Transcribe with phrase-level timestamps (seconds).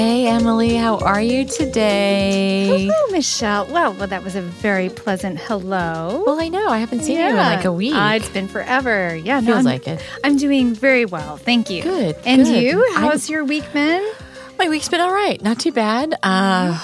[0.00, 2.88] Hey, Emily, how are you today?
[2.90, 3.66] Hello, Michelle.
[3.66, 6.24] Well, well, that was a very pleasant hello.
[6.24, 6.68] Well, I know.
[6.68, 7.94] I haven't seen you in like a week.
[7.94, 9.14] Uh, it's been forever.
[9.14, 10.02] Yeah, no, Feels I'm, like it.
[10.24, 11.36] I'm doing very well.
[11.36, 11.82] Thank you.
[11.82, 12.62] Good, And good.
[12.62, 12.82] you?
[12.82, 14.02] I'm- How's your week been?
[14.58, 15.38] My week's been all right.
[15.42, 16.14] Not too bad.
[16.22, 16.82] Uh,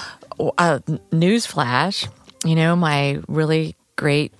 [0.59, 0.77] uh,
[1.11, 2.05] news flash.
[2.45, 4.31] You know, my really great,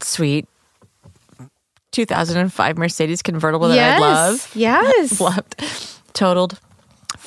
[0.00, 0.48] sweet
[1.92, 4.00] 2005 Mercedes convertible that yes.
[4.00, 4.52] I love.
[4.56, 5.20] Yes.
[5.20, 5.62] Loved.
[6.14, 6.58] Totaled.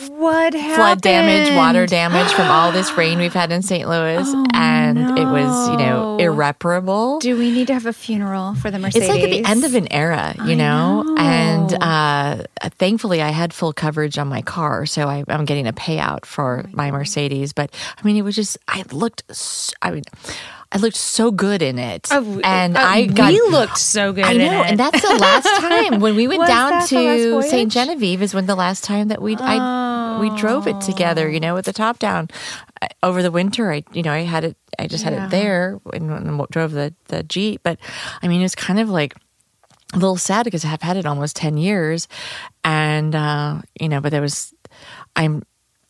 [0.08, 0.76] What happened?
[0.76, 3.88] Flood damage, water damage from all this rain we've had in St.
[3.88, 4.28] Louis.
[4.54, 7.20] and it was, you know, irreparable.
[7.20, 9.10] Do we need to have a funeral for the Mercedes?
[9.10, 11.02] It's like at the end of an era, you know?
[11.02, 11.16] know.
[11.18, 14.86] And uh, thankfully, I had full coverage on my car.
[14.86, 17.52] So I, I'm getting a payout for my Mercedes.
[17.52, 19.24] But I mean, it was just, I looked,
[19.82, 20.04] I mean,
[20.72, 22.08] I looked so good in it.
[22.12, 23.32] Oh, and uh, I got.
[23.32, 24.26] we looked so good.
[24.26, 24.70] I in know, it.
[24.70, 27.50] and that's the last time when we went down that the last to?
[27.50, 27.72] St.
[27.72, 29.58] Genevieve is when the last time that we I
[30.20, 32.30] we drove it together, you know, with the top down.
[32.82, 35.26] I, over the winter, I you know I had it, I just had Yeah.
[35.26, 37.62] it there and, and drove the the Jeep.
[37.64, 37.80] But
[38.22, 39.16] I mean, it's kind of like
[39.94, 42.08] a little sad because I've had it almost 10 years
[42.64, 44.54] and uh you know but there was
[45.16, 45.42] i'm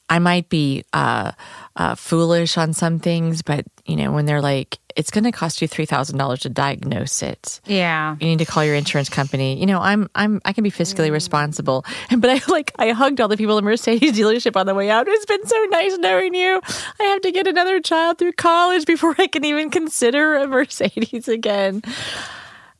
[0.09, 1.31] i might be uh
[1.75, 5.61] uh foolish on some things but you know when they're like it's going to cost
[5.61, 7.61] you $3000 to diagnose it.
[7.65, 8.17] Yeah.
[8.19, 9.57] you need to call your insurance company.
[9.57, 11.85] You know i'm i'm i can be fiscally responsible
[12.17, 15.07] but i like i hugged all the people at mercedes dealership on the way out.
[15.07, 16.59] It's been so nice knowing you.
[16.99, 21.27] I have to get another child through college before i can even consider a mercedes
[21.27, 21.81] again.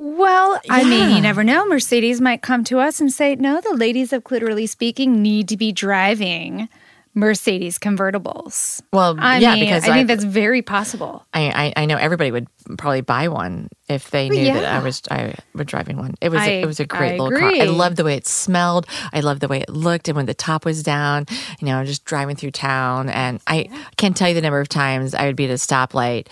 [0.01, 1.65] Well, I mean, you never know.
[1.65, 5.57] Mercedes might come to us and say, no, the ladies of Clitorally Speaking need to
[5.57, 6.69] be driving
[7.15, 8.81] Mercedes convertibles.
[8.93, 11.25] well I yeah mean, because I think that's very possible.
[11.33, 12.47] I, I I know everybody would
[12.77, 16.15] probably buy one if they knew that I was I was driving one.
[16.21, 17.49] It was I- a, it was a great I little car.
[17.49, 17.67] I agree.
[17.67, 18.85] loved the way it smelled.
[19.11, 21.25] I loved the way it looked, and when the top was down,
[21.59, 25.13] you know, just driving through town, and I can't tell you the number of times
[25.13, 26.27] I would be at a stoplight.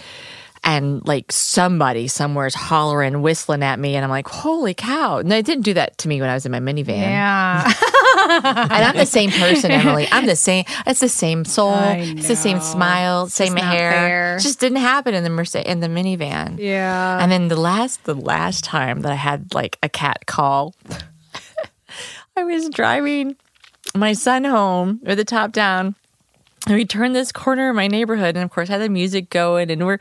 [0.64, 5.46] And like somebody somewhere's hollering, whistling at me, and I'm like, "Holy cow!" No, it
[5.46, 6.98] didn't do that to me when I was in my minivan.
[6.98, 7.72] Yeah.
[8.30, 10.08] And I'm the same person, Emily.
[10.12, 10.66] I'm the same.
[10.86, 11.76] It's the same soul.
[11.78, 14.36] It's the same smile, It's same hair.
[14.38, 16.58] It just didn't happen in the Merce- in the minivan.
[16.60, 17.20] yeah.
[17.22, 20.76] And then the last the last time that I had like a cat call,
[22.38, 23.36] I was driving
[23.96, 25.96] my son home with the top down.
[26.66, 29.72] And we turned this corner of my neighborhood, and of course, had the music going,
[29.72, 30.00] and we're,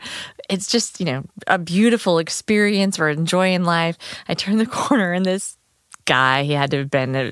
[0.49, 2.99] it's just, you know, a beautiful experience.
[2.99, 3.97] We're enjoying life.
[4.27, 5.55] I turned the corner, and this
[6.03, 7.31] guy, he had to have been uh,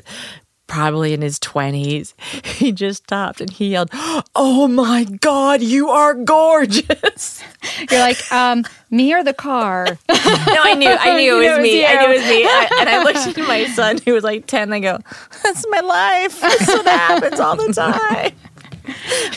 [0.76, 2.14] probably in his 20s,
[2.46, 3.90] he just stopped and he yelled,
[4.36, 7.42] Oh my God, you are gorgeous.
[7.90, 9.86] You're like, um, me or the car?
[10.48, 11.86] No, I knew, I knew it know was it was me.
[11.86, 12.44] I knew it was me.
[12.46, 15.00] I, and I looked at my son, who was like 10, and I go,
[15.44, 16.40] That's my life.
[16.42, 18.32] That's what happens all the time.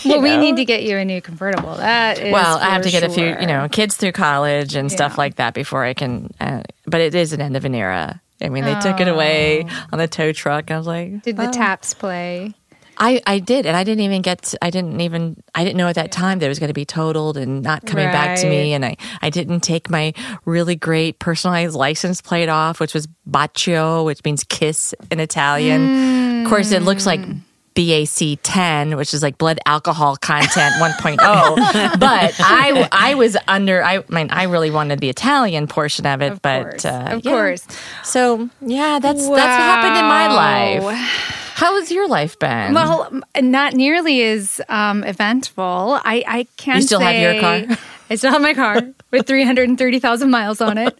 [0.04, 1.76] well, we need to get you a new convertible.
[1.76, 4.90] That is Well, I have to get a few, you know, kids through college and
[4.90, 6.32] stuff like that before I can.
[6.40, 8.20] Uh, but it is an end of an era.
[8.40, 9.86] I mean, they took it away oh.
[9.92, 10.70] on the tow truck.
[10.70, 11.52] I was like, Did the oh.
[11.52, 12.54] taps play?
[13.00, 14.42] I, I did, and I didn't even get.
[14.42, 15.40] To, I didn't even.
[15.54, 17.86] I didn't know at that time that it was going to be totaled and not
[17.86, 18.72] coming back to me.
[18.74, 20.12] And I, I didn't take my
[20.44, 26.42] really great personalized license plate off, which was Bacio, which means kiss in Italian.
[26.42, 27.38] Of course, it looks like hmm.
[27.78, 32.00] BAC 10, which is like blood alcohol content 1.0.
[32.00, 33.84] but I, I was under.
[33.84, 37.24] I, mean, I really wanted the Italian portion of it, Of but course, uh, of
[37.24, 37.30] yeah.
[37.30, 37.66] course.
[38.02, 41.28] So yeah, that's that's what happened in my life.
[41.54, 42.74] How has your life been?
[42.74, 46.00] Well, not nearly as um, eventful.
[46.04, 47.76] I, I can You still have your car?
[48.10, 48.80] I still have my car
[49.10, 50.96] with 330,000 miles on it.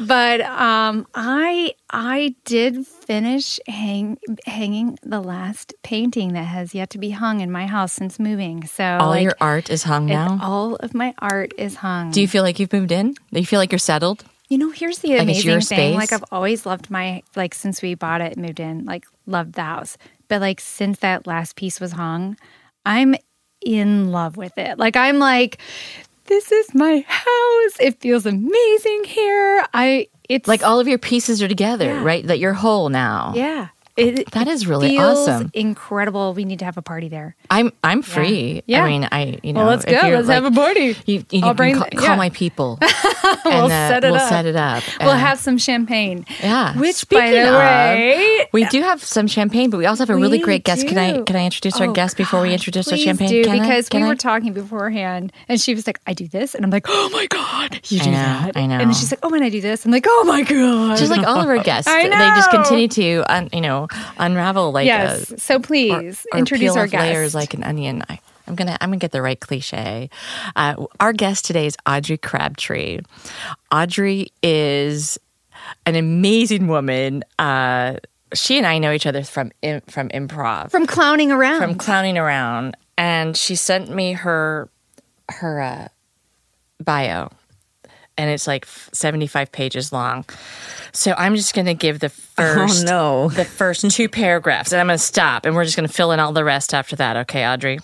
[0.00, 6.98] But um, I I did finish hang, hanging the last painting that has yet to
[6.98, 8.66] be hung in my house since moving.
[8.66, 10.38] So all like, your art is hung now.
[10.42, 12.10] all of my art is hung.
[12.10, 13.14] Do you feel like you've moved in?
[13.32, 14.24] Do you feel like you're settled?
[14.48, 15.94] You know, here's the Like, amazing your thing.
[15.94, 16.12] Like?
[16.12, 19.98] I've always loved my like since we bought it, moved in, like loved the house.
[20.28, 22.36] But like since that last piece was hung,
[22.86, 23.14] I'm
[23.60, 24.78] in love with it.
[24.78, 25.58] Like I'm like,
[26.28, 27.76] this is my house.
[27.80, 29.64] It feels amazing here.
[29.74, 32.04] I it's Like all of your pieces are together, Yeah.
[32.04, 32.26] right?
[32.26, 33.32] That you're whole now.
[33.34, 33.68] yeah.
[33.98, 35.50] It, That is really awesome.
[35.54, 36.34] Incredible.
[36.34, 37.36] We need to have a party there.
[37.50, 38.62] I'm I'm free.
[38.66, 38.84] Yeah.
[38.84, 39.60] I mean, I you know.
[39.60, 39.92] Well, let's go.
[39.92, 40.96] Let's have a party.
[41.06, 42.78] You, you I'll bring call, the- call my people.
[42.82, 44.12] and We'll set it up.
[44.12, 44.28] we'll up.
[44.28, 44.82] set it up.
[45.00, 46.24] We'll And- have some champagne.
[46.40, 46.74] Yeah.
[46.78, 50.10] Which, by Speaking the of, way, we do have some champagne, but we also have
[50.10, 50.86] a really great guest.
[50.86, 53.28] Can I can I introduce our Oh, guest before we introduce our champagne?
[53.28, 53.60] Do, Can I?
[53.60, 54.10] because Can we I?
[54.10, 57.26] were talking beforehand, and she was like, "I do this," and I'm like, "Oh my
[57.26, 58.74] god, you I do know, that!" I know.
[58.78, 61.10] And then she's like, "Oh, and I do this." I'm like, "Oh my god." Just
[61.10, 63.87] like all of our guests, I they just continue to you know
[64.18, 65.30] unravel like yes.
[65.30, 67.02] a, so please or introduce peel our guest.
[67.02, 68.02] layers like an onion.
[68.08, 70.10] I, I'm gonna I'm gonna get the right cliche.
[70.56, 73.00] Uh, our guest today is Audrey Crabtree.
[73.70, 75.18] Audrey is
[75.86, 77.24] an amazing woman.
[77.38, 77.96] Uh,
[78.34, 79.52] she and I know each other from
[79.86, 81.60] from improv, from clowning around.
[81.60, 84.68] from clowning around, and she sent me her
[85.30, 85.88] her uh,
[86.82, 87.30] bio,
[88.18, 90.26] and it's like 75 pages long.
[90.92, 92.06] So I'm just gonna give the
[92.38, 93.28] oh, first no.
[93.30, 96.12] the first two paragraphs, and I'm going to stop, and we're just going to fill
[96.12, 97.16] in all the rest after that.
[97.16, 97.78] Okay, Audrey.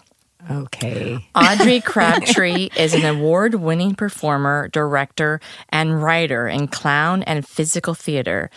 [0.50, 1.26] Okay.
[1.34, 5.40] Audrey Crabtree is an award winning performer, director,
[5.70, 8.50] and writer in clown and physical theater.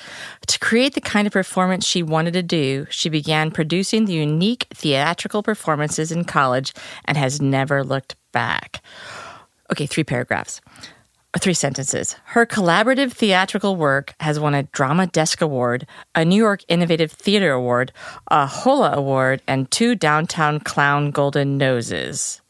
[0.47, 4.68] To create the kind of performance she wanted to do, she began producing the unique
[4.73, 6.73] theatrical performances in college
[7.06, 8.81] and has never looked back.
[9.71, 10.59] Okay, three paragraphs.
[11.35, 12.15] Or Three sentences.
[12.25, 15.85] Her collaborative theatrical work has won a Drama Desk Award,
[16.15, 17.91] a New York Innovative Theater Award,
[18.29, 22.41] a HOLA Award, and two Downtown Clown Golden Noses.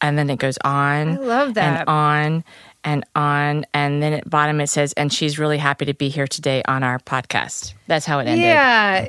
[0.00, 1.08] And then it goes on.
[1.08, 1.80] I love that.
[1.80, 2.44] And on
[2.84, 3.64] and on.
[3.74, 6.82] And then at bottom it says, and she's really happy to be here today on
[6.82, 7.74] our podcast.
[7.86, 8.44] That's how it ended.
[8.44, 9.08] yeah.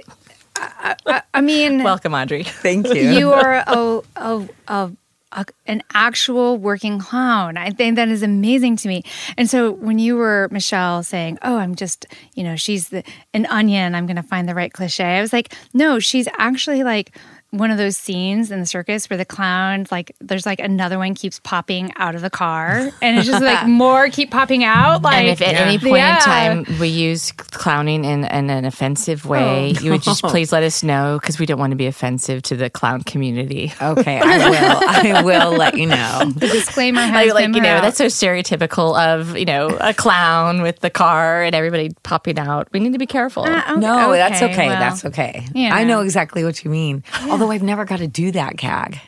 [0.56, 2.44] I, I, I mean, Welcome, Audrey.
[2.44, 3.02] Thank you.
[3.12, 4.92] you are a, a, a,
[5.32, 7.58] a, an actual working clown.
[7.58, 9.04] I think that is amazing to me.
[9.38, 13.04] And so when you were Michelle saying, "Oh, I'm just, you know, she's the,
[13.34, 13.96] an onion.
[13.96, 17.16] I'm going to find the right cliche," I was like, "No, she's actually like."
[17.52, 21.16] One of those scenes in the circus where the clown, like, there's like another one
[21.16, 25.02] keeps popping out of the car, and it's just like more keep popping out.
[25.02, 26.18] Like, And if at any point Yeah.
[26.18, 26.22] in
[26.66, 30.62] time we use clowning in, in an offensive way, Oh, you would just please let
[30.62, 33.74] us know because we don't want to be offensive to the clown community.
[33.82, 35.18] okay, I will.
[35.18, 36.32] I will let you know.
[36.36, 37.82] the disclaimer has Like, like you know, out.
[37.82, 42.68] that's so stereotypical of you know a clown with the car and everybody popping out.
[42.74, 43.44] We need to be careful.
[43.44, 44.68] Uh, okay, No, that's okay.
[44.68, 45.48] well, that's okay.
[45.56, 46.02] you I know know.
[46.02, 47.04] exactly what you mean.
[47.40, 49.00] Although I've never got to do that gag.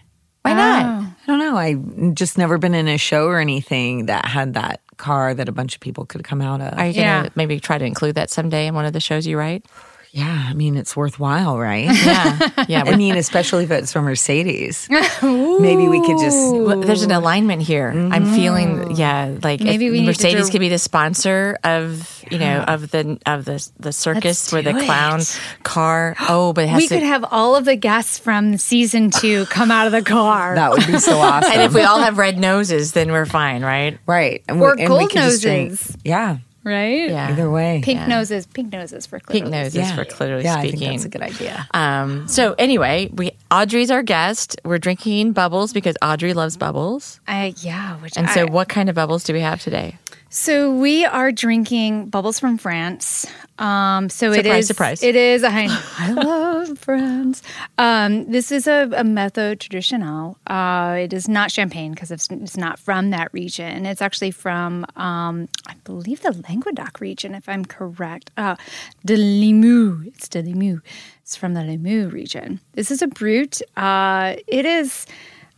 [0.43, 0.85] Why not?
[0.85, 1.13] Oh.
[1.23, 1.57] I don't know.
[1.57, 1.75] I
[2.13, 5.75] just never been in a show or anything that had that car that a bunch
[5.75, 6.77] of people could come out of.
[6.77, 7.29] Are you gonna Yeah.
[7.35, 9.65] maybe try to include that someday in one of the shows you write?
[10.13, 11.85] Yeah, I mean it's worthwhile, right?
[12.11, 12.83] Yeah, yeah.
[12.85, 14.87] I mean, especially if it's from Mercedes.
[15.21, 17.89] Maybe we could just Well, there's an alignment here.
[17.89, 18.35] I'm mm-hmm.
[18.35, 22.91] feeling, yeah, like Maybe we Mercedes do- could be the sponsor of, you know, of
[22.91, 24.85] the of the the circus where the it.
[24.85, 25.21] clown
[25.63, 26.15] car.
[26.27, 26.95] Oh, but it has we to.
[26.95, 30.55] could have all of the guests from season two come out of the car.
[30.55, 31.51] that would be so awesome.
[31.53, 33.97] and if we all have red noses, then we're fine, right?
[34.05, 34.43] right.
[34.49, 35.97] And Or and gold could just drink- noses.
[36.03, 36.37] Yeah.
[36.63, 37.09] Right?
[37.09, 37.29] Yeah.
[37.31, 37.81] Either way.
[37.83, 39.95] Pink noses, pink noses for Pink noses Yeah.
[39.95, 40.77] for clearly yeah, speaking.
[40.77, 41.67] I think that's a good idea.
[41.73, 44.59] Um, so anyway, we Audrey's our guest.
[44.63, 47.19] We're drinking bubbles because Audrey loves bubbles.
[47.27, 49.97] I, yeah, which And so, what kind of bubbles do we have today?
[50.33, 53.25] So we are drinking bubbles from France.
[53.59, 54.67] Um, so it Surprise, is.
[54.67, 55.03] surprise.
[55.03, 55.43] It is.
[55.43, 55.67] I,
[55.97, 57.43] I love France.
[57.77, 60.37] Um, this is a, a method traditional.
[60.47, 63.85] Uh, it is not champagne because it's, it's not from that region.
[63.85, 68.31] It's actually from, um, I believe, the Languedoc region, if I'm correct.
[68.37, 68.55] Uh,
[69.03, 70.07] de Limoux.
[70.07, 70.79] It's de Limoux.
[71.23, 72.61] It's from the Limoux region.
[72.71, 73.61] This is a brut.
[73.75, 75.07] Uh, it is.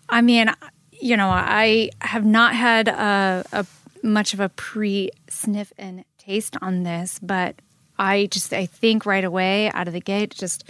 [0.10, 0.52] I mean,
[1.00, 3.66] you know, I have not had a, a
[4.04, 7.56] much of a pre sniff and taste on this, but
[7.98, 10.64] I just I think right away out of the gate it just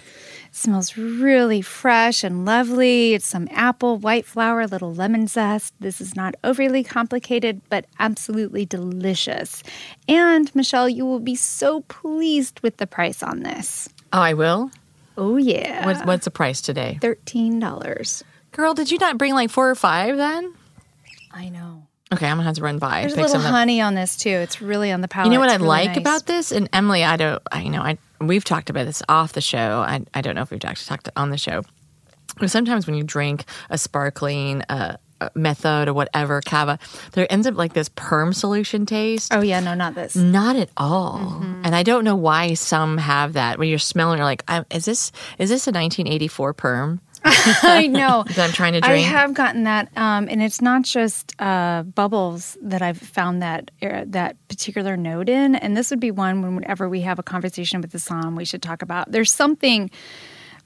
[0.51, 3.13] smells really fresh and lovely.
[3.13, 5.73] It's some apple, white flower, little lemon zest.
[5.79, 9.63] This is not overly complicated, but absolutely delicious.
[10.07, 13.87] And Michelle, you will be so pleased with the price on this.
[14.11, 14.69] Oh, I will.
[15.17, 16.97] Oh yeah, What's, what's the price today?
[17.01, 18.23] thirteen dollars.
[18.51, 20.53] Girl, did you not bring like four or five then?
[21.31, 21.87] I know.
[22.13, 23.01] Okay, I'm gonna have to run by.
[23.01, 23.51] There's a little some up.
[23.51, 24.29] honey on this too.
[24.29, 25.27] It's really on the palate.
[25.27, 25.97] You know what It's I really like nice.
[25.97, 26.51] about this?
[26.51, 29.83] And Emily, I don't, I, you know, I we've talked about this off the show.
[29.85, 31.63] I, I don't know if we've actually talked on the show.
[32.39, 36.79] But sometimes when you drink a sparkling uh, uh, method or whatever cava,
[37.13, 39.33] there ends up like this perm solution taste.
[39.33, 40.15] Oh yeah, no, not this.
[40.15, 41.19] Not at all.
[41.19, 41.61] Mm-hmm.
[41.65, 43.59] And I don't know why some have that.
[43.59, 48.23] When you're smelling, you're like, is this is this a 1984 perm I know.
[48.27, 52.57] that I'm trying to I have gotten that, um, and it's not just uh, bubbles
[52.61, 55.55] that I've found that uh, that particular note in.
[55.55, 58.61] And this would be one whenever we have a conversation with the som, we should
[58.61, 59.11] talk about.
[59.11, 59.89] There's something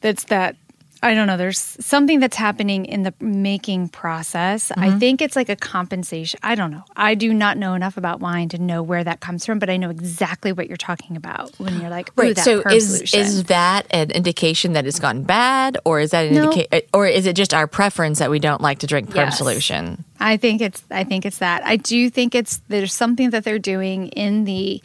[0.01, 0.55] that's that
[1.03, 1.37] I don't know.
[1.37, 4.71] There's something that's happening in the making process.
[4.71, 4.99] I mm-hmm.
[4.99, 6.39] think it's like a compensation.
[6.43, 6.83] I don't know.
[6.95, 9.77] I do not know enough about wine to know where that comes from, but I
[9.77, 13.19] know exactly what you're talking about when you're like, that so is solution.
[13.19, 16.43] is that an indication that it's gotten bad, or is that an No.
[16.45, 19.37] indication, or is it just our preference that we don't like to drink perm Yes.
[19.37, 20.03] solution?
[20.19, 21.63] I think it's I think it's that.
[21.65, 24.81] I do think it's there's something that they're doing in the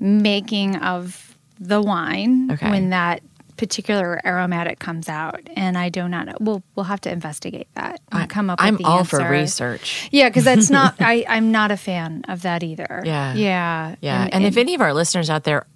[0.00, 2.68] making of the wine Okay.
[2.68, 3.22] when that
[3.56, 6.34] particular aromatic comes out and I do not know.
[6.40, 10.08] We'll we'll have to investigate that and come up I'm with the all for research.
[10.10, 13.02] Yeah, because that's not I, I'm not a fan of that either.
[13.04, 13.34] Yeah.
[13.34, 13.94] Yeah.
[14.00, 15.66] Yeah, and, if any of our listeners out there,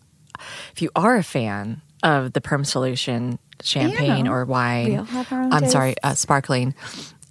[0.72, 4.32] if you are a fan of the perm solution champagne Yeah.
[4.32, 6.74] or wine, We all have our own I'm sorry, uh, sparkling,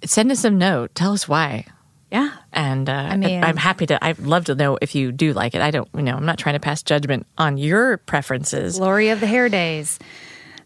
[0.04, 0.94] send us a note.
[0.94, 1.64] Tell us why.
[2.10, 2.30] Yeah.
[2.54, 4.02] And uh, I mean- I'm happy to.
[4.02, 5.60] I'd love to know if you do like it.
[5.60, 8.78] I don't, you know, I'm not trying to pass judgment on your preferences.
[8.78, 9.98] Glory of the hair days.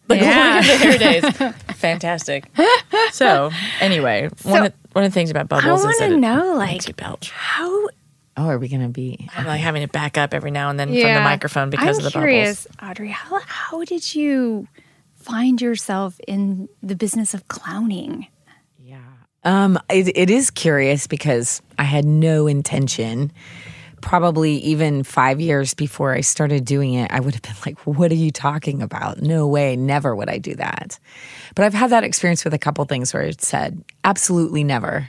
[0.09, 1.55] The glory of the hair days.
[1.77, 2.47] Fantastic.
[3.13, 6.15] So anyway, one of one of the things about I bubbles is want that to
[6.15, 7.31] it know makes like you belch.
[7.31, 7.89] how
[8.39, 9.29] Oh, are we going to be?
[9.37, 12.07] I'm like having to back up every now and then from the microphone because I'm
[12.07, 12.91] of the curious, bubbles.
[12.91, 14.67] Audrey, how how did you
[15.15, 18.27] find yourself in the business of clowning?
[18.79, 18.97] Yeah.
[19.45, 23.31] Um, it, it is curious because I had no intention.
[24.03, 28.11] Probably even five years before I started doing it, I would have been like, What
[28.11, 29.23] are you talking about?
[29.23, 30.99] No way, never would I do that.
[31.55, 35.09] But I've had that experience with a couple things where it said, Absolutely never,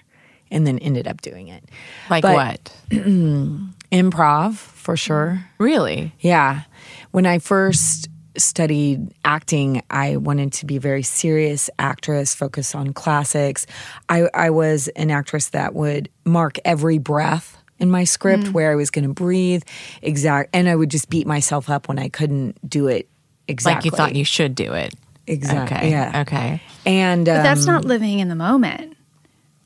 [0.52, 1.64] and then ended up doing it.
[2.10, 2.78] Like But- what?
[3.92, 5.44] Improv, for sure.
[5.60, 6.14] Really?
[6.20, 6.62] Yeah.
[7.12, 12.94] When I first studied acting, I wanted to be a very serious actress, focus on
[12.94, 13.68] classics.
[14.10, 18.76] I, I was an actress that would mark every breath in my script where I
[18.76, 19.64] was going to breathe
[20.02, 23.10] exact and I would just beat myself up when I couldn't do it
[23.48, 23.76] exactly.
[23.76, 24.94] Like you thought you should do it.
[25.28, 25.78] exactly.
[25.78, 25.90] Okay.
[25.92, 26.22] Yeah.
[26.22, 26.62] Okay.
[26.86, 28.98] And But that's um, not living in the moment,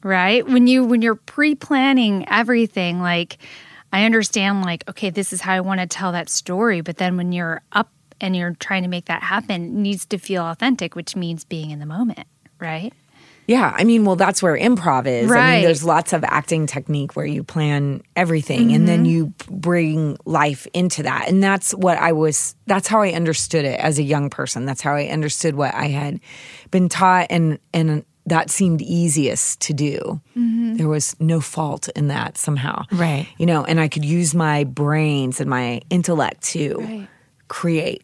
[0.04, 0.46] right?
[0.48, 3.38] When you when you're pre-planning everything, like
[3.92, 6.82] I understand, like okay, this is how I want to tell that story.
[6.82, 10.18] But then when you're up and you're trying to make that happen, it needs to
[10.18, 12.28] feel authentic, which means being in the moment,
[12.60, 12.94] right?
[13.48, 15.32] Yeah, I mean, well, that's where improv is.
[15.32, 19.12] I mean, there's lots of acting technique where you plan everything and then mm-hmm.
[19.12, 21.30] you bring life into that.
[21.30, 24.66] And that's what I was, that's how I understood it as a young person.
[24.66, 26.20] That's how I understood what I had
[26.72, 27.27] been taught.
[27.30, 30.20] And, and that seemed easiest to do.
[30.36, 30.75] Mm-hmm.
[30.75, 32.84] There was no fault in that somehow.
[32.92, 33.27] Right.
[33.38, 37.08] You know, and I could use my brains and my intellect to Right.
[37.48, 38.04] create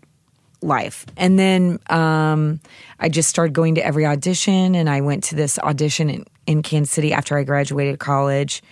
[0.64, 1.06] life.
[1.18, 2.60] And then um,
[3.00, 6.62] I just started going to every audition, and I went to this audition in, in
[6.64, 8.64] Kansas City after I graduated college,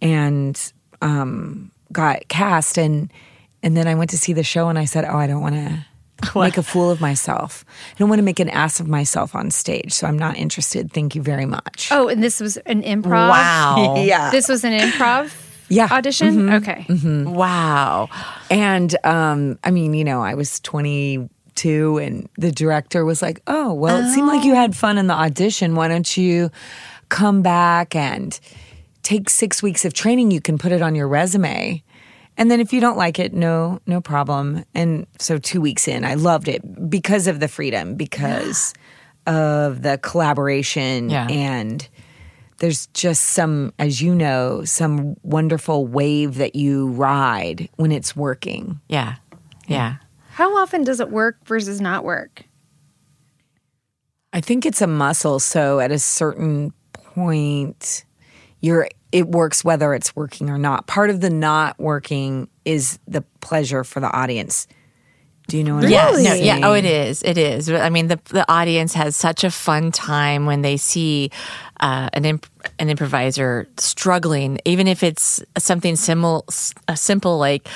[0.00, 2.78] and um, got cast.
[2.78, 3.12] and
[3.62, 5.54] And then I went to see the show, and I said, "Oh, I don't want
[5.54, 5.86] to."
[6.34, 7.62] Make a fool of myself.
[7.94, 10.90] I don't want to make an ass of myself on stage, so I'm not interested.
[10.90, 11.88] Thank you very much.
[11.92, 13.28] Oh, and this was an improv.
[13.28, 13.96] Wow.
[13.98, 15.30] yeah, This was an improv
[15.68, 15.88] yeah.
[15.90, 16.50] audition.
[16.52, 16.86] Okay.
[17.24, 18.08] Wow.
[18.50, 23.72] And um, I mean, you know, I was 22 and the director was like, "Oh,
[23.74, 25.74] well, it seemed like you had fun in the audition.
[25.74, 26.50] Why don't you
[27.08, 28.38] come back and
[29.02, 30.30] take 6 weeks of training?
[30.30, 31.82] You can put it on your resume."
[32.38, 34.64] And then if you don't like it, no, no problem.
[34.74, 38.74] And so 2 weeks in, I loved it because of the freedom, because
[39.26, 41.26] of the collaboration Yeah.
[41.30, 41.88] and
[42.58, 48.80] there's just some as you know some wonderful wave that you ride when it's working
[48.88, 49.16] Yeah.
[49.68, 49.96] Yeah.
[50.30, 52.44] How often does it work versus not work?
[54.32, 58.04] i think it's a muscle so at a certain point
[58.60, 63.22] you're it works whether it's working or not part of the not working is the
[63.40, 64.66] pleasure for the audience
[65.48, 66.60] do you know what Yeah, i'm no, saying yeah.
[66.62, 67.22] Oh, it is.
[67.22, 67.70] It is.
[67.70, 71.30] I mean, the the audience has such a fun time when they see
[71.80, 72.46] uh, an imp-
[72.78, 76.44] an improviser struggling, even if it's something simple,
[76.88, 77.68] a simple like.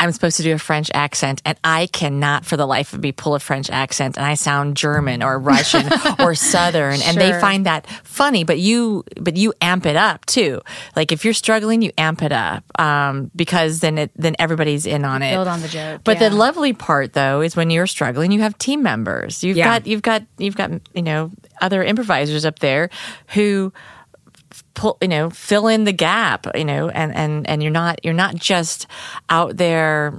[0.00, 3.12] I'm supposed to do a French accent, and I cannot, for the life of me,
[3.12, 5.88] pull a French accent, and I sound German or Russian
[6.20, 8.44] or Southern, and they find that funny.
[8.44, 10.60] But you, but you amp it up too.
[10.96, 15.04] Like if you're struggling, you amp it up um, because then it then everybody's in
[15.04, 15.32] on it.
[15.34, 16.28] Build on the joke, But yeah.
[16.28, 19.42] the lovely part though is when you're struggling, you have team members.
[19.42, 19.64] You've Yeah.
[19.78, 22.88] got you've got you've got you know other improvisers up there
[23.34, 23.72] who
[24.74, 28.14] pull you know fill in the gap you know and and and you're not you're
[28.14, 28.86] not just
[29.28, 30.18] out there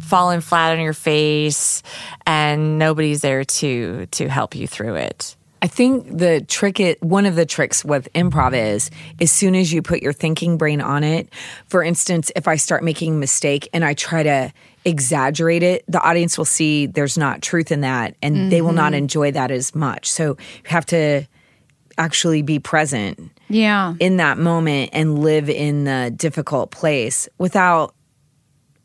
[0.00, 1.82] falling flat on your face
[2.26, 7.26] and nobody's there to to help you through it I think the trick it one
[7.26, 11.02] of the tricks with improv is as soon as you put your thinking brain on
[11.02, 11.32] it,
[11.66, 14.52] for instance, if I start making a mistake and I try to
[14.84, 18.92] exaggerate it, the audience will see there's not truth in that and they will not
[18.92, 18.98] mm-hmm.
[18.98, 20.08] enjoy that as much.
[20.08, 21.26] So you have to
[21.98, 23.94] actually be present Yeah.
[24.00, 27.94] in that moment and live in the difficult place without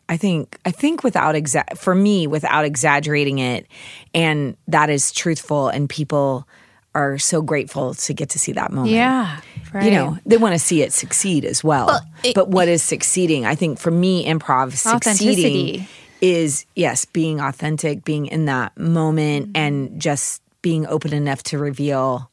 [0.10, 3.68] I think I think without exa- for me without exaggerating it
[4.14, 6.48] and that is truthful and people
[6.96, 8.92] are so grateful to get to see that moment.
[8.94, 9.40] yeah.
[9.74, 9.86] Right.
[9.86, 12.02] You know, they want to see it succeed as well.
[12.24, 13.46] it- but what is succeeding?
[13.46, 15.88] I think for me improv succeeding
[16.22, 19.58] is yes, being authentic, being in that moment mm-hmm.
[19.58, 22.30] and just being open enough to reveal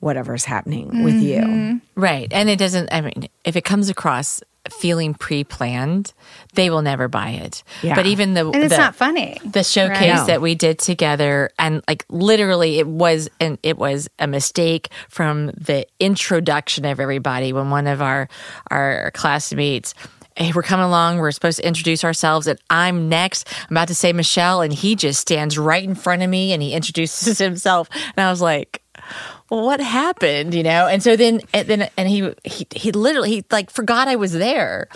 [0.00, 1.40] whatever's happening with you.
[1.40, 2.00] Mm-hmm.
[2.00, 2.32] Right.
[2.32, 6.12] And it doesn't, I mean, if it comes across feeling pre planned,
[6.54, 7.62] they will never buy it.
[7.82, 7.94] Yeah.
[7.94, 9.38] But even the, and it's the, not funny.
[9.44, 10.26] the showcase Right.
[10.26, 15.46] That we did together and like literally it was and it was a mistake from
[15.46, 18.28] the introduction of everybody when one of our
[18.70, 19.94] our classmates
[20.36, 21.18] Hey, we're coming along.
[21.18, 23.48] We're supposed to introduce ourselves, and I'm next.
[23.68, 26.62] I'm about to say Michelle, and he just stands right in front of me and
[26.62, 27.88] he introduces himself.
[28.16, 30.86] And I was like, well, what happened, you know?
[30.86, 34.32] And so then, and then, and he, he, he literally, he like forgot I was
[34.32, 34.88] there.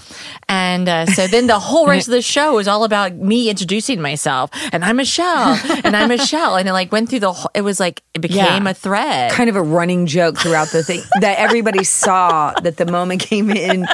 [0.49, 4.01] And uh, so then the whole rest of the show was all about me introducing
[4.01, 4.51] myself.
[4.73, 6.57] And I'm Michelle, and I'm Michelle.
[6.57, 8.71] And it like went through the whole, it was like, it became Yeah.
[8.71, 9.33] a thread.
[9.33, 13.51] kind of a running joke throughout the thing that everybody saw that the moment came
[13.51, 13.87] in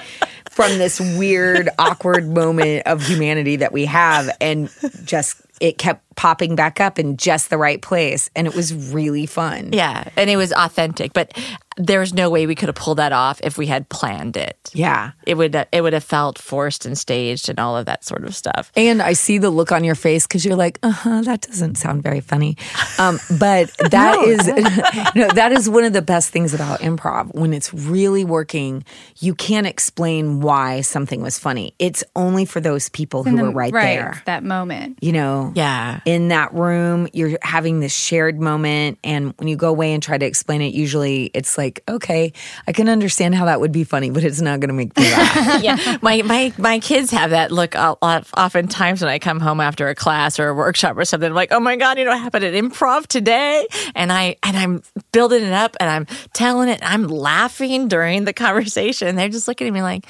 [0.51, 4.69] from this weird awkward moment of humanity that we have and
[5.05, 9.25] just it kept popping back up in just the right place and it was really
[9.25, 10.03] fun yeah.
[10.17, 11.31] And it was authentic, but
[11.77, 14.59] there was no way we could have pulled that off if we had planned it.
[14.75, 18.25] yeah It would, it would have felt forced and staged and all of that sort
[18.25, 18.73] of stuff.
[18.75, 21.77] and I see the look on your face because you're like, uh huh, that doesn't
[21.77, 22.57] sound very funny.
[22.99, 24.45] Um, but that is,
[25.15, 27.33] no, that is one of the best things about improv.
[27.35, 28.83] When it's really working,
[29.21, 31.75] you can't explain why something was funny.
[31.79, 34.21] It's only for those people who In the- were right, there.
[34.27, 34.99] That moment.
[35.01, 36.01] You know, Yeah.
[36.09, 38.99] In that room, you're having this shared moment.
[39.05, 42.33] And when you go away and try to explain it, usually it's like, okay,
[42.67, 45.13] I can understand how that would be funny, but it's not going to make me
[45.13, 45.63] laugh.
[45.63, 49.61] yeah, my, my my kids have that look a lot, oftentimes when I come home
[49.61, 51.29] after a class or a workshop or something.
[51.29, 53.67] I'm like, oh my god, you know what happened at improv today?
[53.95, 56.81] And I and I'm building it up and I'm telling it.
[56.83, 59.15] I'm laughing during the conversation.
[59.17, 60.07] They're just looking at me like,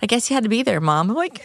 [0.00, 1.10] I guess you had to be there, mom.
[1.10, 1.44] I'm like,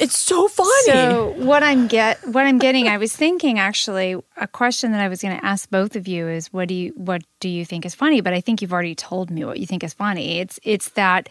[0.00, 0.70] it's so funny.
[0.86, 5.08] So what I'm get what I'm getting, I was thinking actually a question that I
[5.08, 7.84] was going to ask both of you is what do you what do you think
[7.84, 8.20] is funny?
[8.20, 10.38] But I think you've already told me what you think is funny.
[10.38, 11.28] It's it's that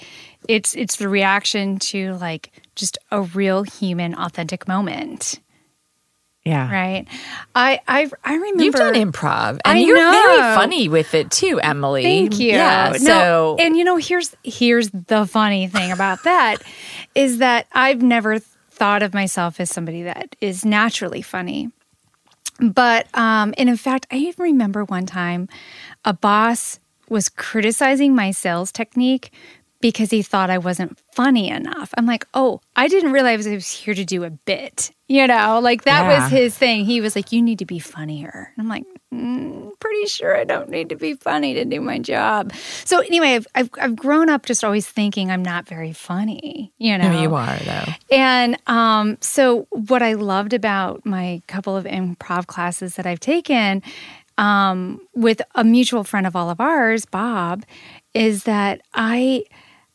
[0.47, 5.39] it's it's the reaction to like just a real human authentic moment,
[6.45, 6.71] yeah.
[6.71, 7.07] right?
[7.55, 11.59] I I I remember You've done improv, and I you're very funny with it too,
[11.61, 12.03] Emily.
[12.03, 12.51] Thank you.
[12.51, 12.91] Yeah.
[12.93, 16.57] No, So and you know, here's here's the funny thing about that
[17.15, 21.71] is that I've never thought of myself as somebody that is naturally funny.
[22.59, 25.49] But um, and in fact, I even remember one time
[26.05, 29.31] a boss was criticizing my sales technique
[29.81, 31.93] because he thought I wasn't funny enough.
[31.97, 34.91] I'm like, oh, I didn't realize I was here to do a bit.
[35.07, 36.19] You know, like that Yeah.
[36.23, 36.85] was his thing.
[36.85, 38.51] He was like, you need to be funnier.
[38.55, 41.97] And I'm like, mm, pretty sure I don't need to be funny to do my
[41.97, 42.53] job.
[42.85, 46.95] So anyway, I've, I've, I've grown up just always thinking I'm not very funny, you
[46.97, 47.11] know.
[47.11, 47.85] no, you are though.
[48.11, 53.81] And um, so, what I loved about my couple of improv classes that I've taken
[54.37, 57.63] um, with a mutual friend of all of ours, Bob,
[58.13, 59.45] is that I.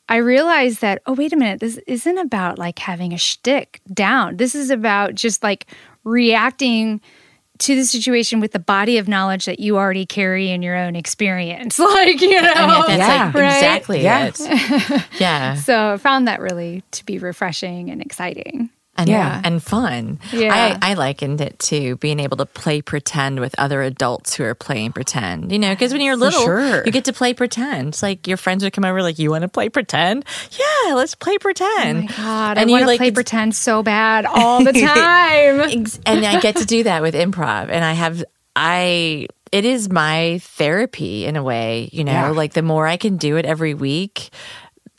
[0.08, 4.36] I realized that, oh, wait a minute, this isn't about like having a shtick down.
[4.36, 5.66] This is about just like
[6.04, 7.00] reacting
[7.58, 10.96] to the situation with the body of knowledge that you already carry in your own
[10.96, 11.78] experience.
[11.94, 12.52] Like, you know.
[12.54, 13.24] I mean, that's Yeah.
[13.26, 13.54] like Right?
[13.56, 14.30] exactly Yeah.
[14.34, 15.04] it.
[15.20, 15.54] Yeah.
[15.60, 18.70] So I found that really to be refreshing and exciting.
[18.96, 19.40] And Yeah.
[19.44, 20.18] and fun.
[20.32, 20.76] Yeah.
[20.82, 24.54] I, I likened it to being able to play pretend with other adults who are
[24.54, 25.50] playing pretend.
[25.52, 26.84] You know, because when you're little, sure.
[26.84, 27.88] you get to play pretend.
[27.88, 30.24] It's like your friends would come over, like, "You want to play pretend?
[30.52, 33.82] Yeah, let's play pretend." Oh my God, and I want you to play pretend so
[33.82, 35.94] bad all the time.
[36.06, 37.68] And I get to do that with improv.
[37.70, 38.24] And I have,
[38.56, 42.28] I, it is my therapy in a way, you know, Yeah.
[42.30, 44.30] like the more I can do it every week,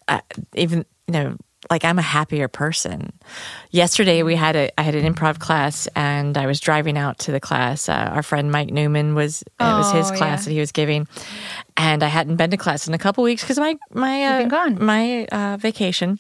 [0.08, 0.20] uh,
[0.54, 1.38] even, you know,
[1.70, 3.12] like I'm a happier person.
[3.72, 7.32] Yesterday we had a I had an improv class and I was driving out to
[7.32, 7.90] the class.
[7.90, 10.46] Uh, our friend Mike Newman was it was his Oh, class yeah.
[10.46, 11.08] that he was giving,
[11.78, 14.50] and I hadn't been to class in a couple weeks because my my uh, been
[14.50, 14.84] gone.
[14.84, 16.20] my uh, vacation.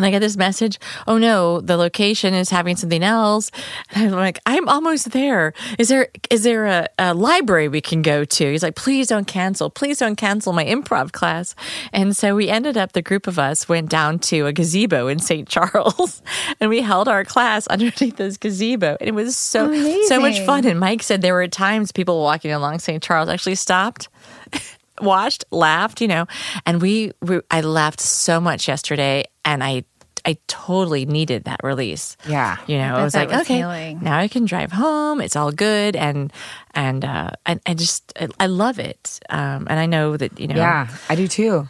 [0.00, 3.50] And I get this message, oh no, the location is having something else.
[3.90, 5.52] And I'm like, I'm almost there.
[5.78, 8.50] Is there is there a, a library we can go to?
[8.50, 9.68] He's like, please don't cancel.
[9.68, 11.54] Please don't cancel my improv class.
[11.92, 15.18] And so we ended up, the group of us went down to a gazebo in
[15.18, 15.46] St.
[15.46, 16.22] Charles
[16.60, 18.96] and we held our class underneath this gazebo.
[19.00, 19.70] And it was so
[20.04, 20.64] so much fun.
[20.64, 23.02] And Mike said there were times people walking along St.
[23.02, 24.08] Charles actually stopped
[25.02, 26.26] watched, laughed, you know,
[26.66, 29.84] and we, we I laughed so much yesterday, and I
[30.24, 32.16] I totally needed that release.
[32.28, 32.58] Yeah.
[32.66, 34.00] you know, I bet was like, was okay, healing.
[34.02, 35.20] now I can drive home.
[35.22, 36.32] It's all good, and
[36.74, 40.46] and uh, and I just I, I love it, um, and I know that you
[40.48, 41.68] know, Yeah, I do too.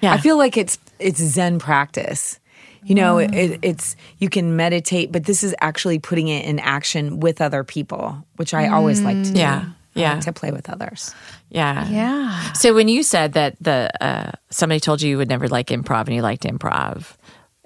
[0.00, 2.40] yeah, I feel like it's it's Zen practice.
[2.84, 7.20] You know, it, it's you can meditate, but this is actually putting it in action
[7.20, 9.38] with other people, which I always like to do.
[9.38, 10.14] Yeah, I yeah.
[10.14, 11.14] like to play with others.
[11.50, 12.52] yeah, Yeah.
[12.52, 16.06] So when you said that the uh, somebody told you you would never like improv
[16.06, 17.16] and you liked improv,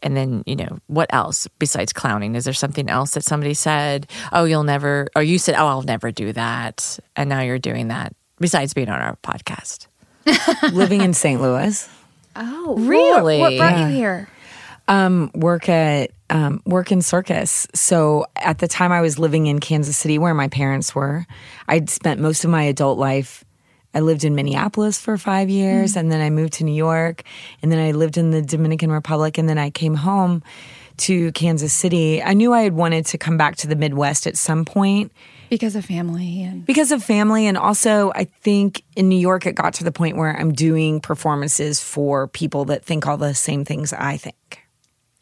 [0.03, 2.35] and then you know what else besides clowning?
[2.35, 4.07] Is there something else that somebody said?
[4.33, 7.89] Oh, you'll never, or you said, oh, I'll never do that, and now you're doing
[7.89, 8.15] that.
[8.41, 9.87] Besides being on our podcast,
[10.73, 11.41] Living in St.
[11.41, 11.89] Louis,
[12.35, 13.39] Oh, Really?
[13.39, 14.29] What, what brought you here?
[14.89, 17.69] um, work at um, work in circus.
[17.75, 21.27] So at the time, I was living in Kansas City, where my parents were.
[21.69, 23.45] I'd spent most of my adult life.
[23.95, 27.23] I lived in Minneapolis for five years, and then I moved to New York,
[27.61, 30.43] and then I lived in the Dominican Republic, and then I came home
[30.99, 32.23] to Kansas City.
[32.23, 35.13] I knew I had wanted to come back to the Midwest at some point
[35.51, 39.55] Because of family and because of family, and also I think in New York it
[39.55, 43.67] got to the point where I'm doing performances for people that think all the same
[43.67, 44.61] things I think.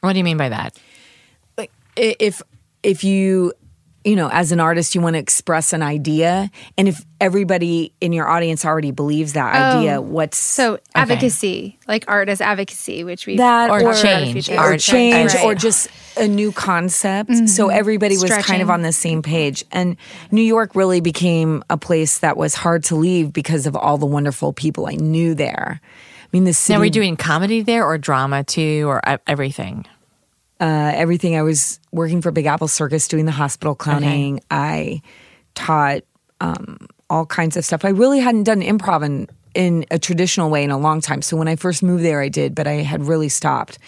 [0.01, 0.79] what do you mean by that?
[1.96, 2.42] Like i- if
[2.83, 3.53] if you
[4.05, 8.14] you know as an artist you want to express an idea and if everybody in
[8.14, 13.26] your audience already believes that idea oh, what's so advocacy, like art as advocacy, which
[13.26, 14.48] we that Or or, change.
[14.48, 15.44] or Art- change Right.
[15.44, 17.46] or just a new concept mm-hmm.
[17.46, 19.96] so everybody was kind of on the same page and
[20.31, 24.07] new york really became a place that was hard to leave because of all the
[24.07, 27.85] wonderful people i knew there i mean the city Now, were you doing comedy there,
[27.87, 29.85] or drama too, or e- everything?
[30.61, 31.37] Uh, everything.
[31.37, 34.40] I was working for Big Apple Circus doing the hospital clowning.
[34.51, 35.01] I
[35.55, 36.03] taught
[36.40, 37.85] um, all kinds of stuff.
[37.85, 41.23] I really hadn't done improv in, in a traditional way in a long time.
[41.23, 43.79] So when I first moved there, I did, but I had really stopped.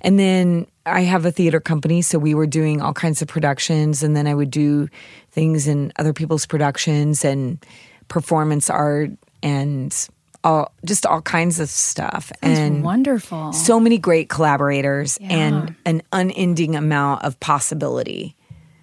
[0.00, 4.02] And then I have a theater company, so we were doing all kinds of productions,
[4.02, 4.88] and then I would do
[5.30, 7.64] things in other people's productions and
[8.08, 9.10] performance art
[9.42, 10.08] and
[10.44, 12.32] all just all kinds of stuff.
[12.42, 13.52] and wonderful.
[13.52, 15.28] so many great collaborators Yeah.
[15.32, 18.34] and an unending amount of possibility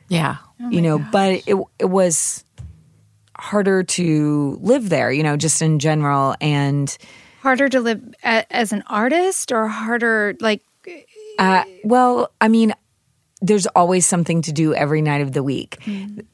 [0.08, 0.38] Yeah,
[0.70, 2.44] you know but it it was
[3.38, 6.98] harder to live there you know just in general and
[7.42, 10.62] harder to live a, as an artist, or harder like
[11.38, 12.74] uh, well i mean
[13.42, 15.78] there's always something to do every night of the week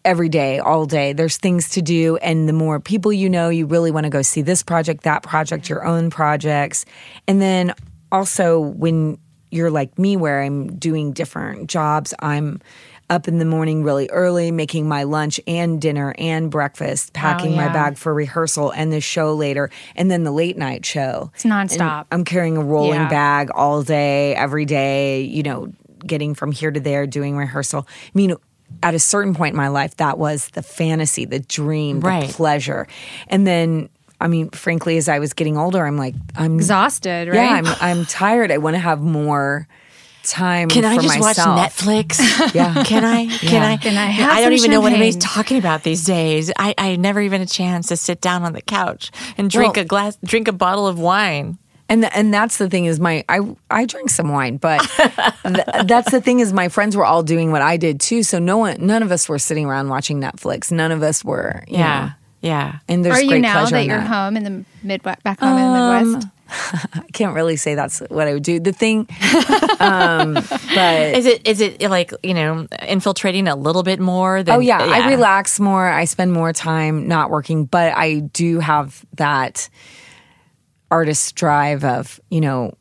[0.04, 3.66] every day all day there's things to do and the more people you know you
[3.66, 6.86] really want to go see this project that project your own projects
[7.28, 7.74] and then
[8.12, 9.18] also when
[9.52, 12.60] you're like me where i'm doing different jobs i'm
[13.08, 17.56] up in the morning really early making my lunch and dinner and breakfast oh, packing
[17.56, 17.72] my yeah.
[17.74, 22.00] bag for rehearsal and the show later and then the late night show It's nonstop.
[22.00, 23.10] And i'm carrying a rolling Yeah.
[23.10, 25.72] bag all day every day you know
[26.08, 28.36] getting from here to there doing rehearsal i mean
[28.84, 32.30] at a certain point in my life that was the fantasy the dream the Right.
[32.30, 32.88] pleasure
[33.28, 33.90] and then
[34.20, 37.36] i mean frankly as i was getting older i'm like i'm exhausted, right?
[37.36, 37.66] yeah i'm
[38.00, 39.68] i'm tired i want to have more
[40.24, 41.56] time Can I just myself.
[41.56, 42.18] watch Netflix?
[42.56, 42.84] Yeah.
[42.84, 43.28] Can I?
[43.28, 43.78] Can I?
[43.78, 46.52] Can I have I don't some even know what anybody's talking about these days.
[46.58, 49.84] I, I never even a chance to sit down on the couch and drink Well-
[49.84, 51.60] a glass, drink a bottle of wine.
[51.88, 54.80] And the, and that's the thing is my I I drink some wine, but
[55.46, 58.24] th- that's the thing is my friends were all doing what I did too.
[58.24, 60.72] So no one, none of us were sitting around watching Netflix.
[60.72, 61.64] None of us were.
[61.68, 62.12] You Yeah, know,
[62.50, 62.76] yeah.
[62.88, 64.08] and there's Are you great now pleasure that in you're that.
[64.08, 66.28] home in the Midwest, back home in the Um, Midwest?
[66.96, 68.60] I can't really say that's what I would do.
[68.60, 69.08] The thing,
[69.80, 74.44] um, but Is it is it like you know infiltrating a little bit more?
[74.44, 75.88] Than, Oh yeah, I relax more.
[75.88, 79.70] I spend more time not working, but I do have that
[80.92, 82.74] artist drive of you know.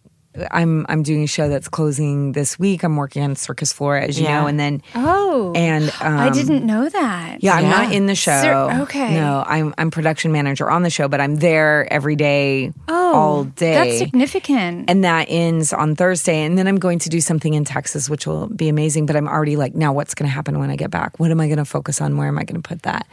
[0.51, 2.83] I'm I'm doing a show that's closing this week.
[2.83, 4.40] I'm working on Circus Flora, as you Yeah.
[4.40, 7.40] know, and then Oh, and um, I didn't know that.
[7.40, 7.71] Yeah, I'm Yeah.
[7.71, 8.43] not in the show.
[8.43, 9.14] Ser- okay.
[9.14, 13.45] No, I'm I'm production manager on the show, but I'm there every day, Oh, all
[13.45, 13.75] day.
[13.75, 14.90] That's significant.
[14.90, 16.43] and that ends on Thursday.
[16.43, 19.07] And then I'm going to do something in Texas, which will be amazing.
[19.07, 21.21] But I'm already like, now what's going to happen when I get back?
[21.21, 22.17] What am I going to focus on?
[22.17, 23.07] Where am I going to put that?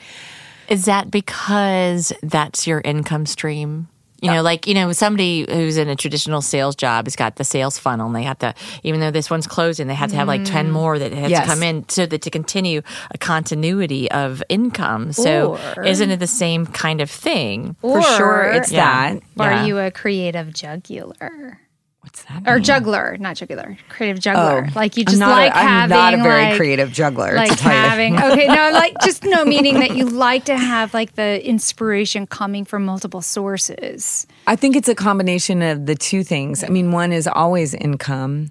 [0.70, 3.90] Is that because that's your income stream?
[4.22, 7.44] You know, like, you know, somebody who's in a traditional sales job has got the
[7.44, 8.54] sales funnel and they have to,
[8.84, 10.72] even though this one's closing, they have to have like 10 mm.
[10.72, 11.42] more that have Yes.
[11.42, 15.12] to come in so that to continue a continuity of income.
[15.12, 17.76] So Or- isn't it the same kind of thing?
[17.82, 19.14] For sure, it's Yeah.
[19.16, 19.24] that.
[19.38, 19.62] Yeah.
[19.62, 21.60] Are you a creative jugular?
[22.02, 22.44] What's that?
[22.48, 22.64] Or mean?
[22.64, 24.68] juggler, not jugular, creative juggler.
[24.68, 27.30] Oh, like you just not a- like I'm having not a very like, creative juggler,
[27.30, 27.78] to Like tell you.
[27.78, 32.26] having okay, no, like just no meaning that you like to have like the inspiration
[32.26, 34.26] coming from multiple sources.
[34.48, 36.64] I think it's a combination of the two things.
[36.64, 38.50] I mean, one is always income,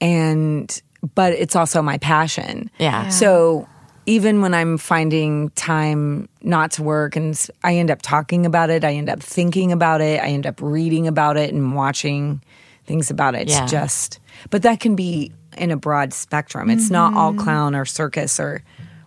[0.00, 0.82] and
[1.14, 2.70] but it's also my passion.
[2.78, 3.04] Yeah.
[3.04, 3.08] Yeah.
[3.10, 3.68] So
[4.06, 8.82] even when I'm finding time not to work, and I end up talking about it,
[8.82, 12.42] I end up thinking about it, I end up reading about it and watching
[12.88, 13.42] things about it.
[13.42, 13.66] It's Yeah.
[13.66, 14.18] just,
[14.50, 16.70] but that can be in a broad spectrum.
[16.70, 18.62] It's not all clown or circus or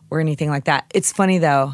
[0.10, 0.86] or anything like that.
[0.94, 1.74] It's funny though.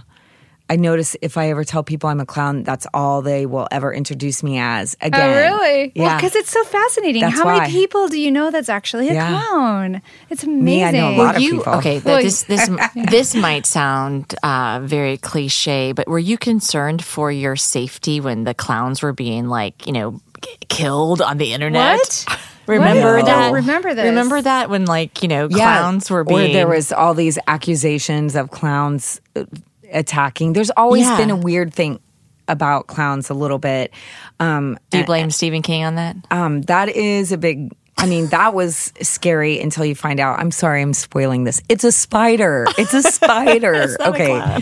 [0.70, 3.93] I notice if I ever tell people I'm a clown, that's all they will ever
[3.93, 5.22] introduce me as again.
[5.22, 5.93] Oh, really?
[5.96, 6.17] Well, Yeah.
[6.17, 7.22] because it's so fascinating.
[7.22, 7.60] That's How why.
[7.60, 9.30] many people do you know that's actually a Yeah.
[9.30, 10.02] clown?
[10.30, 10.63] It's amazing.
[10.65, 11.74] Me, I know a lot of you people.
[11.76, 12.02] okay?
[12.04, 12.70] Well, this this
[13.10, 18.54] this might sound uh, very cliche, but were you concerned for your safety when the
[18.54, 20.20] clowns were being like you know k-
[20.69, 21.97] killed on the internet?
[22.00, 22.39] What?
[22.67, 23.23] Remember What?
[23.23, 23.39] I that?
[23.45, 24.04] don't remember this.
[24.06, 28.36] Remember that when like you know clowns were being Or there was all these accusations
[28.36, 29.45] of clowns uh,
[29.89, 30.52] attacking.
[30.52, 31.15] There's always Yeah.
[31.15, 32.02] been a weird thing
[32.50, 33.93] about clowns a little bit.
[34.41, 36.17] Um, Do you blame Stephen King on that?
[36.30, 37.71] um, that is a big.
[38.00, 40.38] I mean, that was scary until you find out.
[40.39, 41.62] I'm sorry, I'm spoiling this.
[41.69, 42.65] It's a spider.
[42.78, 43.95] It's a spider.
[44.02, 44.60] okay.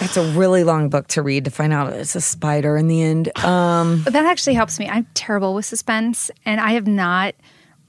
[0.00, 3.02] It's a really long book to read to find out it's a spider in the
[3.02, 3.36] end.
[3.44, 4.88] Um, But that actually helps me.
[4.88, 7.34] I'm terrible with suspense, and I have not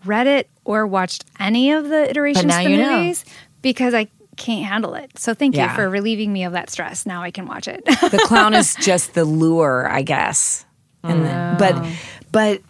[0.05, 2.97] read it or watched any of the iterations of the know.
[2.99, 3.23] movies
[3.61, 5.11] because I can't handle it.
[5.17, 5.69] So thank Yeah.
[5.69, 7.05] you for relieving me of that stress.
[7.05, 7.83] Now I can watch it.
[7.85, 10.65] the clown is just the lure, I guess.
[11.03, 11.85] And then, but
[12.31, 12.61] but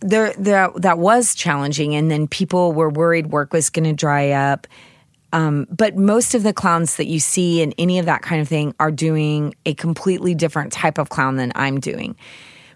[0.00, 4.30] there there that was challenging, and then people were worried work was going to dry
[4.30, 4.66] up.
[5.32, 8.48] Um, but most of the clowns that you see in any of that kind of
[8.48, 12.16] thing are doing a completely different type of clown than I'm doing.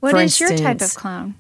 [0.01, 1.35] What For is your type of instance, clown?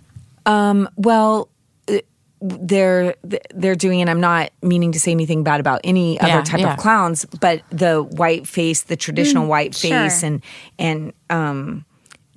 [0.96, 1.48] Well,
[1.88, 1.98] uh,
[2.40, 3.14] they're
[3.54, 6.60] they're doing, and I'm not meaning to say anything bad about any Yeah, other type
[6.60, 6.72] yeah.
[6.74, 9.90] of clowns, but the white face, the traditional white sure.
[9.90, 10.42] face, and
[10.78, 11.84] and um,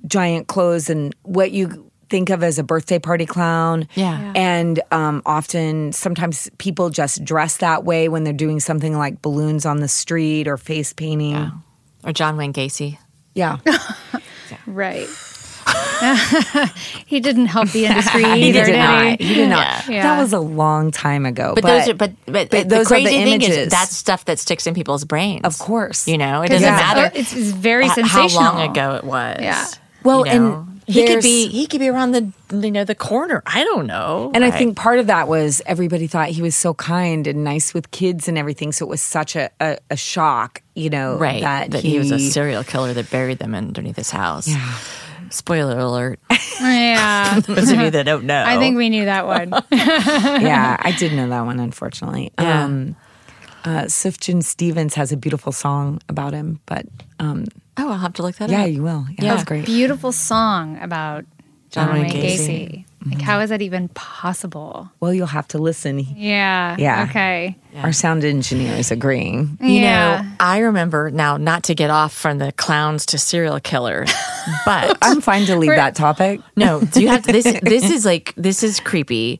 [0.06, 3.88] giant clothes, and what you think of as a birthday party clown.
[3.94, 4.18] Yeah.
[4.20, 4.32] Yeah.
[4.36, 9.64] and um, often sometimes people just dress that way when they're doing something like balloons
[9.66, 11.50] on the street or face painting.
[12.04, 12.98] Or John Wayne Gacy?
[13.34, 13.58] Yeah,
[14.66, 15.08] Right.
[17.06, 19.20] he didn't help the industry he either, did did not.
[19.20, 19.26] he?
[19.26, 19.88] He did not.
[19.88, 20.02] Yeah.
[20.02, 21.52] That was a long time ago.
[21.54, 23.70] But, those are but but, the those are the crazy thing is images.
[23.70, 25.42] that's stuff that sticks in people's brains.
[25.44, 26.06] Of course.
[26.06, 27.10] you know it doesn't it's- matter.
[27.18, 28.42] It's, it's very h- sensational.
[28.42, 29.38] How long ago it was?
[29.40, 29.66] Yeah.
[30.02, 30.66] Well, you know?
[30.68, 33.42] and he could be he could be around the you know the corner.
[33.46, 34.30] I don't know.
[34.34, 37.74] And I think part of that was everybody thought he was so kind and nice
[37.74, 38.72] with kids and everything.
[38.72, 42.10] So it was such a, a, a shock, you know, right that, that, he, was
[42.10, 44.48] a serial killer that buried them underneath his house.
[44.48, 44.78] Yeah.
[45.30, 46.20] Spoiler alert.
[46.60, 47.40] Yeah.
[47.46, 49.52] Those of you that don't know, I think we knew that one.
[49.72, 52.30] yeah, I did know that one, unfortunately.
[52.38, 52.64] Yeah.
[52.64, 52.96] Um,
[53.64, 56.86] uh, Sufjan Stevens has a beautiful song about him, but
[57.18, 58.70] um, Oh, I'll have to look that yeah, up.
[58.70, 59.06] you will.
[59.10, 59.34] Yeah, Yeah.
[59.34, 59.66] that's great.
[59.66, 61.24] Beautiful song about
[61.70, 62.48] John, John Wayne Wayne Gacy.
[62.48, 62.84] Gacy.
[63.06, 64.90] Like, how is that even possible?
[65.00, 65.98] Well, you'll have to listen.
[65.98, 66.74] Yeah.
[66.78, 67.06] Yeah.
[67.10, 67.56] Okay.
[67.76, 69.58] Our sound engineer is agreeing.
[69.60, 70.22] You yeah.
[70.22, 74.10] know, I remember now not to get off from the clowns to serial killers,
[74.64, 76.40] but I'm fine to leave that topic.
[76.56, 77.44] No, do you have to, this?
[77.60, 79.38] This is like this is creepy.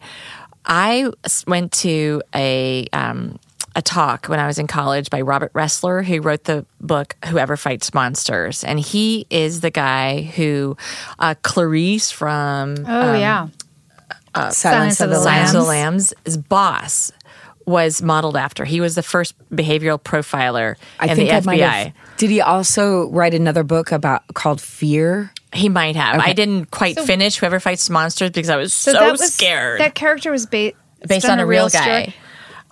[0.67, 1.11] I
[1.47, 3.39] went to a um,
[3.77, 7.57] a talk when I was in college by Robert Ressler, who wrote the book "Whoever
[7.57, 10.77] Fights Monsters," and he is the guy who
[11.19, 13.49] uh, Clarice from oh, yeah.
[14.51, 16.13] Silence, of the, Silence of the Lambs.
[16.25, 17.13] Lambs' boss
[17.67, 18.65] was modeled after.
[18.65, 21.85] He was the first behavioral profiler I in think the I might FBI.
[21.85, 21.93] have.
[22.17, 25.33] Did he also write another book about called Fear?
[25.53, 26.21] He might have.
[26.21, 29.81] I didn't quite finish "Whoever Fights Monsters" because I was so, that was, scared.
[29.81, 30.73] That character was ba-
[31.07, 32.03] based on a real guy.
[32.03, 32.15] story.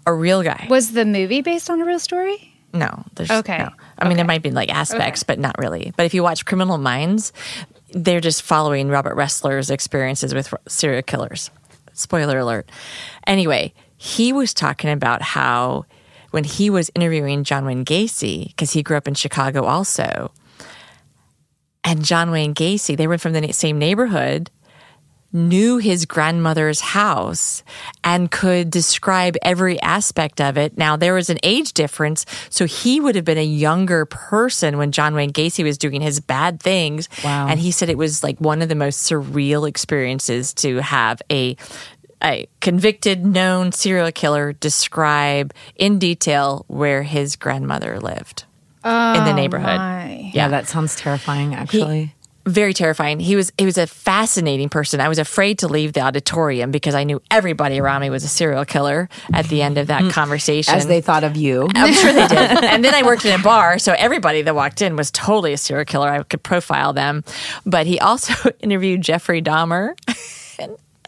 [0.07, 0.67] A real guy.
[0.69, 2.49] Was the movie based on a real story?
[2.75, 3.59] No, there's Okay.
[3.59, 3.69] no.
[3.99, 5.93] I mean, there might be like aspects, but not really.
[5.97, 7.33] But if you watch Criminal Minds,
[7.91, 11.51] they're just following Robert Ressler's experiences with serial killers.
[11.93, 12.69] Spoiler alert.
[13.27, 15.85] Anyway, he was talking about how
[16.31, 20.33] when he was interviewing John Wayne Gacy, because he grew up in Chicago also,
[21.85, 24.51] and John Wayne Gacy, they were from the same neighborhood.
[25.33, 27.63] Knew his grandmother's house
[28.05, 30.77] and could describe every aspect of it.
[30.77, 34.93] Now, there was an age difference, so he would have been a younger person when
[34.93, 37.09] John Wayne Gacy was doing his bad things.
[37.25, 37.49] Wow.
[37.49, 41.57] And he said it was like one of the most surreal experiences to have a
[42.25, 48.45] a convicted known serial killer describe in detail where his grandmother lived
[48.85, 48.91] in
[49.25, 49.77] the oh, neighborhood.
[49.77, 50.31] my.
[50.33, 52.15] Yeah, that sounds terrifying, actually.
[52.47, 53.21] Very terrifying.
[53.21, 55.01] He was he was a fascinating person.
[55.01, 58.29] I was afraid to leave the auditorium because I knew everybody around me was a
[58.29, 60.11] serial killer at the end of that mm.
[60.11, 60.75] conversation.
[60.75, 61.69] As they thought of you.
[61.75, 62.41] I'm sure they did.
[62.65, 65.59] and then I worked in a bar, so everybody that walked in was totally a
[65.59, 66.09] serial killer.
[66.09, 67.25] I could profile them.
[67.65, 69.95] But he also interviewed Jeffrey Dahmer.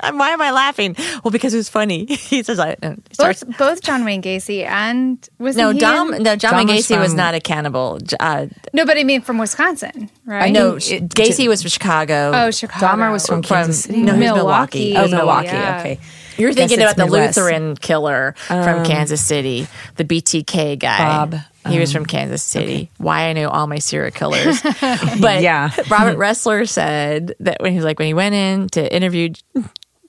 [0.05, 0.97] And why am I laughing?
[1.23, 2.07] Well, because it was funny.
[2.35, 6.15] He says, "I." he starts- Both, both John Wayne Gacy and was no, he Dom.
[6.15, 7.99] in- No, John Dahmer's Wayne Gacy was from- not a cannibal.
[8.19, 10.53] Uh, no, but I mean from Wisconsin, right?
[10.53, 12.33] no, it- Gacy was from Chicago.
[12.35, 12.87] Oh, Chicago.
[12.87, 14.03] Dahmer was from Kansas City.
[14.03, 14.93] No, he was Milwaukee.
[14.93, 15.15] Milwaukee.
[15.15, 15.47] Oh, Milwaukee.
[15.49, 15.79] Yeah.
[15.81, 16.01] Okay.
[16.37, 17.37] You're thinking about the Midwest.
[17.37, 20.99] Lutheran killer from Kansas City, the BTK guy.
[20.99, 21.37] Bob,
[21.69, 22.91] He was from Kansas City.
[22.99, 24.61] Why I know all my serial killers.
[25.21, 25.71] but Yeah.
[25.89, 29.33] Robert Ressler said that when he was like when he went in to interview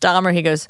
[0.02, 0.68] Dahmer, he goes,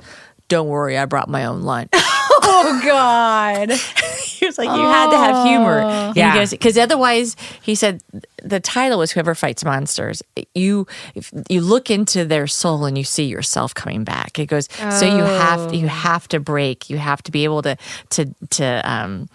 [0.48, 1.90] "Don't worry, I brought my own lunch."
[2.48, 3.72] Oh God.
[4.26, 6.46] he was like, "You had to have humor." Yeah.
[6.46, 8.02] because otherwise, he said
[8.44, 10.22] the title was "Whoever Fights Monsters."
[10.54, 10.86] You
[11.16, 14.38] if you look into their soul and you see yourself coming back.
[14.38, 16.90] It goes so you have you have to break.
[16.90, 17.78] You have to be able to
[18.12, 19.28] to to um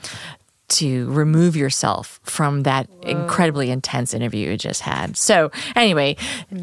[0.71, 5.17] to remove yourself from that incredibly intense interview you just had.
[5.17, 6.17] So anyway,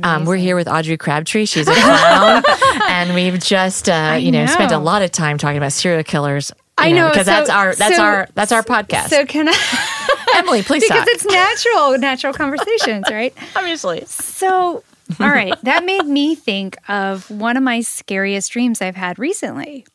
[0.04, 1.46] um, we're here with Audrey Crabtree.
[1.46, 2.44] She's a clown,
[2.88, 6.52] and we've just uh, you know, spent a lot of time talking about serial killers.
[6.80, 9.10] I know because so- that's our that's so- our that's our podcast.
[9.10, 10.04] So can I?
[10.36, 11.08] Emily, please because stop.
[11.10, 13.34] it's natural, natural conversations, right?
[13.56, 14.84] Obviously, So,
[15.20, 19.86] all right, that made me think of one of my scariest dreams I've had recently,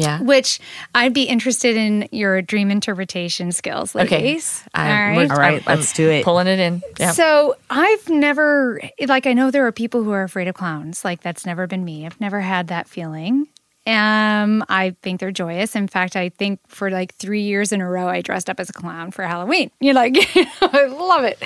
[0.00, 0.20] yeah.
[0.22, 0.60] which
[0.94, 4.40] I'd be interested in your dream interpretation skills, Okay.
[4.74, 5.30] I'm, all right.
[5.30, 5.66] All right.
[5.66, 6.24] let's do it.
[6.24, 6.82] Pulling it in.
[6.98, 7.12] Yeah.
[7.12, 11.04] So I've never, like, I know there are people who are afraid of clowns.
[11.04, 12.06] Like, that's never been me.
[12.06, 13.46] I've never had that feeling.
[13.86, 15.74] Um, I think they're joyous.
[15.74, 18.68] In fact, I think for like three years in a row, I dressed up as
[18.68, 19.70] a clown for Halloween.
[19.80, 20.16] You're like,
[20.60, 21.42] I love it.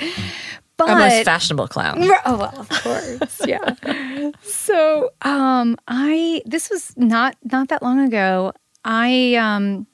[0.77, 1.99] But Our most fashionable clown.
[2.25, 3.75] Oh well, of course, yeah.
[4.41, 8.51] So, um, I this was not not that long ago.
[8.83, 9.87] I um,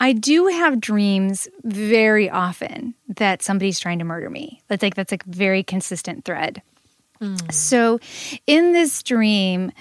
[0.00, 4.60] I do have dreams very often that somebody's trying to murder me.
[4.68, 6.60] That's like that's like a very consistent thread.
[7.50, 8.00] So,
[8.46, 9.72] in this dream,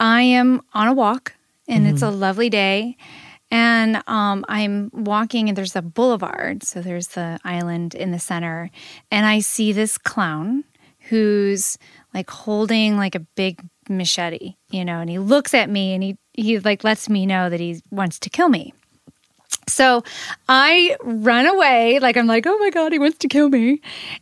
[0.00, 1.34] I am on a walk,
[1.68, 2.96] and it's a lovely day.
[3.50, 6.62] And um, I'm walking, and there's a boulevard.
[6.62, 8.70] So there's the island in the center.
[9.10, 10.64] And I see this clown
[11.08, 11.78] who's
[12.14, 16.16] like holding like a big machete, you know, and he looks at me and he,
[16.34, 18.72] he like lets me know that he wants to kill me.
[19.66, 20.02] So
[20.48, 23.80] I run away, like I'm like, oh my God, he wants to kill me.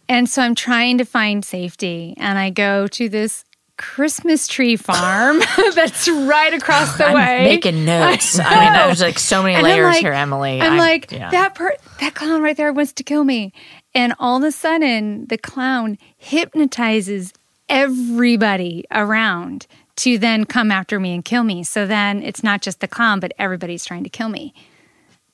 [0.09, 2.15] And so I'm trying to find safety.
[2.19, 3.45] And I go to this
[3.79, 5.41] Christmas tree farm
[5.75, 7.45] that's right across the I'm way.
[7.45, 8.39] making notes.
[8.39, 10.61] I, mean, there's like so many And layers like- here, Emily.
[10.61, 11.31] I'm, like, yeah.
[11.31, 13.53] that per- that clown right there wants to kill me.
[13.95, 17.33] And all of a sudden, the clown hypnotizes
[17.69, 21.65] everybody around to then come after me and kill me.
[21.65, 24.55] So then it's not just the clown, but everybody's trying to kill me.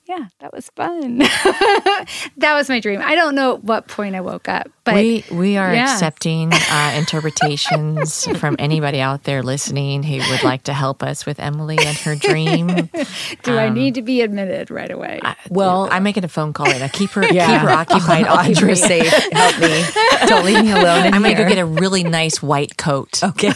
[0.06, 1.18] Yeah, that was fun.
[2.36, 3.00] that was my dream.
[3.02, 5.90] I don't know at what point I woke up, but we we are yeah.
[5.94, 11.40] accepting uh, interpretations from anybody out there listening who would like to help us with
[11.40, 12.66] Emily and her dream.
[13.44, 15.20] do I need to be admitted right away?
[15.48, 16.88] Well, I'm making a phone call right now.
[16.88, 17.46] Keep her Yeah.
[17.46, 18.26] keep her occupied.
[18.26, 19.10] I'll keep her Audrey, safe.
[19.32, 19.84] help me.
[20.26, 23.22] Don't leave me alone I'm gonna go get a really nice white coat.
[23.22, 23.52] Okay.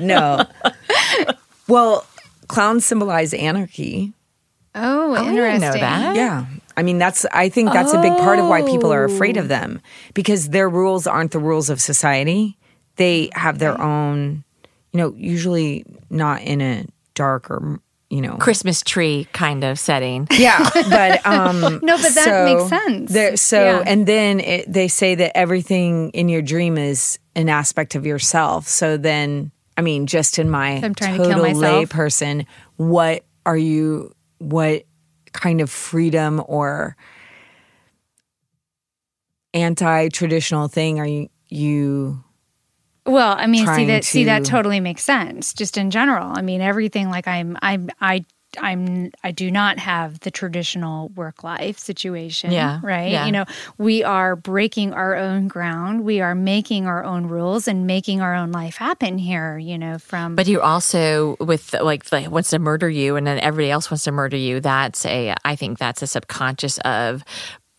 [0.00, 0.46] no.
[1.68, 2.06] Well,
[2.48, 4.14] clowns symbolize anarchy.
[4.78, 5.60] Oh, I interesting.
[5.60, 6.16] didn't know that.
[6.16, 6.46] Yeah.
[6.76, 9.48] I mean, that's, I think that's a big part of why people are afraid of
[9.48, 9.80] them
[10.14, 12.56] because their rules aren't the rules of society.
[12.96, 14.44] They have their own,
[14.92, 20.28] you know, usually not in a dark or, you know, Christmas tree kind of setting.
[20.32, 23.12] yeah, but um No, but that so makes sense.
[23.12, 23.82] there- so Yeah.
[23.84, 28.66] and then it, they say that everything in your dream is an aspect of yourself.
[28.68, 33.24] So then, I mean, just in my I'm trying to kill total lay person, what
[33.44, 34.12] are you?
[34.38, 34.84] What
[35.32, 36.96] kind of freedom or
[39.54, 41.28] anti-traditional thing are you?
[41.50, 42.22] You
[43.06, 45.54] Well, I mean, see that see that totally makes sense.
[45.54, 48.26] Just in general, I mean, everything like I'm I'm I
[48.60, 52.50] I'm I do not have the traditional work life situation.
[52.52, 53.10] Yeah, Right.
[53.12, 53.26] yeah.
[53.26, 53.44] You know,
[53.78, 56.04] we are breaking our own ground.
[56.04, 59.98] We are making our own rules and making our own life happen here, you know,
[59.98, 63.90] from But you also with like, like wants to murder you, and then everybody else
[63.90, 64.60] wants to murder you.
[64.60, 67.24] That's a I think that's a subconscious of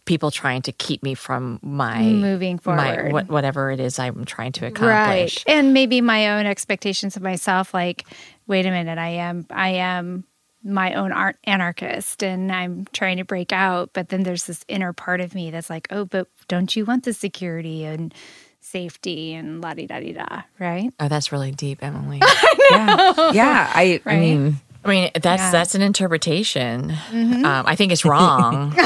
[0.05, 3.13] people trying to keep me from my Moving my forward.
[3.13, 4.71] what, whatever it is I'm trying to right.
[4.71, 5.43] accomplish.
[5.45, 8.05] And maybe my own expectations of myself like,
[8.47, 10.23] wait a minute, I am I am
[10.64, 14.91] my own art anarchist and I'm trying to break out, but then there's this inner
[14.93, 18.14] part of me that's like, oh, but don't you want the security and
[18.60, 20.91] safety and la di da di da, right?
[20.99, 22.22] Oh, that's really deep, Emily.
[22.72, 23.72] yeah, yeah.
[23.74, 25.36] I, I mean, I mean, that's Yeah.
[25.38, 25.51] Mm-hmm.
[25.53, 26.91] that's an interpretation.
[27.12, 28.76] Um, I think it's wrong.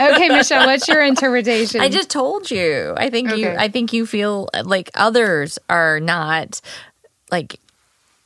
[0.00, 1.80] Okay, Michelle, what's your interpretation?
[1.80, 2.94] I just told you.
[2.96, 3.48] I think you.
[3.50, 6.60] I think you feel like others are not
[7.30, 7.58] like.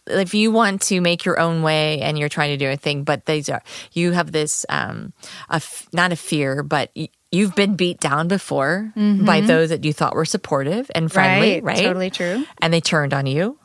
[0.07, 3.05] If you want to make your own way and you're trying to do a thing,
[3.05, 5.13] but these are you have this um,
[5.49, 9.85] a f- not a fear, but y- you've been beat down before by those that
[9.85, 11.67] you thought were supportive and friendly, Mm-hmm.
[11.67, 11.85] Right, right?
[11.85, 12.45] totally true.
[12.61, 13.59] And they turned on you.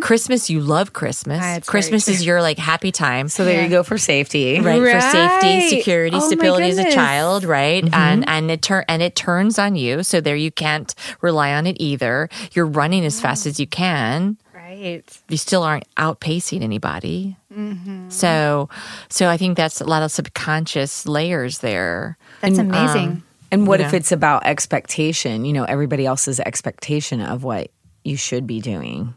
[0.00, 1.38] Christmas, you love Christmas.
[1.38, 3.28] That's Christmas is your like happy time.
[3.28, 4.58] so there you go for safety.
[4.60, 7.84] right, for safety, security, Oh stability as a child, right?
[7.92, 11.68] And and it turn and it turns on you, so there you can't rely on
[11.68, 12.28] it either.
[12.54, 14.36] You're running as fast as you can.
[14.72, 15.22] Right.
[15.28, 17.36] You still aren't outpacing anybody.
[17.52, 18.10] Mm-hmm.
[18.10, 18.68] So,
[19.08, 22.16] so I think that's a lot of subconscious layers there.
[22.40, 23.22] That's um, amazing.
[23.50, 25.44] And what You if it's about expectation?
[25.44, 27.70] You know, everybody else's expectation of what
[28.04, 29.14] you should be doing.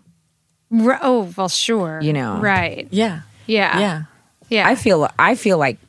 [0.77, 1.99] R- oh, well, sure.
[2.01, 2.39] You know.
[2.39, 2.87] Right.
[2.91, 3.79] Yeah, Yeah.
[3.79, 4.03] yeah.
[4.49, 4.67] Yeah.
[4.67, 5.79] I feel I feel like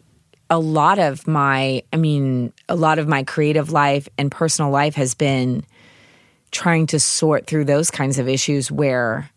[0.49, 4.95] a lot of my I mean a lot of my creative life and personal life
[4.95, 5.65] has been
[6.53, 9.29] trying to sort through those kinds of issues where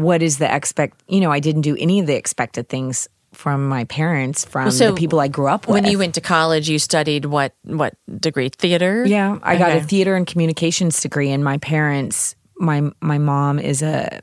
[0.00, 3.68] what is the expect you know I didn't do any of the expected things from
[3.68, 5.74] my parents from so the people I grew up with.
[5.74, 8.48] When you went to college, you studied what what degree?
[8.48, 9.04] Theater.
[9.06, 13.82] Yeah, I got a theater and communications degree, and my parents, my my mom is
[13.82, 14.20] a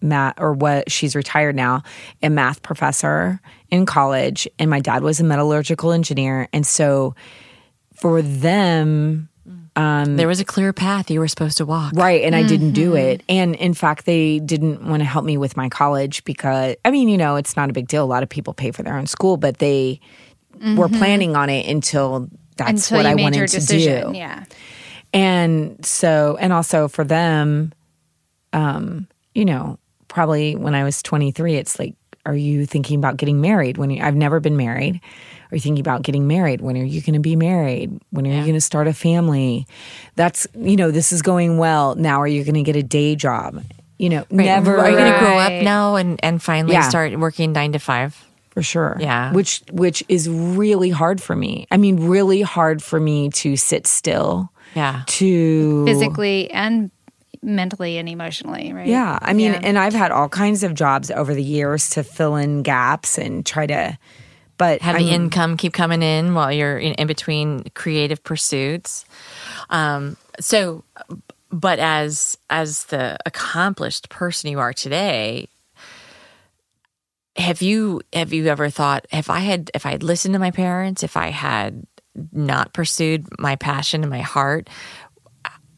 [0.00, 1.82] math or what she's retired now,
[2.22, 7.14] a math professor in college, and my dad was a metallurgical engineer, and so
[7.94, 9.28] for them,
[9.74, 11.94] Um, there was a clear path you were supposed to walk.
[11.94, 12.96] right, and I didn't do mm-hmm.
[12.96, 16.90] it, and in fact, they didn't want to help me with my college because I
[16.90, 18.04] mean, you know, it's not a big deal.
[18.04, 20.00] A lot of people pay for their own school, but they
[20.52, 20.98] were mm-hmm.
[20.98, 24.12] planning on it until that's Until what I wanted your to do.
[24.14, 24.44] Yeah.
[25.12, 27.72] And so, and also for them,
[28.52, 31.94] um, you know, probably when I was 23, it's like,
[32.24, 33.78] are you thinking about getting married?
[33.78, 35.00] When you, I've never been married.
[35.52, 36.62] Are you thinking about getting married?
[36.62, 38.00] When are you going to be married?
[38.10, 39.66] When are you going to start a family?
[40.16, 41.94] That's, you know, this is going well.
[41.94, 43.62] Now are you going to get a day job?
[43.98, 46.88] You know, never Are you going to grow up now and and finally Yeah.
[46.88, 48.16] start working nine to five?
[48.50, 48.98] for sure.
[49.00, 49.32] Yeah.
[49.32, 51.66] Which which is really hard for me.
[51.70, 54.50] I mean, really hard for me to sit still.
[54.74, 55.04] Yeah.
[55.06, 56.90] To Physically and
[57.42, 58.86] mentally and emotionally, right?
[58.86, 59.60] Yeah, I mean, Yeah.
[59.62, 63.44] and I've had all kinds of jobs over the years to fill in gaps and
[63.46, 63.96] try to,
[64.58, 69.04] but have I the income keep coming in while you're in, in between creative pursuits.
[69.70, 70.84] Um, so,
[71.50, 75.48] but as as the accomplished person you are today,
[77.36, 80.50] have you have you ever thought if I had if I had listened to my
[80.50, 81.86] parents, if I had
[82.32, 84.68] not pursued my passion and my heart,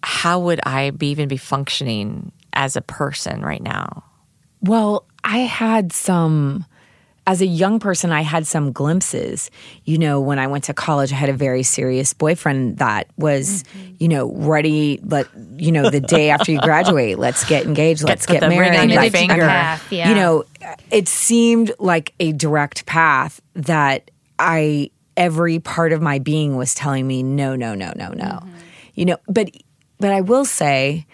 [0.02, 4.04] how would I be even be functioning as a person right now?
[4.60, 6.66] Well, I had some.
[7.26, 9.50] As a young person, I had some glimpses.
[9.84, 13.62] You know, when I went to college, I had a very serious boyfriend that was,
[13.62, 13.94] Mm-hmm.
[13.98, 15.00] you know, ready.
[15.02, 18.48] Let you know, the day after you graduate, let's get engaged, let's put get the
[18.50, 18.78] ring married.
[18.78, 19.38] on your like, finger.
[19.38, 20.10] Path, yeah.
[20.10, 20.44] You know,
[20.90, 27.06] it seemed like a direct path that I every part of my being was telling
[27.06, 28.40] me no, no, no, no, no.
[28.94, 29.50] You know, but
[29.98, 31.06] but I will say,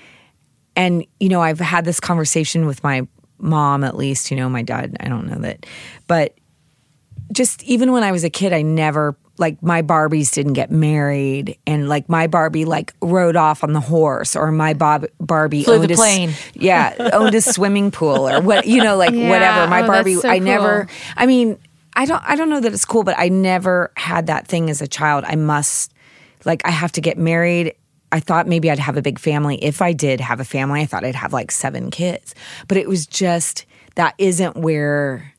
[0.74, 3.06] and you know, I've had this conversation with my
[3.42, 4.30] mom at least.
[4.30, 5.66] You know, my dad, I don't know that,
[6.06, 6.34] but
[7.32, 11.56] just even when I was a kid, I never like my Barbies didn't get married,
[11.66, 15.74] and like my Barbie like rode off on the horse, or my Bob Barbie Flew
[15.78, 16.30] the owned a s- plane.
[16.54, 19.30] yeah, owned a swimming pool, or what you know, like Yeah.
[19.30, 19.66] whatever.
[19.68, 20.88] My Oh, Barbie, that's so I never.
[21.16, 21.56] I mean,
[21.94, 22.22] I don't.
[22.26, 25.24] I don't know that it's cool, but I never had that thing as a child.
[25.26, 25.94] I must,
[26.44, 27.74] like, I have to get married.
[28.12, 29.56] I thought maybe I'd have a big family.
[29.62, 32.34] If I did have a family, I thought I'd have like seven kids.
[32.68, 35.32] But it was just that isn't where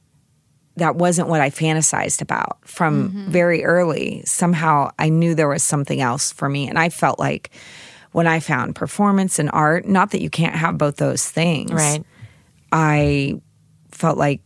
[0.77, 4.23] that wasn't what I fantasized about from very early.
[4.25, 6.69] Somehow I knew there was something else for me.
[6.69, 7.51] And I felt like
[8.13, 11.71] when I found performance and art, not that you can't have both those things.
[11.71, 12.03] Right.
[12.71, 13.41] I
[13.91, 14.41] felt like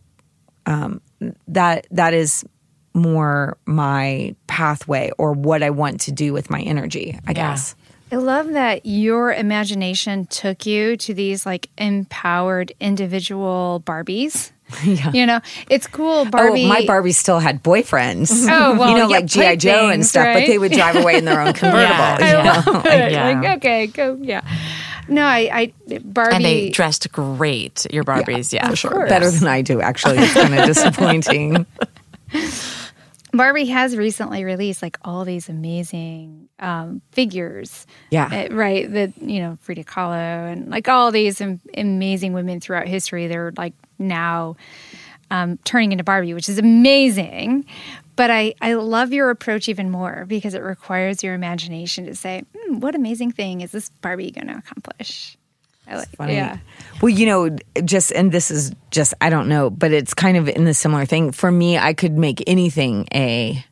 [0.66, 1.00] um,
[1.48, 2.44] that that is
[2.92, 7.74] more my pathway or what I want to do with my energy, I guess.
[8.12, 14.52] I love that your imagination took you to these like empowered individual Barbies.
[14.84, 15.12] Yeah.
[15.12, 15.40] You know,
[15.70, 16.24] it's cool.
[16.24, 16.64] Barbie.
[16.64, 18.48] Oh, my Barbie still had boyfriends.
[18.50, 21.16] Oh, well, you know, yeah, like GI Joe and stuff, but they would drive away
[21.18, 21.84] in their own convertible.
[21.86, 22.64] Yeah.
[22.64, 22.82] you know?
[22.84, 23.40] Yeah.
[23.40, 24.18] Like, okay, go.
[24.20, 24.40] Yeah.
[25.08, 26.34] No, I, I Barbie.
[26.34, 28.52] And they dressed great, your Barbies.
[28.52, 28.90] Yeah, Of sure.
[28.90, 29.08] course.
[29.08, 30.18] Better than I do, actually.
[30.18, 31.64] It's kind of disappointing.
[33.36, 37.86] Barbie has recently released like all these amazing um, figures.
[38.10, 38.48] Yeah.
[38.50, 38.90] Uh, right.
[38.90, 43.26] That, you know, Frida Kahlo and like all these am- amazing women throughout history.
[43.26, 44.56] They're like now
[45.30, 47.66] um, turning into Barbie, which is amazing.
[48.16, 52.44] But I, I love your approach even more because it requires your imagination to say,
[52.56, 55.36] hmm, what amazing thing is this Barbie going to accomplish?
[55.88, 56.34] I like, funny.
[56.34, 56.58] yeah.
[57.00, 60.48] Well, you know, just and this is just I don't know, but it's kind of
[60.48, 61.32] in the similar thing.
[61.32, 63.64] For me, I could make anything a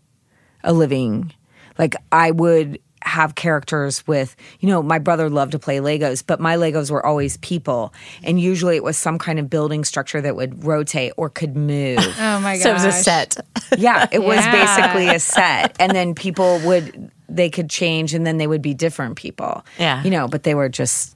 [0.62, 1.33] a living.
[1.79, 6.41] Like I would have characters with, you know, my brother loved to play Legos, but
[6.41, 7.93] my Legos were always people.
[8.23, 11.99] And usually it was some kind of building structure that would rotate or could move.
[12.25, 12.62] Oh my gosh.
[12.62, 13.37] So it was a set.
[13.77, 15.77] yeah, it was basically a set.
[15.79, 19.65] And then people would they could change and then they would be different people.
[19.79, 20.03] Yeah.
[20.03, 21.14] You know, but they were just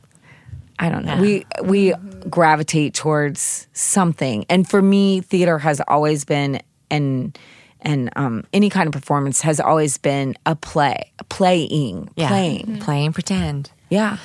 [0.79, 1.20] I don't know.
[1.20, 1.93] We we
[2.29, 4.45] gravitate towards something.
[4.49, 6.61] And for me, theater has always been
[6.91, 7.37] and
[7.81, 12.29] and um, any kind of performance has always been a play, playing, Yeah.
[12.29, 12.79] playing.
[12.81, 13.70] Playing pretend.
[13.89, 14.18] Yeah.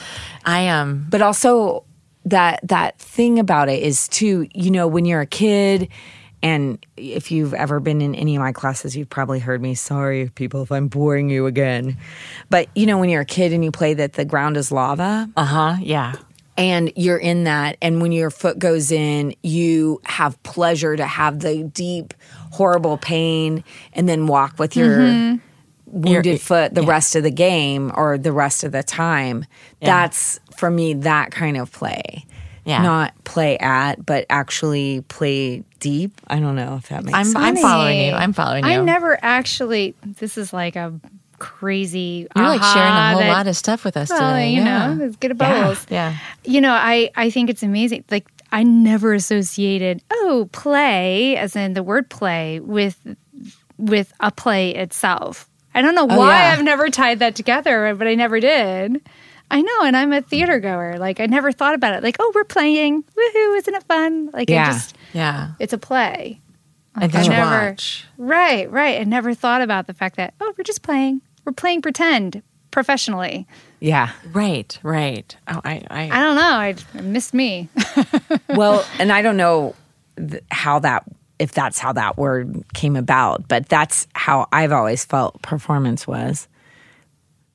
[0.46, 1.84] I um But also
[2.26, 5.90] that that thing about it is too, you know, when you're a kid
[6.42, 9.76] and if you've ever been in any of my classes, you've probably heard me.
[9.76, 11.98] Sorry, people, if I'm boring you again.
[12.50, 15.30] But you know, when you're a kid and you play that the ground is lava,
[15.38, 16.14] uh-huh, yeah.
[16.58, 17.78] And you're in that.
[17.82, 22.14] And when your foot goes in you have pleasure to have the deep
[22.52, 25.38] horrible pain and then walk with your mm-hmm.
[25.86, 29.46] wounded Your- foot the rest of the game or the rest of the time.
[29.82, 32.26] That's for me that kind of play.
[32.66, 32.82] Yeah.
[32.82, 36.22] not play at but actually play deep.
[36.28, 37.36] I don't know if that makes I'm sense.
[37.36, 38.14] I'm following you.
[38.14, 38.72] I'm following you.
[38.72, 40.94] I never actually, this is like a
[41.44, 42.28] crazy.
[42.36, 44.52] You're like sharing a whole that- lot of stuff with us Well, today.
[44.52, 44.94] you yeah.
[44.94, 45.62] know, it's good Yeah.
[45.62, 45.86] bubbles.
[45.90, 46.16] Yeah.
[46.46, 48.04] You know, I I think it's amazing.
[48.10, 52.98] Like I never associated oh play as in the word play with
[53.78, 55.50] with a play itself.
[55.76, 56.54] I don't know oh, why Oh, yeah.
[56.54, 59.02] I've never tied that together, but I never did.
[59.52, 60.98] I know, and I'm a theater goer.
[60.98, 62.04] Like I never thought about it.
[62.04, 63.58] Like oh, we're playing, woohoo!
[63.58, 64.30] Isn't it fun?
[64.34, 64.68] Like Yeah.
[64.70, 65.52] I just Yeah.
[65.60, 66.40] it's a play.
[66.96, 68.06] And I never- watch.
[68.20, 69.02] Right, right.
[69.02, 71.22] I never thought about the fact that oh, we're just playing.
[71.46, 72.42] We're playing pretend
[72.72, 73.48] professionally.
[73.80, 75.36] yeah Right, right.
[75.48, 76.42] Oh, I, I, I don't know.
[76.42, 77.70] I it missed me.
[78.50, 79.76] well, and I don't know
[80.18, 81.04] th- how that
[81.40, 86.48] if that's how that word came about, but that's how I've always felt performance was.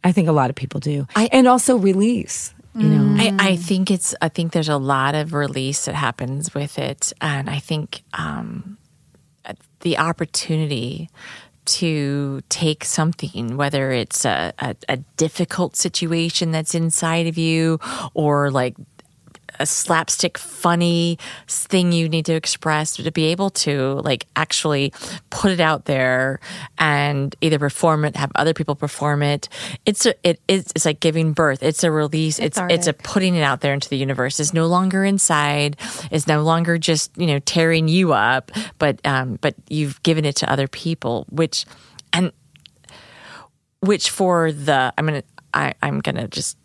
[0.05, 2.55] I think a lot of people do, I, and also release.
[2.75, 4.15] You know, I, I think it's.
[4.23, 8.79] I think there's a lot of release that happens with it, and I think um,
[9.81, 11.09] the opportunity
[11.69, 17.79] to take something, whether it's a, a, a difficult situation that's inside of you,
[18.15, 18.77] or like
[19.61, 24.93] a slapstick funny thing you need to express to be able to like actually
[25.31, 26.41] put it out there
[26.79, 29.49] and either perform it have other people perform it.
[29.87, 31.63] It's a, it is it's like giving birth.
[31.63, 32.39] It's a release.
[32.39, 34.41] It's it's, a putting it out there into the universe.
[34.41, 35.77] It's no longer inside.
[36.11, 40.37] It's no longer just you know tearing you up but um but you've given it
[40.37, 41.65] to other people which
[42.13, 42.33] and
[43.81, 45.23] which for the i'm gonna
[45.55, 46.57] I, i'm gonna just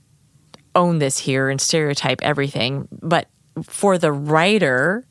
[0.76, 3.28] own this here and stereotype everything, but
[3.64, 5.06] for the writer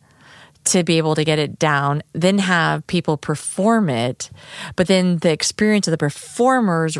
[0.65, 4.31] to be able to get it down, then have people perform it,
[4.77, 6.97] but then the experience of the performers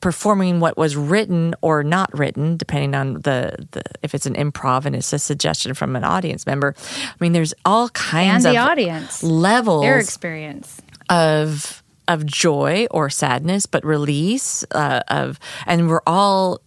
[0.00, 4.84] performing what was written or not written, depending on the, the if it's an improv
[4.84, 6.74] and it's a suggestion from an audience member.
[6.78, 10.80] I mean, there's all and kinds the of audience, levels their experience.
[11.08, 16.60] of of joy or sadness, but release uh, of, and we're all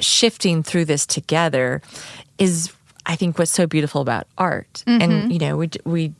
[0.00, 1.82] shifting through this together.
[2.38, 2.72] Is
[3.06, 5.30] I think what's so beautiful about art, and mm-hmm.
[5.30, 6.12] you know we we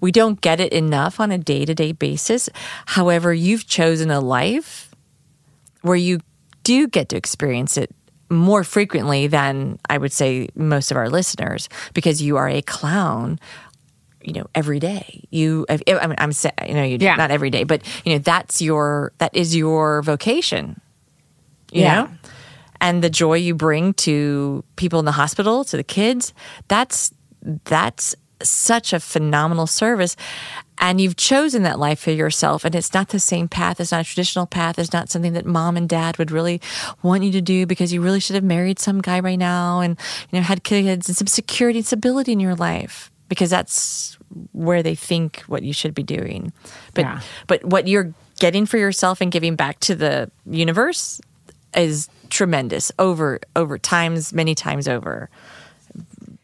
[0.00, 2.48] we don't get it enough on a day to day basis.
[2.86, 4.90] However, you've chosen a life
[5.82, 6.20] where you
[6.62, 7.90] do get to experience it
[8.30, 13.38] more frequently than I would say most of our listeners because you are a clown
[14.22, 16.32] you know every day you I mean I'm
[16.66, 17.16] you know you Yeah.
[17.16, 20.80] not every day but you know that's your that is your vocation
[21.72, 22.02] you Yeah.
[22.02, 22.08] know
[22.82, 26.34] and the joy you bring to people in the hospital to the kids
[26.68, 27.12] that's
[27.64, 30.16] that's such a phenomenal service.
[30.78, 33.78] And you've chosen that life for yourself and it's not the same path.
[33.80, 34.80] It's not a traditional path.
[34.80, 36.60] It's not something that mom and dad would really
[37.04, 39.96] want you to do because you really should have married some guy right now and
[40.30, 44.18] you know had kids and some security and stability in your life because that's
[44.52, 46.52] where they think what you should be doing.
[46.94, 47.20] But Yeah.
[47.46, 51.20] but what you're getting for yourself and giving back to the universe
[51.76, 55.28] is tremendous over over times many times over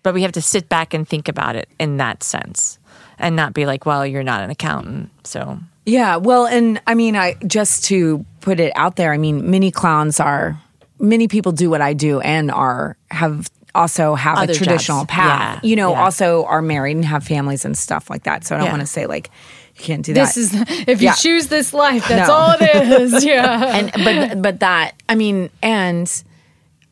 [0.03, 2.79] but we have to sit back and think about it in that sense
[3.19, 7.17] and not be like well you're not an accountant so Yeah, well, and I mean,
[7.17, 10.61] I just to put it out there, I mean, many clowns are
[11.01, 15.11] many people do what I do and are have also have Other a traditional jobs.
[15.11, 15.61] path.
[15.63, 16.03] Yeah, You know, yeah.
[16.05, 18.45] also are married and have families and stuff like that.
[18.45, 18.73] So I don't Yeah.
[18.73, 19.31] want to say like
[19.79, 20.27] can't do that.
[20.35, 20.55] This is
[20.89, 21.15] if you Yeah.
[21.15, 22.35] choose this life, that's No.
[22.35, 23.25] all it is.
[23.33, 23.77] Yeah.
[23.77, 26.11] and but but that I mean, and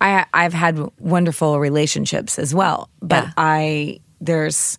[0.01, 2.89] I I've had wonderful relationships as well.
[3.03, 3.30] But Yeah.
[3.37, 4.78] I there's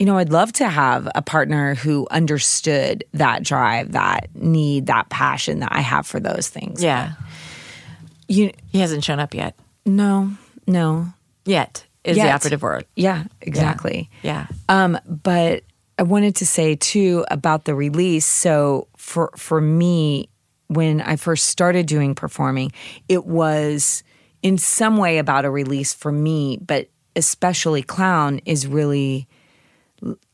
[0.00, 5.08] you know, I'd love to have a partner who understood that drive, that need, that
[5.08, 6.82] passion that I have for those things.
[6.82, 7.12] yeah
[8.28, 9.54] You he hasn't shown up yet
[9.86, 10.30] no,
[10.66, 11.06] no.
[11.44, 14.10] yet is the operative word Yeah, exactly.
[14.22, 15.62] yeah Um, but
[15.98, 18.26] I wanted to say too about the release.
[18.26, 20.28] So for for me,
[20.68, 22.72] when I first started doing performing,
[23.08, 24.02] it was
[24.42, 29.28] in some way about a release for me, but especially clown is really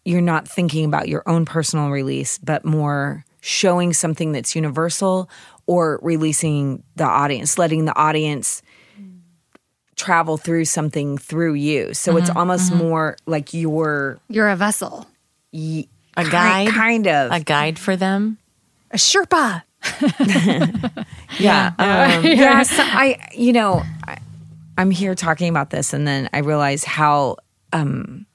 [0.05, 5.31] you're not thinking about your own personal release, but more showing something that's universal
[5.67, 8.63] or releasing the audience, letting the audience
[9.97, 11.93] travel through something through you.
[11.93, 12.83] So it's mm-hmm, almost mm-hmm.
[12.83, 15.07] more like you're You're a vessel.
[15.53, 15.89] A Ki-
[16.31, 17.33] guide kind of.
[17.33, 18.39] a guide for them
[18.91, 19.63] A Sherpa.
[21.39, 21.73] yeah.
[21.79, 22.63] Um, yeah.
[22.63, 24.19] so I, you know, I,
[24.79, 27.37] I'm here talking about this, and then I realize how
[27.73, 28.27] um,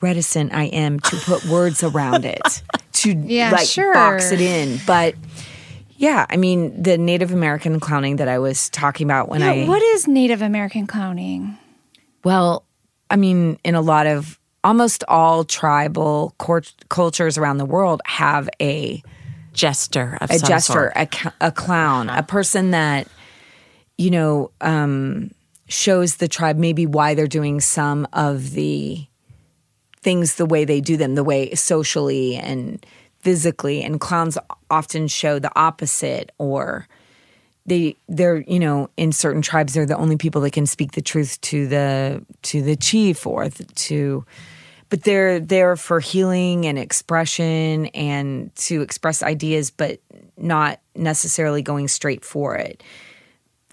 [0.00, 2.62] reticent I am to put words around it,
[2.94, 3.92] to Yeah, like sure.
[3.94, 4.78] box it in.
[4.86, 5.14] But
[5.96, 9.66] yeah, I mean, the Native American clowning that I was talking about when Yeah, I
[9.68, 11.56] what is Native American clowning?
[12.24, 12.64] Well,
[13.10, 18.48] I mean, in a lot of almost all tribal cor- cultures around the world have
[18.60, 19.00] a
[19.52, 20.92] jester of a some jester, sort.
[20.96, 23.06] a, a clown, a person that
[23.96, 25.30] you know um,
[25.68, 29.06] shows the tribe maybe why they're doing some of the
[30.00, 32.84] things the way they do them, the way socially and
[33.20, 33.84] physically.
[33.84, 34.36] And clowns
[34.68, 36.88] often show the opposite, or
[37.66, 41.02] they they're you know in certain tribes they're the only people that can speak the
[41.02, 44.24] truth to the to the chief or to
[44.88, 50.00] but they're there for healing and expression and to express ideas but
[50.36, 52.82] not necessarily going straight for it.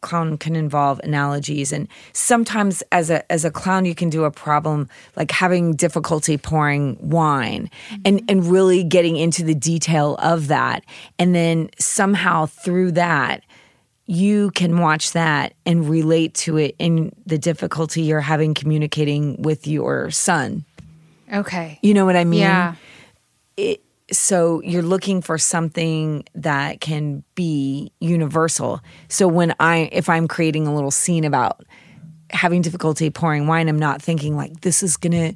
[0.01, 4.31] Clown can involve analogies and sometimes as a as a clown you can do a
[4.31, 8.01] problem like having difficulty pouring wine mm-hmm.
[8.03, 10.83] and and really getting into the detail of that.
[11.19, 13.43] And then somehow through that
[14.05, 19.65] you can watch that and relate to it in the difficulty you're having communicating with
[19.65, 20.65] your son
[21.31, 21.79] Okay.
[21.81, 22.75] you know what i mean Yeah.
[24.11, 30.67] so you're looking for something that can be universal so when i if i'm creating
[30.67, 31.63] a little scene about
[32.29, 35.33] having difficulty pouring wine i'm not thinking like this is gonna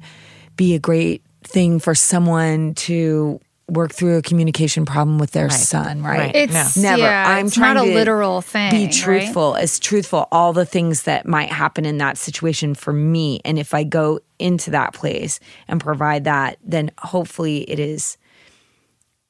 [0.56, 6.02] be a great thing for someone to work through a communication problem with their son
[6.02, 6.36] right, Right.
[6.36, 6.82] It's No.
[6.82, 8.70] never Yeah, i'm it's trying not a to literal thing.
[8.70, 8.92] be right?
[8.92, 13.58] truthful as truthful all the things that might happen in that situation for me and
[13.58, 15.38] if i go into that place
[15.68, 18.16] and provide that then hopefully it is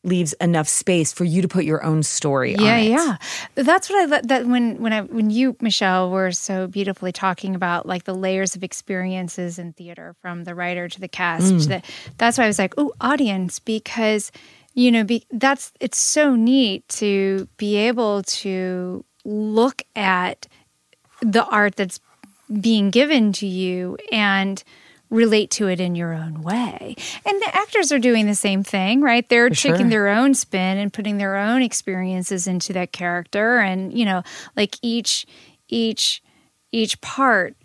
[0.08, 2.90] leaves enough space for you to put your own story Yeah, on it.
[2.90, 3.16] yeah.
[3.54, 7.86] That's what I that when when I when you Michelle were so beautifully talking about
[7.86, 11.52] like the layers of experiences in theater from the writer to the cast.
[11.54, 11.68] Mm.
[11.68, 11.82] The,
[12.16, 14.32] that's why I was like, oh, audience, because
[14.74, 20.46] you know, be, that's it's so neat to be able to look at
[21.20, 22.00] the art that's
[22.60, 24.62] being given to you and
[25.10, 26.94] relate to it in your own way.
[27.24, 29.28] And the actors are doing the same thing, right?
[29.28, 29.72] They're sure.
[29.72, 34.22] taking their own spin and putting their own experiences into that character and, you know,
[34.56, 35.26] like each
[35.68, 36.22] each
[36.72, 37.56] each part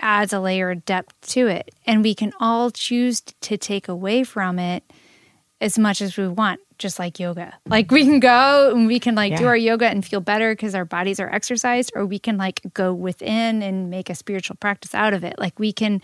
[0.00, 1.74] adds a layer of depth to it.
[1.86, 4.84] And we can all choose to take away from it
[5.60, 7.52] as much as we want, just like yoga.
[7.66, 10.74] Like we can go and we can like do our yoga and feel better because
[10.74, 14.94] our bodies are exercised, or we can like go within and make a spiritual practice
[14.94, 15.38] out of it.
[15.38, 16.00] Like we can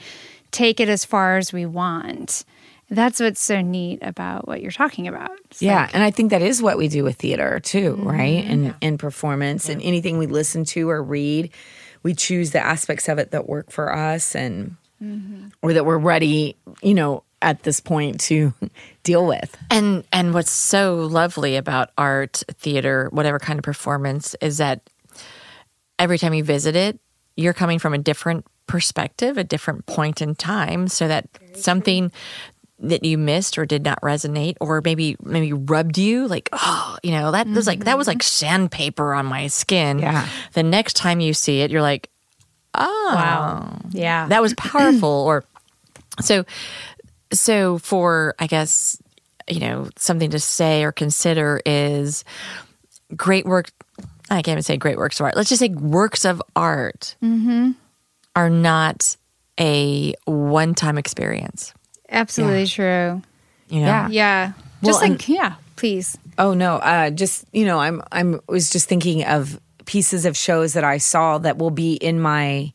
[0.50, 2.44] take it as far as we want.
[2.88, 5.32] That's what's so neat about what you're talking about.
[5.50, 8.08] It's Yeah, like- and I think that is what we do with theater too, mm-hmm.
[8.08, 8.44] right?
[8.44, 11.50] And in performance and anything we listen to or read,
[12.02, 15.48] we choose the aspects of it that work for us and mm-hmm.
[15.62, 18.54] or that we're ready, you know, at this point to
[19.02, 19.56] deal with.
[19.70, 24.88] And and what's so lovely about art, theater, whatever kind of performance is that
[25.98, 27.00] every time you visit it,
[27.36, 32.12] you're coming from a different perspective, a different point in time, so that something
[32.78, 37.10] that you missed or did not resonate or maybe maybe rubbed you like oh you
[37.10, 38.46] know that was like that was like mm-hmm.
[38.46, 40.28] sandpaper on my skin Yeah.
[40.52, 42.10] the next time you see it you're like
[42.74, 43.78] oh Wow.
[43.92, 44.28] Yeah.
[44.28, 45.44] that was powerful or
[46.20, 46.44] so
[47.32, 49.00] so for i guess
[49.48, 52.24] you know something to say or consider is
[53.16, 53.70] great work
[54.28, 57.70] i can't even say great works of art let's just say works of art mm-hmm.
[58.36, 59.16] Are not
[59.58, 61.72] a one-time experience
[62.10, 63.20] Absolutely true.
[63.68, 64.08] you know Yeah.
[64.08, 64.52] Yeah.
[64.82, 66.16] Well, Just like, and- yeah, please.
[66.38, 70.74] Oh no, uh, just you know, I'm I'm was just thinking of pieces of shows
[70.74, 72.72] that I saw that will be in my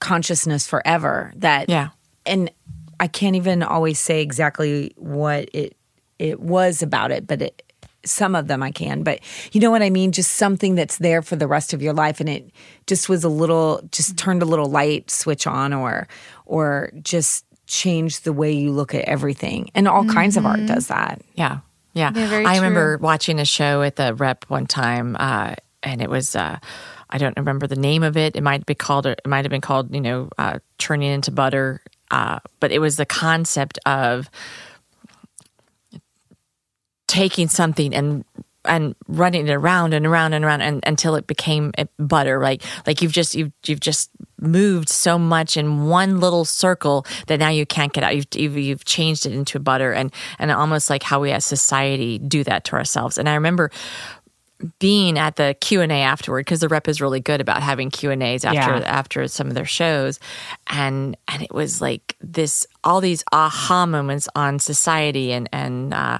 [0.00, 1.32] consciousness forever.
[1.36, 1.90] That Yeah.
[2.24, 2.50] and
[2.98, 5.76] I can't even always say exactly what it
[6.18, 7.62] it was about it, but it
[8.06, 9.02] some of them I can.
[9.02, 9.20] But
[9.52, 10.12] you know what I mean?
[10.12, 12.50] Just something that's there for the rest of your life, and it
[12.86, 16.08] just was a little, just turned a little light switch on, or
[16.46, 19.70] or just changed the way you look at everything.
[19.74, 21.20] And all kinds of art does that.
[21.34, 21.58] Yeah.
[21.94, 22.12] Yeah.
[22.14, 23.04] Yeah, I remember true.
[23.04, 26.58] watching a show at the rep one time, uh, and it was, uh,
[27.10, 28.36] I don't remember the name of it.
[28.36, 31.82] It might be called, it might have been called, you know, uh, turning into butter.
[32.10, 34.30] Uh, but it was the concept of
[37.06, 38.24] taking something and
[38.64, 43.00] and running it around and around and around and, until it became butter like like
[43.00, 47.64] you've just you've you've just moved so much in one little circle that now you
[47.64, 48.14] can't get out.
[48.14, 52.18] You've you've, you've changed it into butter and and almost like how we as society
[52.18, 53.18] do that to ourselves.
[53.18, 53.70] And i remember
[54.78, 58.58] being at the q&a afterward because the rep is really good about having q&as after
[58.78, 58.82] Yeah.
[58.86, 60.18] after some of their shows.
[60.68, 66.18] And and it was like this all these aha moments on society and and uh,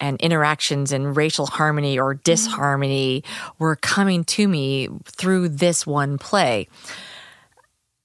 [0.00, 3.22] and interactions and racial harmony or disharmony
[3.58, 6.68] were coming to me through this one play.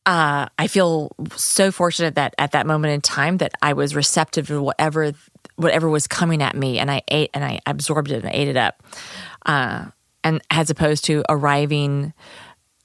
[0.06, 4.48] Uh, I feel so fortunate that at that moment in time that I was receptive
[4.48, 5.12] to whatever
[5.56, 8.48] whatever was coming at me, and I ate and I absorbed it and I ate
[8.48, 8.82] it up,
[9.46, 9.86] uh,
[10.24, 12.14] and as opposed to arriving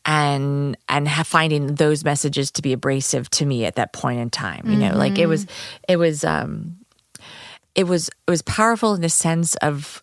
[0.07, 4.63] and and finding those messages to be abrasive to me at that point in time.
[4.67, 5.47] You know, like it was
[5.89, 6.77] it was um,
[7.75, 10.03] it was it was powerful in the sense of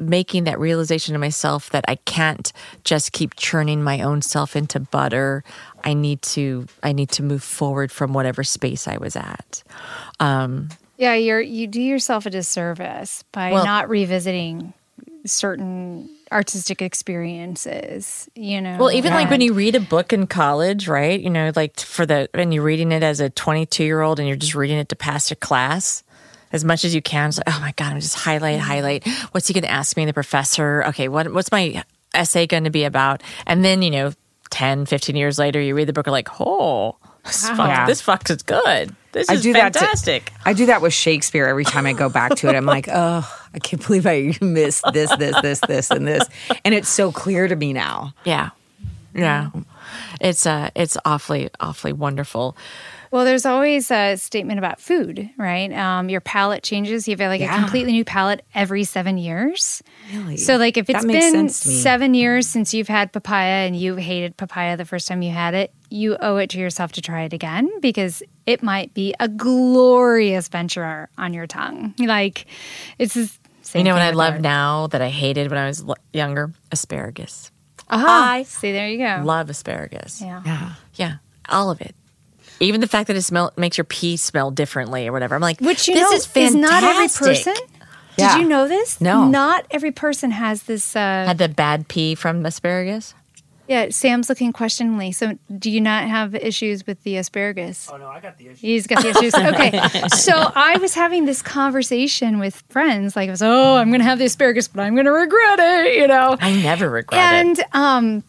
[0.00, 2.50] making that realization to myself that I can't
[2.82, 5.44] just keep churning my own self into butter.
[5.84, 9.62] I need to I need to move forward from whatever space I was at.
[10.18, 14.72] Um, Yeah, you're you do yourself a disservice by Well- not revisiting
[15.24, 18.76] certain artistic experiences, you know.
[18.78, 21.20] well, even like when you read a book in college, right?
[21.20, 24.26] You know, like for the when you're reading it as a 22 year old and
[24.26, 26.02] you're just reading it to pass a class.
[26.52, 28.68] As much as you can, it's like, oh my god, I'm just highlight, mm-hmm.
[28.68, 29.08] highlight.
[29.30, 30.04] What's he going to ask me?
[30.04, 30.84] The professor.
[30.88, 33.22] Okay, what what's my essay going to be about?
[33.46, 34.12] And then you know,
[34.50, 37.86] 10, 15 years later, you read the book, and like, oh, this fuck, Yeah.
[37.86, 38.94] this fuck is good.
[39.12, 40.32] This I is do that to- fantastic.
[40.44, 42.54] I do that with Shakespeare every time I go back to it.
[42.56, 46.24] I'm like, oh, I can't believe I missed this, this, this, this, and this.
[46.64, 48.14] And it's so clear to me now.
[48.24, 48.50] Yeah.
[49.14, 49.50] Yeah.
[50.20, 52.56] It's uh it's awfully awfully wonderful.
[53.12, 55.70] Well, there's always a statement about food, right?
[55.72, 57.06] Um, your palate changes.
[57.06, 57.54] You have like Yeah.
[57.54, 59.82] a completely new palate every seven years.
[60.12, 60.38] Really?
[60.38, 61.74] So, like, if it's been sense to me.
[61.74, 65.52] seven years since you've had papaya and you hated papaya the first time you had
[65.52, 69.28] it, you owe it to yourself to try it again because it might be a
[69.28, 71.94] glorious venture on your tongue.
[71.98, 72.46] Like,
[72.98, 73.14] it's
[73.74, 74.40] you know what I love art.
[74.42, 76.52] now that I hated when I was l- younger?
[76.72, 77.50] Asparagus.
[77.90, 79.20] Ah, I see, there you go.
[79.22, 80.22] Love asparagus.
[80.22, 80.40] yeah.
[80.46, 80.72] Yeah.
[80.94, 81.14] Yeah,
[81.48, 81.94] all of it.
[82.62, 85.34] Even the fact that it smell makes your pee smell differently or whatever.
[85.34, 86.60] I'm like, Which you this know is fantastic.
[86.60, 87.54] not every person.
[88.16, 88.34] Yeah.
[88.36, 89.00] Did you know this?
[89.00, 89.26] No.
[89.28, 90.94] Not every person has this.
[90.94, 93.14] Uh, had the bad pee from asparagus.
[93.68, 95.12] yeah, Sam's looking questioningly.
[95.12, 97.88] So, do you not have issues with the asparagus?
[97.90, 98.66] Oh no, I got the issue.
[98.66, 99.32] He's got the issues.
[99.52, 99.80] Okay.
[100.08, 104.18] So I was having this conversation with friends, like I was, oh, I'm gonna have
[104.18, 106.36] the asparagus, but I'm gonna regret it, you know.
[106.38, 107.24] I never regret it.
[107.24, 108.24] And um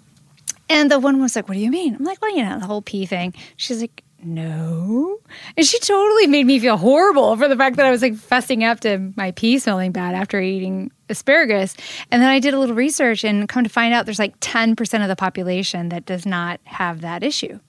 [0.69, 1.95] and the one was like, What do you mean?
[1.95, 3.34] I'm like, Well, you know, the whole pee thing.
[3.57, 5.19] She's like, No.
[5.57, 8.63] And she totally made me feel horrible for the fact that I was like fessing
[8.69, 11.76] up to my pee smelling bad after eating asparagus.
[12.11, 15.01] And then I did a little research and come to find out there's like 10%
[15.01, 17.59] of the population that does not have that issue.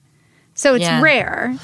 [0.53, 1.01] So it's Yeah.
[1.01, 1.55] rare.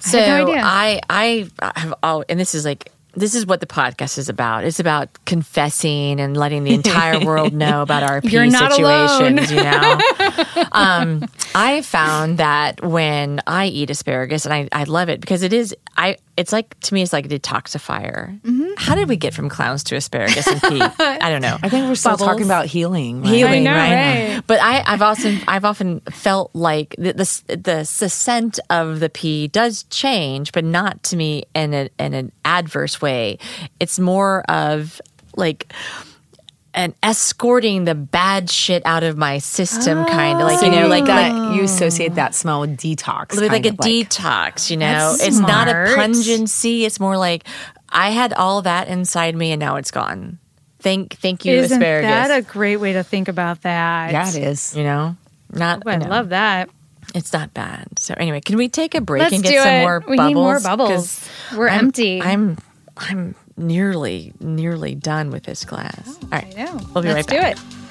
[0.00, 0.62] So no idea.
[0.64, 1.48] I, I
[1.78, 4.64] have, all, and this is like this is what the podcast is about.
[4.64, 9.50] It's about confessing and letting the entire world know about our You're not situations.
[9.50, 10.00] You know,
[10.72, 15.52] um, I found that when I eat asparagus, and I, I love it because it
[15.52, 16.16] is I.
[16.36, 18.40] It's like to me, it's like a detoxifier.
[18.40, 18.72] Mm-hmm.
[18.76, 20.80] How did we get from clowns to asparagus and pee?
[20.98, 21.58] I don't know.
[21.62, 22.28] I think we're still Bubbles.
[22.28, 23.22] talking about healing.
[23.22, 23.32] right?
[23.32, 24.34] healing, I know, right?
[24.34, 24.42] right?
[24.46, 29.48] But I, I've often, I've often felt like the, the the scent of the pee
[29.48, 33.38] does change, but not to me in a, in an adverse way.
[33.78, 35.00] It's more of
[35.36, 35.72] like
[36.74, 40.88] an escorting the bad shit out of my system, kind of like So you know,
[40.88, 41.56] like that like.
[41.56, 45.10] you associate that smell with detox, Like kind a of detox, you know.
[45.12, 46.84] That's It's not a pungency.
[46.86, 47.44] It's more like
[47.90, 50.38] I had all that inside me, and now it's gone.
[50.80, 52.08] Thank, thank you, Isn't asparagus.
[52.28, 54.10] that a great way to think about that?
[54.12, 54.74] Yeah, it is.
[54.74, 55.14] you know,
[55.52, 55.82] not.
[55.86, 56.08] Oh, I no.
[56.08, 56.70] love that.
[57.14, 57.86] It's not bad.
[57.98, 59.80] So anyway, can we take a break Let's and get do some it.
[59.82, 60.28] more We bubbles?
[60.28, 61.28] need more 'Cause bubbles.
[61.54, 62.22] We're I'm- empty.
[62.22, 62.56] I'm
[62.96, 66.02] I'm nearly nearly done with this glass.
[66.06, 66.54] Oh, all right.
[66.58, 66.80] I know.
[66.94, 67.56] We'll be Let's right back.
[67.56, 67.82] do it.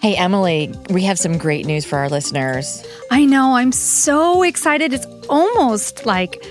[0.00, 2.86] Hey Emily, we have some great news for our listeners.
[3.10, 3.56] I know.
[3.56, 4.92] I'm so excited.
[4.92, 6.44] It's almost like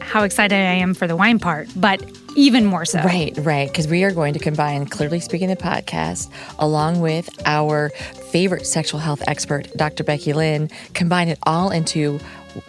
[0.00, 2.02] how excited I am for the wine part, but
[2.36, 3.00] even more so.
[3.02, 3.68] Right, right.
[3.68, 8.98] Because we are going to combine Clearly Speaking the podcast along with our favorite sexual
[8.98, 10.02] health expert, Dr.
[10.02, 12.18] Becky Lynn, combine it all into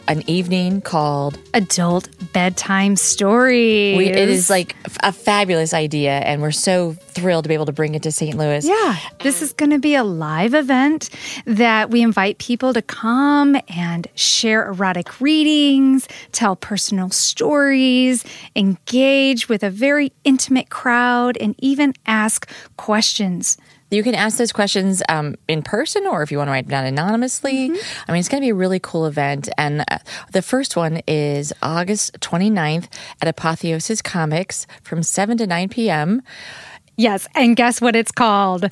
[0.08, 3.98] an evening called Adult bedtime stories.
[3.98, 7.72] we, it is like a fabulous idea and we're so thrilled to be able to
[7.72, 8.38] bring it to St.
[8.38, 8.66] Louis.
[8.66, 11.10] Yeah, this is going to be a live event
[11.46, 18.24] that we invite people to come and share erotic readings, tell personal stories,
[18.56, 23.58] engage with a very intimate crowd, and even ask questions.
[23.92, 26.72] You can ask those questions um, in person or if you want to write them
[26.72, 27.66] down anonymously.
[27.66, 29.50] I mean, it's going to be a really cool event.
[29.58, 30.00] And uh,
[30.32, 32.88] the first one is August 29th
[33.22, 36.22] at Apotheosis Comics from 7 to 9 p.m.
[36.96, 38.66] Yes, and guess what it's called?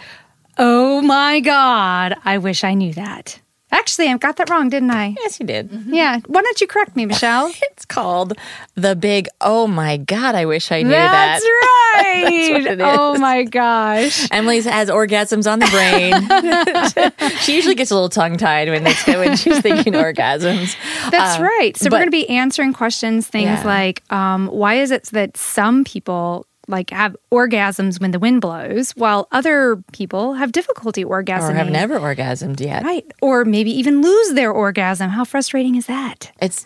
[0.57, 3.41] Oh my God, I wish I knew that.
[3.71, 5.15] Actually, I got that wrong, didn't I?
[5.19, 5.69] Yes, you did.
[5.87, 6.19] Yeah.
[6.25, 7.51] Why don't you correct me, Michelle?
[7.71, 8.33] It's called
[8.75, 11.39] The Big Oh My God, I Wish I Knew that.
[11.41, 11.93] That's That.
[11.95, 12.51] right.
[12.63, 14.27] what it Oh my gosh.
[14.31, 17.23] Emily has orgasms on the brain.
[17.39, 20.75] she usually gets a little tongue tied when, it's, when she's thinking orgasms.
[21.11, 21.77] That's Uh, right.
[21.77, 23.63] So but- we're going to be answering questions, things Yeah.
[23.65, 28.91] like, um, why is it that some people like have orgasms when the wind blows,
[28.91, 31.49] while other people have difficulty orgasming?
[31.49, 32.83] Or have never orgasmed yet.
[32.83, 33.11] Right.
[33.21, 35.09] Or maybe even lose their orgasm.
[35.09, 36.31] How frustrating is that?
[36.41, 36.65] It's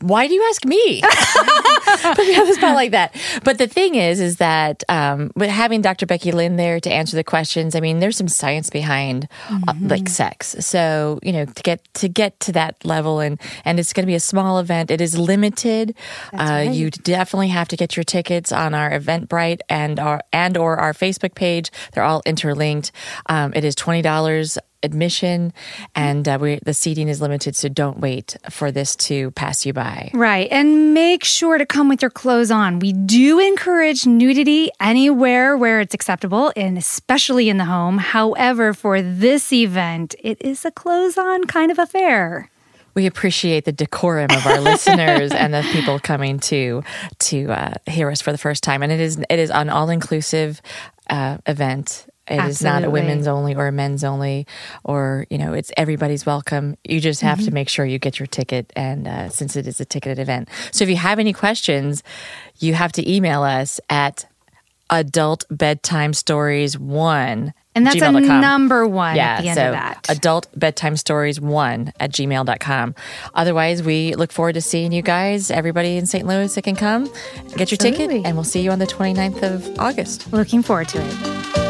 [0.00, 0.76] why do you ask me?
[2.18, 3.16] Me on the spot like that.
[3.44, 6.04] But the thing is, is that um, with having Dr.
[6.04, 10.08] Becky Lynn there to answer the questions, I mean, there's some science behind uh, like
[10.08, 10.56] sex.
[10.60, 14.06] So you know, to get to get to that level, and and it's going to
[14.06, 14.90] be a small event.
[14.90, 15.94] It is limited.
[16.32, 20.76] Uh, You definitely have to get your tickets on our Eventbrite and our and or
[20.76, 21.70] our Facebook page.
[21.92, 22.92] They're all interlinked.
[23.26, 25.52] Um, it is twenty dollars admission,
[25.94, 27.56] and uh, the seating is limited.
[27.56, 30.10] So don't wait for this to pass you by.
[30.14, 30.48] Right.
[30.50, 32.78] And make sure to come with your clothes on.
[32.78, 37.98] We do encourage nudity anywhere where it's acceptable, and especially in the home.
[37.98, 42.50] However, for this event, it is a clothes on kind of affair.
[42.94, 46.82] We appreciate the decorum of our listeners and the people coming to
[47.18, 48.82] to uh, hear us for the first time.
[48.82, 50.62] And it is it is an all inclusive
[51.10, 52.06] uh, event.
[52.28, 54.46] It is not a women's only or a men's only,
[54.84, 56.76] or you know, it's everybody's welcome.
[56.84, 59.80] You just have to make sure you get your ticket, and uh, since it is
[59.80, 62.02] a ticketed event, so if you have any questions,
[62.58, 64.26] you have to email us at
[64.90, 69.72] adult bedtime stories one And that's a number one Yeah, at the end so of
[69.72, 70.06] that.
[70.08, 72.94] adult bedtime stories one at gmail.com.
[73.34, 76.26] Otherwise, we look forward to seeing you guys, everybody in St.
[76.26, 77.10] Louis that can come,
[77.56, 80.32] get your ticket, and we'll see you on the 29th of August.
[80.32, 81.65] Looking forward to it.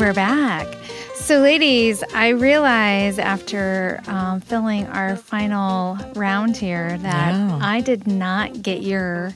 [0.00, 0.66] We're back.
[1.14, 7.58] So, ladies, I realize after um, filling our final round here that Yeah.
[7.60, 9.32] I did not get your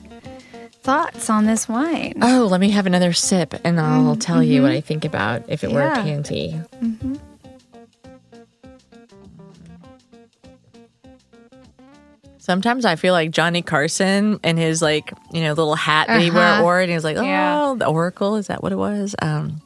[0.81, 2.13] thoughts on this wine.
[2.21, 5.63] Oh, let me have another sip and I'll tell you what I think about if
[5.63, 6.03] it were a Yeah.
[6.03, 6.65] panty.
[12.37, 16.29] Sometimes I feel like Johnny Carson and his like, you know, little hat that he
[16.29, 16.61] wore, Uh-huh.
[16.61, 17.73] wore and he was like, oh, Yeah.
[17.77, 19.15] the Oracle, is that what it was?
[19.21, 19.61] Um,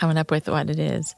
[0.00, 1.14] coming up with what it is.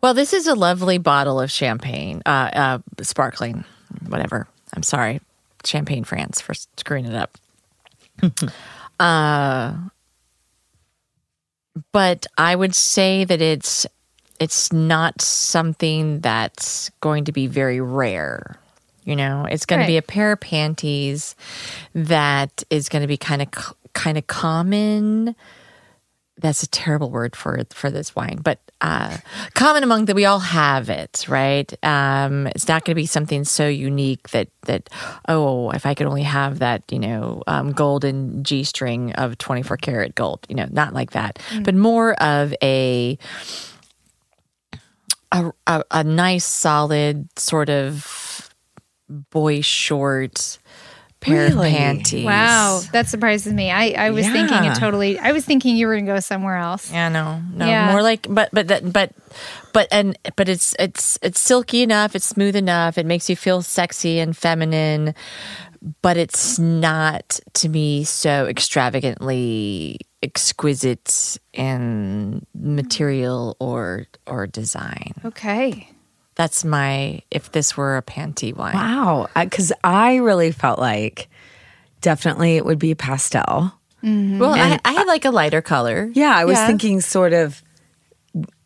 [0.00, 3.64] Well, this is a lovely bottle of champagne, uh, uh, sparkling,
[4.06, 4.48] whatever.
[4.74, 5.20] I'm sorry,
[5.64, 7.36] Champagne France for screwing it up.
[9.00, 9.74] uh,
[11.92, 13.86] but I would say that it's
[14.40, 18.58] it's not something that's going to be very rare.
[19.04, 21.34] You know, it's going to be a pair of panties
[21.94, 23.48] that is going to be kind of
[23.94, 25.34] kind of common.
[26.36, 29.16] That's a terrible word for for this wine, but uh,
[29.54, 31.72] common among that we all have it, right?
[31.84, 34.88] Um, it's not going to be something so unique that that
[35.28, 39.62] oh, if I could only have that, you know, um, golden g string of twenty
[39.62, 43.18] four karat gold, you know, not like that, but more of a
[45.32, 48.48] a, a a nice solid sort of
[49.08, 50.58] boy short
[51.20, 51.70] pair Really?
[51.70, 52.24] of panties.
[52.24, 53.70] Wow, that surprises me.
[53.70, 54.72] I, I was thinking Yeah.
[54.72, 55.18] it totally.
[55.18, 56.92] I was thinking you were gonna go somewhere else.
[56.92, 57.90] Yeah, no, no, Yeah.
[57.90, 59.12] more like, but, but that, but,
[59.72, 62.14] but, and, but it's, it's, it's silky enough.
[62.14, 62.98] It's smooth enough.
[62.98, 65.14] It makes you feel sexy and feminine,
[66.02, 75.12] but it's not to me so extravagantly exquisite in material or, or design.
[75.24, 75.90] Okay.
[76.38, 78.72] That's my, if this were a panty wine.
[78.74, 79.26] Wow.
[79.36, 81.28] Uh, because I really felt like
[82.00, 83.74] definitely it would be pastel.
[84.00, 86.08] Well, I, I had like a lighter color.
[86.14, 86.66] Yeah, I was Yeah.
[86.68, 87.60] thinking sort of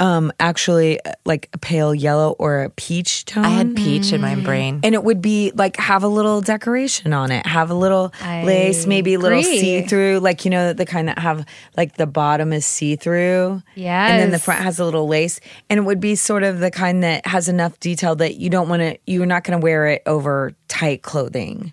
[0.00, 3.44] um actually uh, like a pale yellow or a peach tone.
[3.44, 4.80] I had peach in my brain.
[4.82, 8.44] and it would be like have a little decoration on it, have a little I
[8.44, 11.44] lace, maybe a little see through, like you know the kind that have
[11.76, 14.08] like the bottom is see through, Yeah.
[14.08, 16.70] and then the front has a little lace, and it would be sort of the
[16.70, 19.86] kind that has enough detail that you don't want to, you're not going to wear
[19.88, 21.72] it over tight clothing,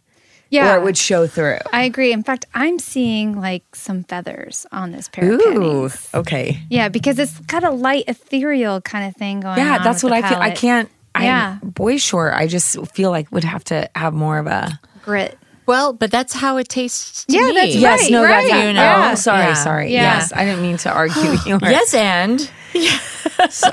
[0.50, 0.74] Yeah.
[0.74, 1.60] or it would show through.
[1.72, 2.12] I agree.
[2.12, 5.43] In fact, I'm seeing like some feathers on this pair of Ooh,
[5.89, 6.10] pennies.
[6.14, 9.66] okay, Yeah, because it's got a light ethereal kind of thing going on.
[9.66, 10.39] yeah, that's with what the I feel.
[10.39, 10.89] I can't.
[11.20, 11.58] Yeah.
[11.62, 12.34] I'm boy short.
[12.34, 14.80] I just feel like would have to have more of a.
[15.04, 15.38] grit.
[15.66, 17.54] Well, but that's how it tastes to Yeah, me.
[17.54, 18.47] that's Yes, Right, no, right.
[18.50, 18.82] that's You know.
[18.82, 19.10] yeah.
[19.12, 19.54] Oh, sorry, Yeah.
[19.54, 19.93] sorry.
[19.93, 20.02] Yeah.
[20.18, 21.22] Yes, I didn't mean to argue.
[21.45, 22.50] your- Yes, and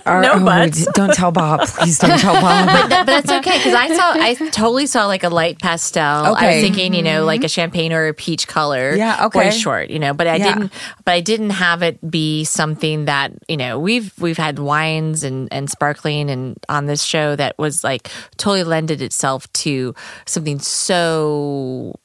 [0.06, 0.84] Or- No oh, buts.
[0.84, 1.66] d- Don't tell Bob.
[1.66, 2.66] Please don't tell Bob.
[2.66, 6.02] but, that, but that's okay because I saw I totally saw like a light pastel.
[6.02, 6.54] I Okay.
[6.54, 7.48] was thinking, you know, like a mm-hmm.
[7.48, 8.94] champagne or a peach color.
[8.94, 9.50] Yeah, boy okay.
[9.50, 10.14] short, you know.
[10.14, 10.54] But I Yeah.
[10.54, 10.72] didn't.
[11.04, 15.48] But I didn't have it be something that you know we've we've had wines and
[15.52, 19.94] and sparkling and on this show that was like totally lended itself to
[20.26, 21.98] something so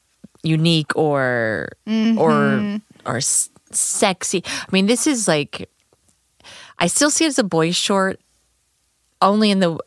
[0.43, 2.77] unique or or mm-hmm.
[3.05, 3.21] or
[3.71, 4.43] sexy.
[4.45, 5.69] I mean, this is like
[6.81, 8.19] I still see it as a boy short
[9.21, 9.77] only in the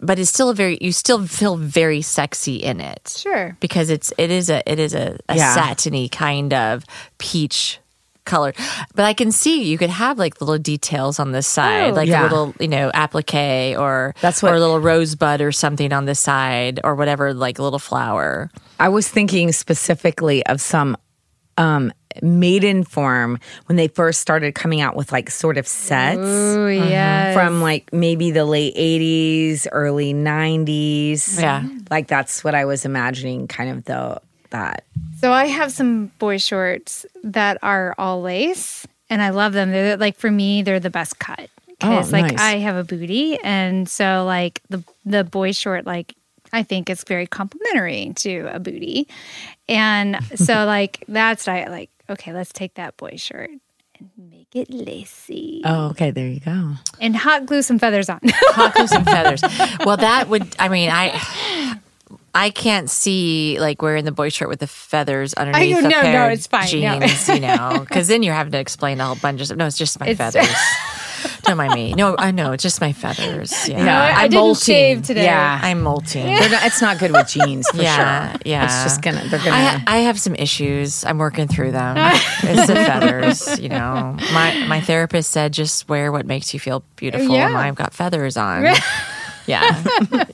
[0.00, 3.56] but it's still a very you still feel very sexy in it Sure.
[3.58, 5.52] because it's it is a it is a, a Yeah.
[5.54, 6.84] satiny kind of
[7.18, 7.80] peach
[8.24, 8.54] color
[8.94, 11.94] but i can see you could have like little details on the side Oh.
[11.94, 12.22] like Yeah.
[12.22, 16.04] a little you know applique or That's what- or a little rosebud or something on
[16.06, 20.96] the side or whatever like a little flower I was thinking specifically of some
[21.58, 21.92] um,
[22.22, 27.32] Maidenform when they first started coming out with like sort of sets Oh yeah.
[27.34, 31.40] from like maybe the late 80s, early 90s.
[31.40, 31.64] Yeah.
[31.90, 34.84] Like that's what I was imagining kind of the that.
[35.20, 39.70] So I have some boy shorts that are all lace, and I love them.
[39.70, 42.40] They're like for me, they're the best cut because Oh, like nice.
[42.40, 46.14] I have a booty, and so like the the boy short like.
[46.54, 49.08] I think it's very complimentary to a booty.
[49.68, 53.50] And so like that's I like, okay, let's take that boy shirt
[53.98, 55.62] and make it lacy.
[55.64, 56.74] Oh, okay, there you go.
[57.00, 58.20] And hot glue some feathers on.
[58.24, 59.42] hot glue some feathers
[59.84, 61.78] well that would i mean i
[62.36, 65.72] I can't see like wearing the boy shirt with the feathers underneath.
[65.82, 66.98] no, a no, pair it's fine, no.
[66.98, 69.56] Jeans, you know, because then you're having to explain a whole bunch of stuff.
[69.56, 70.52] No, it's just my It's- feathers.
[71.44, 71.92] Don't mind me.
[71.94, 73.68] No, I know it's just my feathers.
[73.68, 74.64] Yeah, No, I- I I'm didn't molting.
[74.64, 75.24] shave today.
[75.24, 75.60] Yeah.
[75.62, 76.26] I'm molting.
[76.26, 78.40] Not, it's not good with jeans for yeah, sure.
[78.44, 78.64] yeah.
[78.64, 79.50] It's just gonna, they're gonna.
[79.50, 81.04] I, I have some issues.
[81.04, 81.96] I'm working through them.
[82.42, 84.16] it's the feathers, you know.
[84.32, 87.34] My my therapist said just wear what makes you feel beautiful.
[87.34, 87.48] Yeah.
[87.48, 88.64] And I've got feathers on.
[89.46, 89.84] yeah.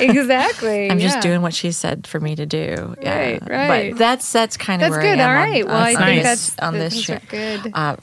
[0.00, 0.90] exactly.
[0.90, 1.20] I'm just yeah.
[1.22, 2.94] doing what she said for me to do.
[3.00, 3.18] Yeah.
[3.18, 3.90] Right, right.
[3.92, 5.20] But that's that's kind of That's where good.
[5.20, 7.28] I am All on- Well, on, I think this- that's on this those are shit.
[7.28, 7.70] good.
[7.74, 7.96] Uh,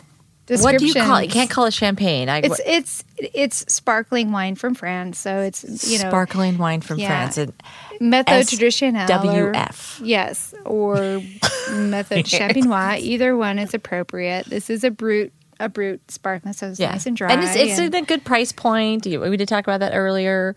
[0.57, 1.25] what do you call it?
[1.25, 2.29] You can't call it champagne.
[2.29, 6.99] I, It's it's it's sparkling wine from France, so it's you know sparkling wine from
[6.99, 7.07] yeah.
[7.07, 7.37] France.
[7.37, 7.53] And
[7.99, 10.01] method traditionnel or- WF.
[10.03, 10.95] Yes, or
[11.71, 12.99] method champenois.
[12.99, 14.45] Either one is appropriate.
[14.47, 17.31] This is a brut a brut sparkling, so it's yeah, nice and dry.
[17.31, 19.05] and it's it's and a good price point.
[19.05, 20.55] We did talk about that earlier,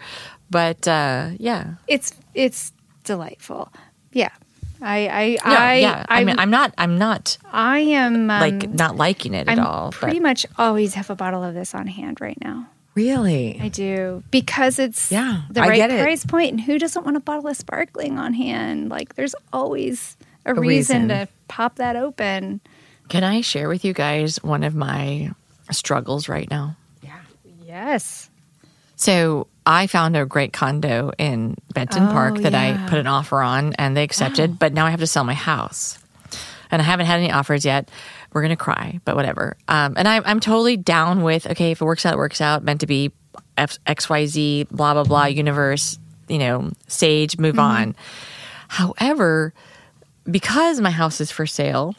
[0.51, 1.74] but uh, yeah.
[1.88, 2.72] it's it's
[3.05, 3.72] delightful.
[4.12, 4.30] Yeah,
[4.83, 6.07] I I No, I yeah.
[6.09, 6.74] I, I, mean, I'm not.
[6.76, 9.93] I'm not I am um, like not liking it at I'm all.
[9.93, 12.66] pretty but much always have a bottle of this on hand right now.
[12.95, 13.59] really?
[13.62, 17.20] I do because it's Yeah, the I right price point, and who doesn't want a
[17.20, 18.91] bottle of sparkling on hand?
[18.91, 21.09] Like, there's always a, A reason, reason.
[21.09, 22.61] to pop that open.
[23.09, 25.30] Can I share with you guys one of my
[25.70, 26.76] struggles right now.
[27.03, 27.20] Yeah.
[27.64, 28.30] Yes.
[28.97, 32.84] So I found a great condo in Benton Oh, Park that yeah.
[32.84, 35.34] I put an offer on and they accepted, but now I have to sell my
[35.34, 35.98] house.
[36.70, 37.90] And I haven't had any offers yet.
[38.32, 39.56] We're going to cry, but whatever.
[39.68, 42.64] Um, and I, I'm totally down with, okay, if it works out, it works out,
[42.64, 43.12] meant to be
[43.58, 45.98] F- XYZ, blah, blah, blah, universe,
[46.28, 47.94] you know, sage, move on.
[48.68, 49.52] However,
[50.24, 51.94] because my house is for sale,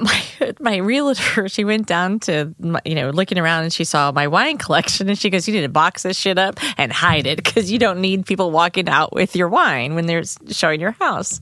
[0.04, 0.22] my
[0.60, 4.26] my realtor she went down to my, you know looking around and she saw my
[4.26, 7.36] wine collection and she goes you need to box this shit up and hide it
[7.36, 11.40] because you don't need people walking out with your wine when they're showing your house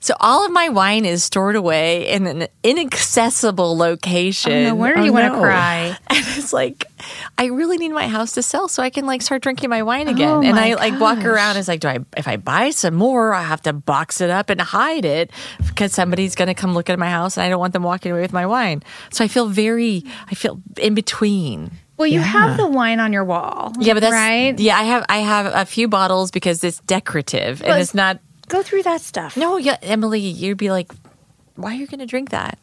[0.00, 4.98] so all of my wine is stored away in an inaccessible location oh, No wonder
[5.00, 5.40] Oh, you want to no.
[5.40, 5.98] cry.
[6.08, 6.86] and it's like
[7.38, 10.08] I really need my house to sell so I can like start drinking my wine
[10.08, 10.28] again.
[10.28, 11.26] Oh, and my I like walk gosh.
[11.26, 11.56] around.
[11.56, 14.50] It's like, do I if I buy some more, I have to box it up
[14.50, 15.30] and hide it
[15.66, 18.12] because somebody's going to come look at my house and I don't want them walking
[18.12, 18.82] away with my wine.
[19.10, 21.70] So I feel very, I feel in between.
[21.96, 23.72] Well, you have the wine on your wall.
[23.78, 24.58] Yeah, but that's right.
[24.58, 28.20] Yeah, I have I have a few bottles because it's decorative and it's not.
[28.48, 29.36] Go through that stuff.
[29.36, 30.92] No, yeah, Emily, you'd be like,
[31.56, 32.58] why are you going to drink that?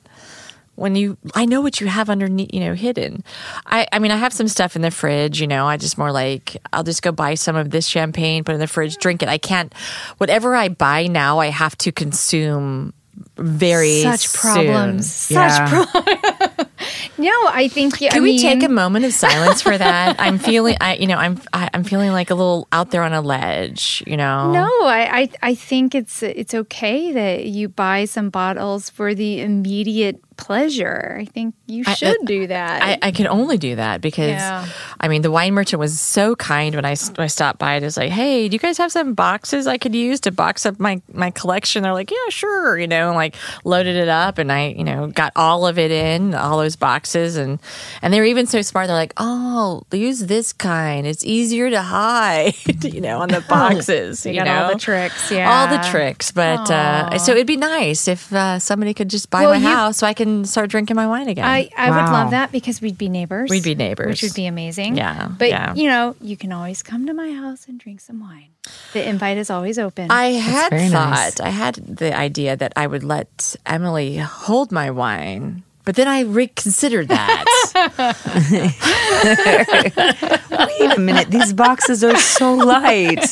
[0.76, 3.24] When you, I know what you have underneath, you know, hidden.
[3.68, 5.40] I, I mean, I have some stuff in the fridge.
[5.40, 8.54] You know, I just more like I'll just go buy some of this champagne, put
[8.54, 9.30] it in the fridge, drink it.
[9.30, 9.72] I can't.
[10.18, 12.94] Whatever I buy now, I have to consume
[13.38, 14.42] very Such soon.
[14.66, 15.12] problems.
[15.12, 15.68] Such Yeah.
[15.70, 16.68] problems.
[17.18, 18.02] no, I think.
[18.02, 20.16] Yeah, Can I we mean, take a moment of silence for that?
[20.20, 23.14] I'm feeling, I, you know, I'm, I, I'm feeling like a little out there on
[23.14, 24.04] a ledge.
[24.08, 28.90] You know, No, I, I I think it's it's okay that you buy some bottles
[28.90, 31.18] for the immediate pleasure.
[31.20, 32.82] I think you I- should do that.
[32.84, 34.68] I, I can only do that because Yeah.
[35.00, 37.76] I mean the wine merchant was so kind when I, when I stopped by.
[37.76, 40.66] It was like, hey, do you guys have some boxes I could use to box
[40.66, 41.84] up my my collection?
[41.84, 45.08] They're like, yeah, sure, you know, and like loaded it up, and I you know
[45.08, 47.60] got all of it in all those boxes, and
[48.02, 48.88] and they were even so smart.
[48.88, 51.06] They're like, oh, use this kind.
[51.08, 52.54] It's easier to hide,
[52.84, 54.26] you know, on the boxes.
[54.26, 54.64] You got know?
[54.66, 56.32] all the tricks, Yeah, all the tricks.
[56.32, 59.68] But uh, so it'd be nice if uh, somebody could just buy Well, my you-
[59.68, 61.46] house so I can start drinking my wine again.
[61.46, 63.50] I, I would love that because we'd be neighbors.
[63.50, 64.08] We'd be neighbors.
[64.08, 64.98] Which would be amazing.
[64.98, 65.74] Yeah, But, yeah.
[65.74, 68.50] you know, you can always come to my house and drink some wine.
[68.94, 70.10] The invite is always open.
[70.10, 71.40] I had thought, nice.
[71.40, 76.22] I had the idea that I would let Emily hold my wine, but then I
[76.22, 77.46] reconsidered that.
[80.80, 83.24] Wait a minute, these boxes are so light.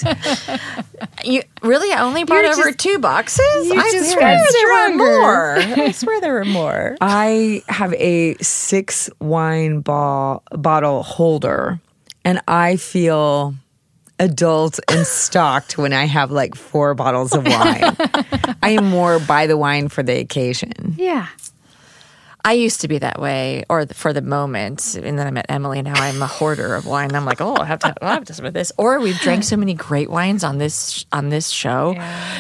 [1.23, 1.91] you really?
[1.91, 3.71] I only brought You're over just- two boxes.
[3.71, 5.55] I just swear got there were more.
[5.57, 6.97] I swear there were more.
[7.01, 11.79] I have a six wine ball, bottle holder,
[12.25, 13.55] and I feel
[14.19, 17.95] adult and stocked when I have like four bottles of wine.
[18.61, 20.95] I am more buy the wine for the occasion.
[20.97, 21.27] yeah.
[22.43, 25.81] I used to be that way, or for the moment, and then I met Emily.
[25.81, 27.13] Now I'm a hoarder of wine.
[27.13, 28.71] I'm like, oh, I have to, I have to some of this.
[28.77, 31.93] Or we've drank so many great wines on this on this show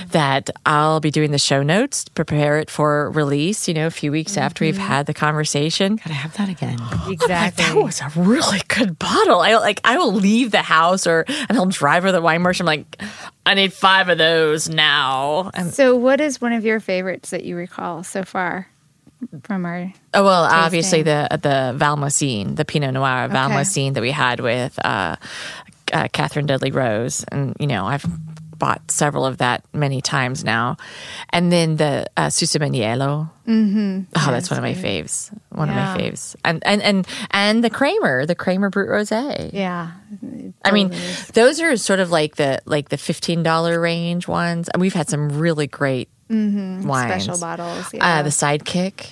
[0.07, 3.67] that I'll be doing the show notes, prepare it for release.
[3.67, 4.83] You know, a few weeks after we've mm-hmm.
[4.83, 5.97] had the conversation.
[5.97, 6.77] Gotta have that again.
[6.79, 7.63] Oh, exactly.
[7.63, 9.41] That was a really good bottle.
[9.41, 9.81] I like.
[9.83, 12.67] I will leave the house, or and I'll drive with the wine merchant.
[12.67, 13.01] I'm like,
[13.45, 15.51] I need five of those now.
[15.53, 18.70] And so, what is one of your favorites that you recall so far
[19.43, 19.91] from our?
[20.13, 21.27] Oh well, obviously tasting.
[21.41, 25.15] the the Valmoissine, the Pinot Noir Valmoissine that we had with uh,
[25.93, 28.05] uh, Catherine Dudley Rose, and you know I've
[28.57, 30.77] bought several of that many times now,
[31.31, 33.29] and then the uh, Susumaniello.
[33.47, 34.01] Mm-hmm.
[34.15, 35.35] Oh, that's one of my faves.
[35.49, 35.93] One Yeah.
[35.93, 39.49] of my faves, and and and and the Kramer, the Kramer Brut Rosé.
[39.51, 39.91] Yeah.
[40.63, 41.27] I mean, is.
[41.29, 45.09] those are sort of like the like the fifteen dollar range ones, and we've had
[45.09, 47.23] some really great wines.
[47.23, 47.93] special bottles.
[47.99, 49.11] Uh, the Sidekick.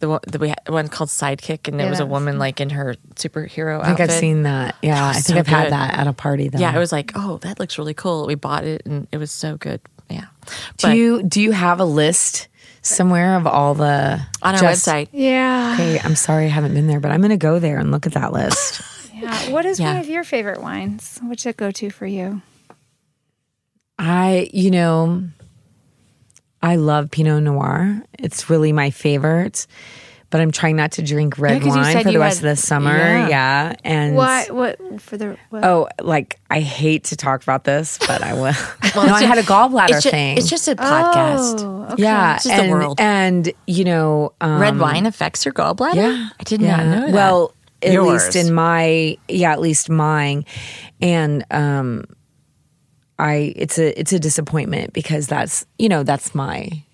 [0.00, 2.60] The one, the we had one called Sidekick, and it Yeah, was a woman like
[2.60, 4.10] in her superhero I think outfit.
[4.10, 4.74] I've seen that.
[4.82, 6.58] Yeah, I think so I've had that at a party though.
[6.58, 8.26] Yeah, I was like, oh, that looks really cool.
[8.26, 9.80] We bought it, and it was so good.
[10.10, 10.26] Yeah.
[10.46, 12.48] Do But you do you have a list
[12.82, 15.08] somewhere of all the on our just- website?
[15.12, 15.72] yeah.
[15.74, 18.12] Okay, I'm sorry I haven't been there, but I'm gonna go there and look at
[18.14, 18.82] that list.
[19.14, 19.50] Yeah.
[19.50, 19.92] What is Yeah.
[19.92, 21.20] one of your favorite wines?
[21.22, 22.42] What's it go to for you?
[23.96, 25.22] I, you know,
[26.64, 28.02] I love Pinot Noir.
[28.18, 29.66] It's really my favorite.
[30.30, 32.60] But I'm trying not to drink red you wine for the rest had- of the
[32.60, 32.96] summer.
[32.96, 33.28] Yeah.
[33.28, 33.74] Yeah.
[33.84, 34.50] And What?
[34.50, 35.36] What for the?
[35.50, 35.62] What?
[35.64, 38.42] oh, like I hate to talk about this, but I will.
[38.42, 38.50] no,
[38.82, 40.36] it's I had a gallbladder it's ju- thing.
[40.36, 41.60] It's just a podcast.
[41.60, 42.02] Oh, okay.
[42.02, 43.00] yeah, it's just the and, world.
[43.00, 45.94] and you know, um, Red wine affects your gallbladder.
[45.94, 46.76] Yeah, I did yeah.
[46.78, 47.14] not know that.
[47.14, 48.24] Well, at Yours.
[48.24, 50.46] least in my yeah, at least mine,
[51.00, 52.06] and um,
[53.18, 56.84] I it's a it's a disappointment because that's you know that's my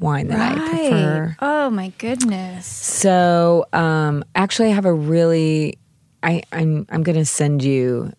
[0.00, 1.36] wine that I prefer.
[1.40, 2.66] Oh my goodness.
[2.66, 5.78] So, um, actually, I have a really.
[6.22, 8.12] I, I'm I'm going to send you.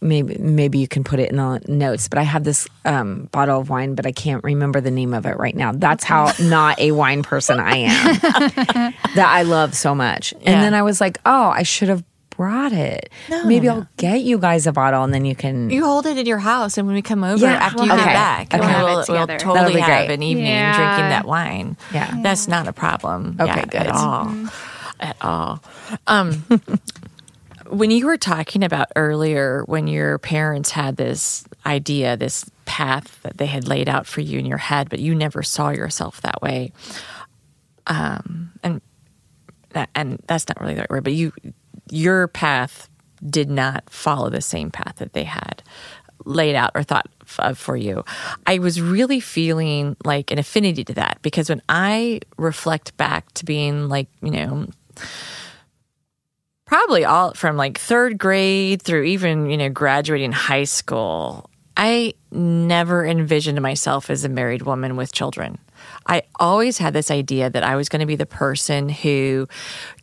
[0.00, 2.08] Maybe maybe you can put it in the notes.
[2.08, 5.24] But I have this um, bottle of wine, but I can't remember the name of
[5.24, 5.72] it right now.
[5.72, 8.20] That's how not a wine person I am.
[9.14, 10.34] that I love so much.
[10.44, 12.04] And then I was like, oh, I should have
[12.36, 13.10] brought it.
[13.46, 15.70] maybe I'll get you guys a bottle, and then you can.
[15.70, 17.90] You hold it in your house, and when we come over Yeah, after we'll you
[17.92, 18.14] have get it.
[18.14, 18.66] back, Okay.
[18.82, 19.38] we'll, we'll together.
[19.38, 20.76] That'll totally have an evening Yeah.
[20.76, 21.76] drinking that wine.
[21.92, 22.14] Yeah.
[22.22, 23.36] that's not a problem.
[23.40, 23.74] Okay, Yeah, good.
[23.82, 24.34] at all,
[25.00, 25.62] at all.
[26.06, 26.44] Um,
[27.68, 33.36] when you were talking about earlier, when your parents had this idea, this path that
[33.38, 36.40] they had laid out for you in your head, but you never saw yourself that
[36.42, 36.72] way,
[37.86, 38.80] um, and
[39.94, 41.32] and that's not really the right word, but you
[41.90, 42.88] your path
[43.28, 45.62] did not follow the same path that they had
[46.24, 47.08] laid out or thought
[47.38, 48.04] of for you.
[48.46, 53.44] I was really feeling like an affinity to that because when I reflect back to
[53.44, 54.66] being like, you know,
[56.64, 63.04] probably all from like third grade through even, you know, graduating high school, I never
[63.04, 65.58] envisioned myself as a married woman with children.
[66.06, 69.48] I always had this idea that I was going to be the person who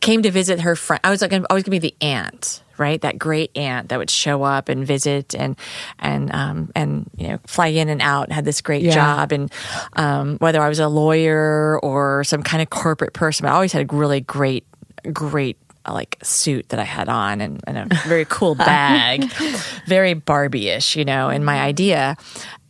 [0.00, 1.00] came to visit her friend.
[1.02, 3.00] I was like, always going to be the aunt, right?
[3.00, 5.56] That great aunt that would show up and visit and
[5.98, 8.24] and um, and you know fly in and out.
[8.24, 8.94] and Had this great Yeah.
[8.94, 9.50] job, and
[9.94, 13.90] um, whether I was a lawyer or some kind of corporate person, I always had
[13.90, 14.64] a really great,
[15.12, 15.56] great
[15.88, 19.24] like suit that I had on and, and a very cool bag,
[19.86, 22.16] very Barbie-ish, you know, in my idea,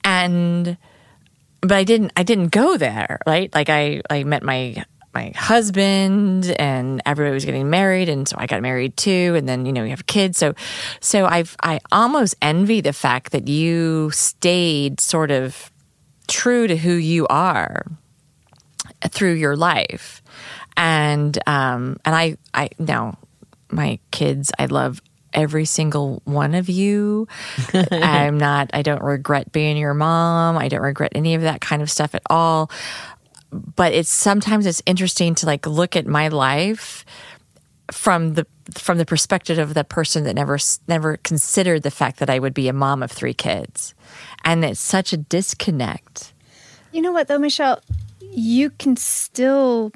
[0.04, 0.76] and
[1.60, 3.52] but I didn't I didn't go there, right?
[3.54, 4.84] Like I I met my
[5.14, 9.66] my husband and everybody was getting married and so I got married too and then
[9.66, 10.38] you know you have kids.
[10.38, 10.54] So
[11.00, 15.70] so I've I almost envy the fact that you stayed sort of
[16.28, 17.84] true to who you are
[19.10, 20.21] through your life
[20.76, 23.18] and um and I I now
[23.70, 25.00] my kids I love
[25.32, 27.26] every single one of you.
[27.92, 30.58] I'm not I don't regret being your mom.
[30.58, 32.70] I don't regret any of that kind of stuff at all.
[33.50, 37.04] But it's sometimes it's interesting to like look at my life
[37.90, 40.58] from the from the perspective of the person that never
[40.88, 43.94] never considered the fact that I would be a mom of three kids.
[44.44, 46.32] And it's such a disconnect.
[46.92, 47.80] You know what though, Michelle?
[48.20, 49.92] You can still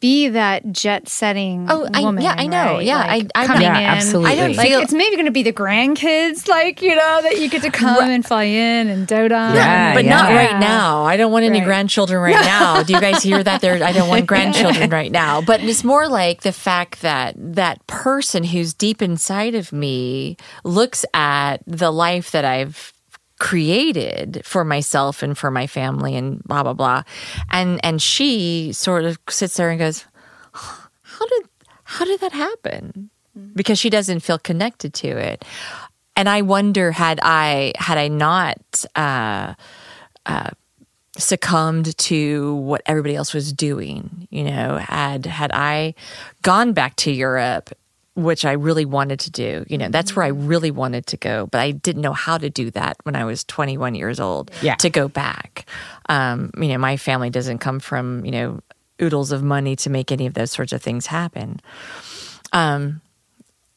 [0.00, 2.22] be that jet setting Oh, I- woman.
[2.24, 2.74] yeah, I know.
[2.76, 2.84] right?
[2.86, 3.84] Yeah, Like, I- I- coming Yeah, in.
[3.84, 4.32] absolutely.
[4.32, 7.38] I don't Like feel- it's maybe going to be the grandkids, like you know, that
[7.40, 9.54] you get to come and fly in and dote on.
[9.54, 10.36] Yeah, but not yeah.
[10.36, 11.04] right now.
[11.04, 11.66] I don't want any Right.
[11.66, 12.82] grandchildren right now.
[12.84, 13.60] Do you guys hear that?
[13.60, 15.42] There, I don't want grandchildren right now.
[15.42, 21.04] But it's more like the fact that that person who's deep inside of me looks
[21.12, 22.92] at the life that I've
[23.40, 27.02] created for myself and for my family and blah blah blah,
[27.50, 30.04] and and she sort of sits there and goes,
[30.52, 31.48] "How did
[31.82, 33.10] how did that happen?"
[33.54, 35.44] Because she doesn't feel connected to it.
[36.14, 39.54] And I wonder had I had I not uh,
[40.26, 40.50] uh,
[41.16, 45.94] succumbed to what everybody else was doing, you know, had had I
[46.42, 47.70] gone back to Europe,
[48.14, 51.46] which I really wanted to do, you know, that's where I really wanted to go,
[51.46, 54.50] but I didn't know how to do that when I was 21 years old.
[54.62, 54.74] Yeah.
[54.76, 55.66] to go back,
[56.08, 58.60] um, you know, my family doesn't come from you know
[59.00, 61.58] oodles of money to make any of those sorts of things happen
[62.52, 63.00] Um,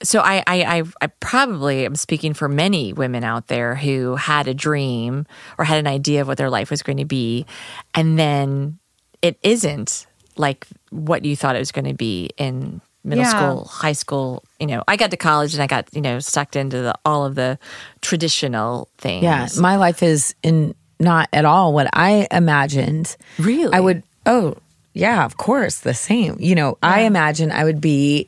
[0.01, 4.47] so I, I, I, I probably am speaking for many women out there who had
[4.49, 5.25] a dream
[5.57, 7.45] or had an idea of what their life was going to be,
[7.93, 8.79] and then
[9.21, 10.05] it isn't
[10.35, 13.29] like what you thought it was going to be in middle Yeah.
[13.29, 14.43] school, high school.
[14.59, 17.25] You know, I got to college and I got you know sucked into the, all
[17.25, 17.57] of the
[18.01, 19.23] traditional things.
[19.23, 23.15] Yeah, my life is in not at all what I imagined.
[23.39, 23.73] Really?
[23.73, 24.03] I would.
[24.25, 24.55] Oh,
[24.93, 26.37] yeah, of course, the same.
[26.39, 28.27] You know, I imagine I would be.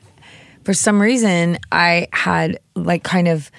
[0.63, 3.51] For some reason, I had like kind of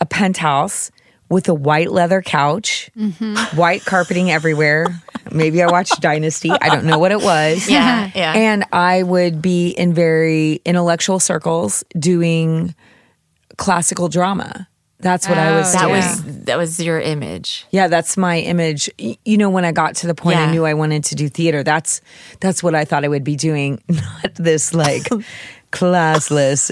[0.00, 0.90] a penthouse
[1.34, 3.34] with a white leather couch, mm-hmm.
[3.56, 4.86] white carpeting everywhere.
[5.32, 6.50] Maybe I watched Dynasty.
[6.50, 7.68] I don't know what it was.
[7.74, 8.32] Yeah, yeah.
[8.34, 12.74] And I would be in very intellectual circles doing
[13.56, 14.68] classical drama.
[15.00, 15.96] That's what I was Oh, that doing.
[15.96, 17.66] was that was your image.
[17.70, 18.88] Yeah, that's my image.
[18.98, 21.64] You know, when I got to the point I knew I wanted to do theater,
[21.64, 22.00] that's
[22.40, 25.02] that's what I thought I would be doing, not this like
[25.72, 26.70] classless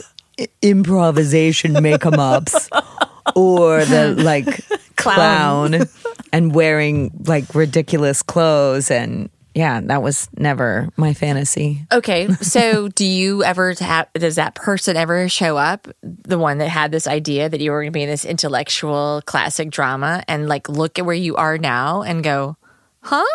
[0.62, 2.70] improvisation make 'em ups
[3.34, 4.64] or the like
[4.96, 5.88] clown
[6.32, 11.84] and wearing like ridiculous clothes and yeah, that was never my fantasy.
[11.92, 14.10] Okay, so do you ever have?
[14.14, 15.88] Does that person ever show up?
[16.02, 19.20] The one that had this idea that you were going to be in this intellectual
[19.26, 22.56] classic drama, and like look at where you are now and go,
[23.02, 23.26] "Huh?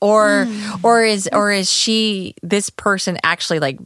[0.00, 0.84] or hmm.
[0.84, 3.78] or is or is she this person actually like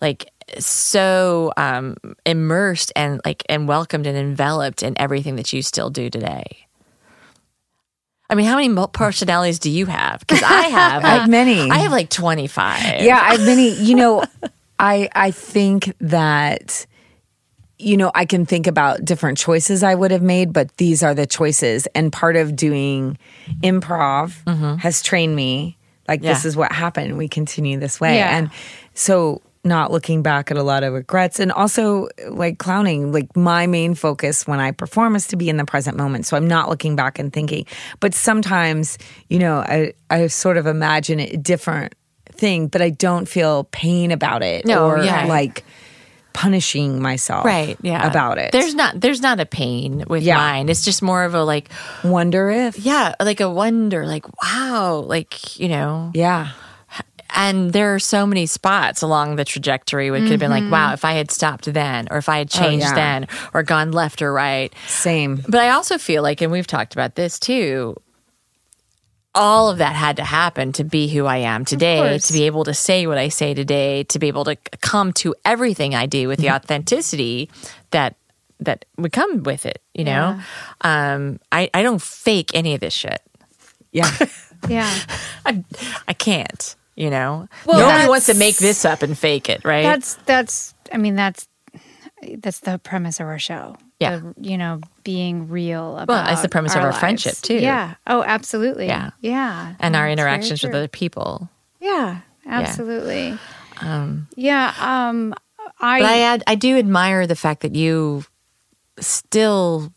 [0.00, 1.96] like so um
[2.26, 6.64] immersed and like and welcomed and enveloped in everything that you still do today
[8.30, 10.20] I mean, how many personalities do you have?
[10.20, 11.70] Because I have, I have many.
[11.70, 13.00] I have like twenty five.
[13.02, 14.22] yeah i've many you know
[14.78, 16.84] i i think that
[17.78, 21.14] you know i can think about different choices i would have made but these are
[21.14, 23.16] the choices and part of doing
[23.62, 28.36] improv has trained me like this is what happened we continue this way Yeah.
[28.36, 28.50] and
[28.94, 33.66] so not looking back at a lot of regrets and also like clowning like my
[33.66, 36.68] main focus when i perform is to be in the present moment so i'm not
[36.68, 37.66] looking back and thinking
[38.00, 38.98] but sometimes
[39.28, 41.94] you know i i sort of imagine a different
[42.32, 45.24] thing but i don't feel pain about it No, or yeah.
[45.26, 45.64] like
[46.34, 47.76] punishing myself right.
[47.82, 50.36] Yeah, about it There's not there's not a pain with Yeah.
[50.36, 50.68] mine.
[50.68, 51.68] It's just more of a like,
[52.04, 56.50] wonder if yeah, like a wonder, like wow, like you know, yeah
[57.38, 60.68] and there are so many spots along the trajectory where it could have been like,
[60.68, 62.94] wow, if I had stopped then, or if I had changed yeah.
[62.94, 64.74] then, or gone left or right.
[64.88, 67.96] same But I also feel like, and we've talked about this too,
[69.36, 72.64] all of that had to happen to be who I am today, to be able
[72.64, 76.26] to say what I say today, to be able to come to everything I do
[76.26, 77.50] with the authenticity
[77.92, 78.16] that
[78.58, 79.80] that would come with it.
[79.94, 80.40] You know,
[80.80, 83.22] um, I I don't fake any of this shit.
[83.92, 84.10] yeah
[84.68, 84.92] Yeah.
[85.46, 85.62] I
[86.08, 86.74] I can't.
[86.98, 89.84] You know, Well, nobody wants to make this up and fake it, right?
[89.84, 91.46] That's that's I mean that's
[92.38, 93.76] that's the premise of our show.
[94.00, 94.16] Yeah.
[94.16, 96.98] The, you know, being real about Well, it's the premise of our lives.
[96.98, 97.54] friendship, too.
[97.58, 97.94] Yeah.
[98.06, 98.86] Oh, absolutely.
[98.86, 99.10] Yeah.
[99.20, 99.74] Yeah.
[99.78, 101.48] and our That's interactions with other people.
[101.80, 103.38] Yeah, absolutely.
[104.36, 105.34] yeah, um
[105.80, 108.24] I, But I ad, I do admire the fact that you
[108.98, 109.92] still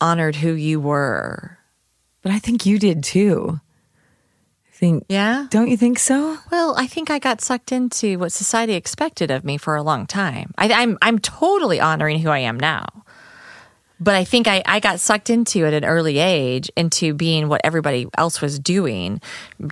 [0.00, 1.58] honored who you were.
[2.22, 3.65] but i think you did too i
[4.76, 5.46] think Yeah.
[5.50, 9.44] don't you think so Well, I think I got sucked into what society expected of
[9.44, 10.52] me for a long time.
[10.58, 12.84] I, I'm I'm totally honoring who I am now,
[13.98, 17.62] but I think I, I got sucked into at an early age into being what
[17.64, 19.20] everybody else was doing,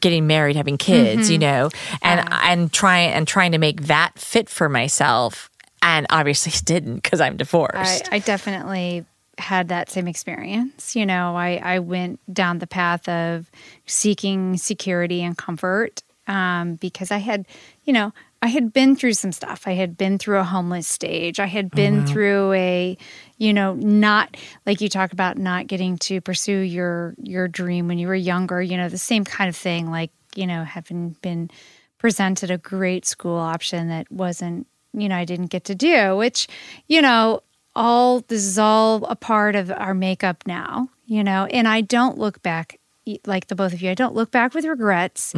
[0.01, 1.33] getting married, having kids, mm-hmm.
[1.33, 1.71] you know,
[2.03, 5.51] and and trying and trying to make that fit for myself,
[5.83, 8.09] and obviously didn't because I'm I, divorced.
[8.11, 9.05] I definitely
[9.45, 10.97] had that same experience.
[10.97, 13.51] You know, I, I went down the path of
[13.87, 17.47] seeking security and comfort um, because I had,
[17.85, 18.13] you know,
[18.43, 19.63] I had been through some stuff.
[19.67, 21.41] I had been through a homeless stage.
[21.41, 22.99] I had been through a,
[23.39, 27.99] you know, not like you talk about not getting to pursue your your dream when
[27.99, 28.61] you were younger.
[28.61, 29.91] You know, the same kind of thing.
[29.91, 31.51] Like you know, having been
[31.99, 36.49] presented a great school option that wasn't, you know, I didn't get to do, which,
[36.87, 37.41] you know,
[37.77, 42.19] all this is all a part of our makeup now, you know, and I don't
[42.19, 42.79] look back
[43.27, 43.91] like the both of you.
[43.91, 45.35] I don't look back with regrets.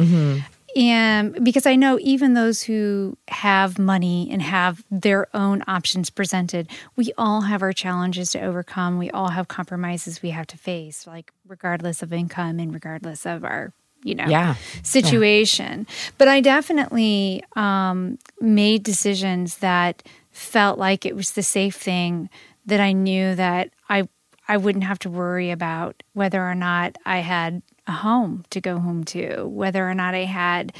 [0.75, 6.69] And because I know even those who have money and have their own options presented,
[6.95, 8.99] we all have our challenges to overcome.
[8.99, 13.43] We all have compromises we have to face, like regardless of income and regardless of
[13.43, 13.73] our,
[14.03, 14.55] you know, Yeah.
[14.83, 15.87] situation.
[16.19, 20.03] But I definitely um, made decisions that
[20.37, 22.29] felt like it was the safe thing
[22.65, 24.07] that I knew that I
[24.47, 28.79] I wouldn't have to worry about whether or not I had a home to go
[28.79, 30.73] home to, whether or not I had,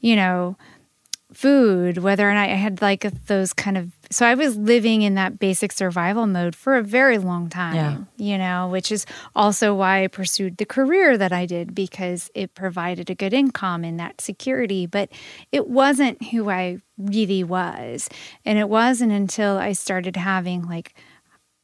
[0.00, 0.56] you know,
[1.32, 3.92] food, whether or not I had like those kind of.
[4.10, 8.36] So I was living in that basic survival mode for a very long time, you
[8.36, 13.08] know, which is also why I pursued the career that I did because it provided
[13.10, 14.86] a good income and that security.
[14.86, 15.10] But
[15.52, 18.08] it wasn't who I really was.
[18.44, 20.94] And it wasn't until I started having like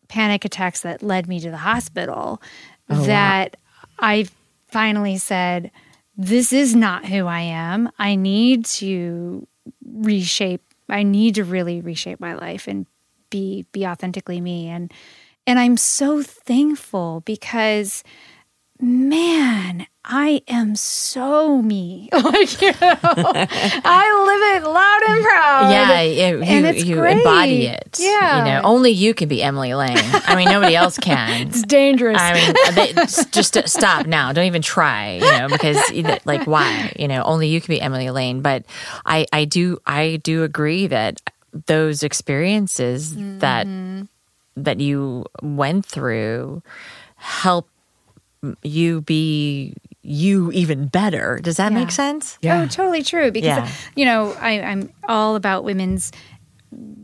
[0.09, 2.40] panic attacks that led me to the hospital
[2.88, 3.56] oh, that
[3.98, 4.28] I
[4.68, 5.72] finally said,
[6.16, 7.90] This is not who I am.
[7.98, 9.48] I need to
[9.84, 12.86] reshape, I need to really reshape my life and
[13.30, 14.68] be be authentically me.
[14.68, 14.93] And
[15.47, 18.02] and I'm so thankful because
[18.80, 22.08] man, I am so me.
[22.12, 25.70] like, you know, I live it loud and proud.
[25.70, 27.16] Yeah, you, And you, it's you great.
[27.18, 27.98] embody it.
[27.98, 28.38] Yeah.
[28.38, 29.96] you know, only you can be Emily Lane.
[29.98, 31.48] I mean, nobody else can.
[31.48, 32.18] It's dangerous.
[32.20, 32.92] I mean, they,
[33.30, 34.32] just stop now.
[34.32, 35.14] Don't even try.
[35.14, 35.78] You know, because
[36.24, 36.92] like, why?
[36.98, 38.42] You know, only you can be Emily Lane.
[38.42, 38.64] But
[39.04, 41.20] I, I do, I do agree that
[41.66, 44.02] those experiences that mm-hmm.
[44.56, 46.62] that you went through
[47.16, 47.68] help
[48.62, 51.40] you be you even better.
[51.43, 51.78] Does that Yeah.
[51.78, 52.35] make sense?
[52.36, 52.62] Oh, yeah.
[52.62, 53.32] Oh, totally true.
[53.32, 53.70] Because Yeah.
[53.97, 56.12] you know, I, I'm all about women's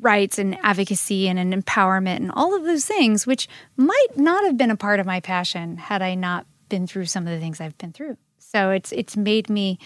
[0.00, 4.56] rights and advocacy and, and empowerment and all of those things, which might not have
[4.56, 7.60] been a part of my passion had I not been through some of the things
[7.60, 8.16] I've been through.
[8.38, 9.78] So it's it's made me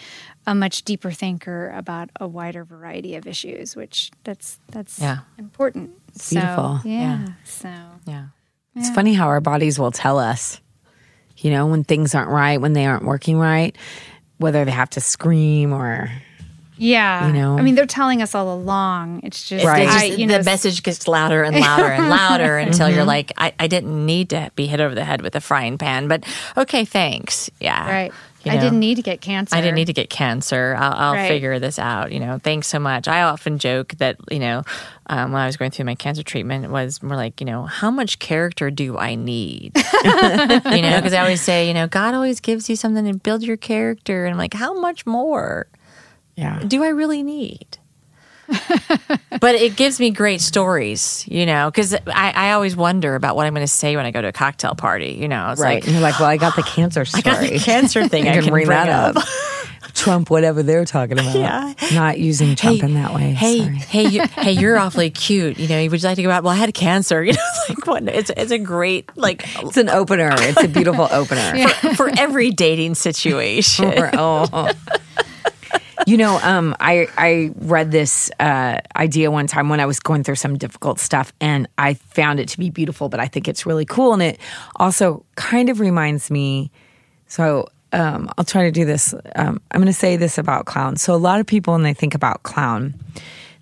[0.45, 5.19] a much deeper thinker about a wider variety of issues, which that's that's Yeah.
[5.39, 5.91] important.
[6.29, 6.79] beautiful.
[6.83, 7.27] So, yeah.
[7.45, 7.69] So
[8.05, 8.25] Yeah.
[8.75, 10.59] It's funny how our bodies will tell us,
[11.37, 13.75] you know, when things aren't right, when they aren't working right,
[14.37, 16.09] whether they have to scream or
[16.77, 17.57] yeah, You know?
[17.57, 19.21] I mean, they're telling us all along.
[19.23, 19.87] It's just, Right.
[19.87, 23.07] I, just- you the know, message gets louder and louder and louder until you're mm-hmm.
[23.07, 26.07] like, I, I didn't need to be hit over the head with a frying pan,
[26.07, 26.23] but
[26.55, 27.49] okay, thanks.
[27.59, 27.89] Yeah.
[27.89, 28.13] right.
[28.47, 29.55] You I didn't need to get cancer.
[29.55, 30.75] I didn't need to get cancer.
[30.77, 31.27] I'll, I'll Right.
[31.27, 32.11] figure this out.
[32.11, 33.07] You know, thanks so much.
[33.07, 34.63] I often joke that you know,
[35.07, 37.63] um, when I was going through my cancer treatment, it was more like, you know,
[37.65, 39.73] how much character do I need?
[40.03, 43.43] you know, because I always say, you know, God always gives you something to build
[43.43, 45.67] your character, and I'm like, how much more
[46.35, 46.63] yeah.
[46.67, 47.77] do I really need?
[49.39, 53.45] But it gives me great stories, you know, because I, I always wonder about what
[53.45, 55.11] I'm going to say when I go to a cocktail party.
[55.19, 55.75] You know, it's Right.
[55.75, 57.23] like and you're like, well, I got the cancer story.
[57.25, 58.23] I got the cancer thing.
[58.27, 59.23] I can, can bring, bring that up.
[59.93, 61.35] Trump, whatever they're talking about.
[61.35, 61.73] Yeah.
[61.93, 63.31] Not using Trump in that way.
[63.31, 63.75] Hey, Sorry.
[63.77, 65.57] hey, you, hey, you're awfully cute.
[65.57, 66.43] You know, would you like to go out?
[66.43, 67.23] Well, I had cancer.
[67.27, 68.03] You know, it's like what?
[68.07, 70.29] It's it's a great like It's an opener.
[70.37, 71.67] It's a beautiful opener.
[71.95, 73.85] for every dating situation.
[73.97, 74.71] Or- oh.
[76.05, 80.23] You know, um, I I read this uh, idea one time when I was going
[80.23, 83.09] through some difficult stuff, and I found it to be beautiful.
[83.09, 84.39] But I think it's really cool, and it
[84.75, 86.71] also kind of reminds me.
[87.27, 89.13] So um, I'll try to do this.
[89.35, 90.97] Um, I'm going to say this about clown.
[90.97, 92.93] So a lot of people, when they think about clown,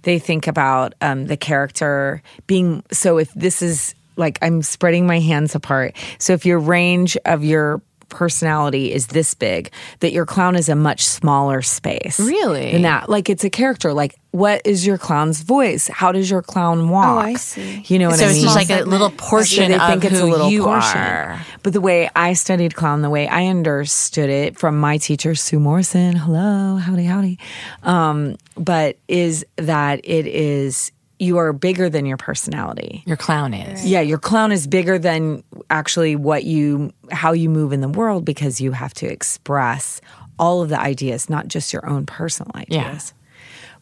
[0.01, 2.83] they think about um, the character being.
[2.91, 5.95] So if this is like I'm spreading my hands apart.
[6.19, 7.81] So if your range of your
[8.15, 12.19] personality is this big, that your clown is a much smaller space.
[12.19, 12.71] Really?
[12.71, 13.09] Than that.
[13.09, 13.93] Like it's a character.
[13.93, 15.87] Like what is your clown's voice?
[15.87, 17.05] How does your clown walk?
[17.07, 17.83] Oh, I see.
[17.87, 18.41] You know what so I mean?
[18.41, 20.63] So it's just like a little portion they of think it's who a little you
[20.63, 20.99] portion.
[20.99, 21.45] are.
[21.63, 25.59] But the way I studied clown, the way I understood it from my teacher, Sue
[25.59, 27.39] Morrison, hello, howdy, howdy,
[27.83, 33.03] um, but is that it is, you are bigger than your personality.
[33.05, 33.85] Your clown is.
[33.85, 38.25] Yeah, your clown is bigger than actually what you, how you move in the world
[38.25, 40.01] because you have to express
[40.37, 43.13] all of the ideas, not just your own personal ideas.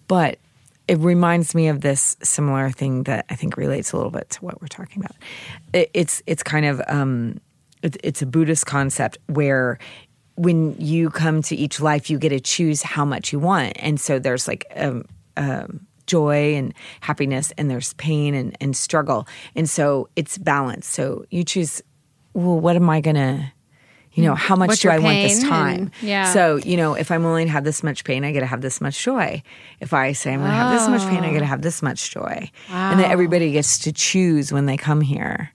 [0.07, 0.37] But
[0.87, 4.45] it reminds me of this similar thing that I think relates a little bit to
[4.45, 5.15] what we're talking about.
[5.73, 7.39] It, it's it's kind of um,
[7.81, 9.79] it, it's a Buddhist concept where
[10.35, 13.99] when you come to each life, you get to choose how much you want, and
[13.99, 15.05] so there's like um,
[15.37, 20.87] um, joy and happiness, and there's pain and, and struggle, and so it's balance.
[20.87, 21.81] So you choose.
[22.33, 23.53] Well, what am I gonna?
[24.13, 25.75] You know, how much What's do I want this time?
[25.79, 26.31] and- yeah.
[26.33, 28.61] So, you know, if I'm willing to have this much pain, I get to have
[28.61, 29.41] this much joy.
[29.79, 31.81] If I say I'm going to have this much pain, I get to have this
[31.81, 32.51] much joy.
[32.69, 35.51] And then everybody gets to choose when they come here.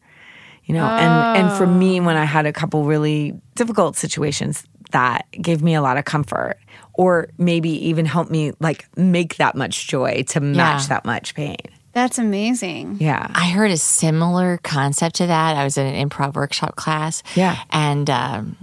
[0.64, 5.26] You know, and and for me, when I had a couple really difficult situations, that
[5.30, 6.58] gave me a lot of comfort,
[6.98, 10.88] or maybe even help me like make that much joy to match Yeah.
[10.88, 11.56] that much pain.
[11.92, 12.98] That's amazing.
[13.00, 15.56] Yeah, I heard a similar concept to that.
[15.56, 17.22] I was in an improv workshop class.
[17.34, 17.56] Yeah.
[17.70, 18.56] And um,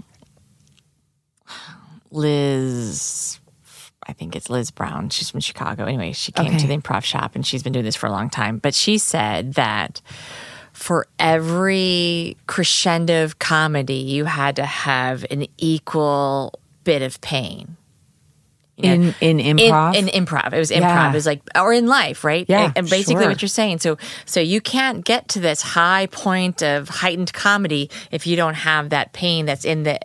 [2.11, 3.39] Liz,
[4.07, 5.09] I think it's Liz Brown.
[5.09, 5.85] She's from Chicago.
[5.85, 6.57] Anyway, she came Okay.
[6.59, 8.57] to the improv shop and she's been doing this for a long time.
[8.59, 10.01] But she said that
[10.71, 17.75] for every crescendo of comedy, you had to have an equal bit of pain.
[18.77, 19.95] You know, in in improv.
[19.95, 20.51] in, in improv.
[20.51, 20.81] It was improv.
[20.81, 21.09] Yeah.
[21.09, 22.45] It was like, or in life, right?
[22.49, 23.31] Yeah, And, and basically sure.
[23.31, 23.79] what you're saying.
[23.79, 28.53] So, so you can't get to this high point of heightened comedy if you don't
[28.55, 29.99] have that pain that's in the.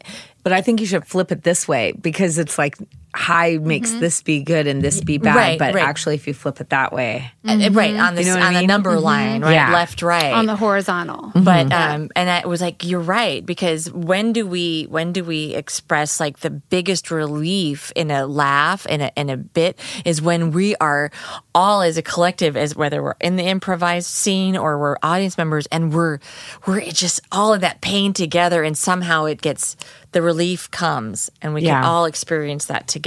[0.45, 2.77] But I think you should flip it this way because it's like
[3.15, 5.31] high makes this be good and this be bad.
[5.31, 5.39] Mm-hmm.
[5.39, 5.85] Right, but right.
[5.87, 8.47] actually, if you flip it that way, uh, Right on the You know what I
[8.49, 8.67] on the mean?
[8.69, 9.73] number line, right, Yeah.
[9.73, 11.33] left, right, On the horizontal.
[11.35, 15.55] but um and i was like you're right because when do we when do we
[15.55, 20.51] express like the biggest relief in a laugh in a in a bit is when
[20.53, 21.11] we are
[21.55, 25.67] all as a collective as whether we're in the improvised scene or we're audience members
[25.73, 26.19] and we're
[26.67, 29.77] we're just all of that pain together and somehow it gets
[30.13, 31.81] the relief comes and we Yeah.
[31.81, 33.00] can all experience that together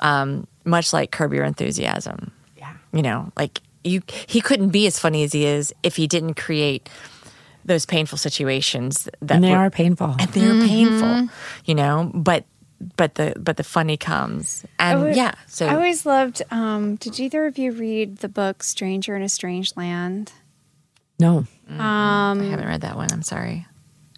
[0.00, 2.32] um much like curb your enthusiasm.
[2.56, 6.06] Yeah, you know like you he couldn't be as funny as he is if he
[6.06, 6.88] didn't create
[7.64, 10.14] those painful situations that and they were, are painful.
[10.18, 11.28] and they're painful
[11.64, 12.44] you know but
[12.96, 14.66] but the but the funny comes.
[14.78, 16.42] And would- yeah so I always loved.
[16.50, 20.32] Um, did either of you read the book "Stranger in a Strange Land"?
[21.18, 21.48] No, um
[21.78, 23.10] i haven't read that one.
[23.12, 23.66] I'm sorry.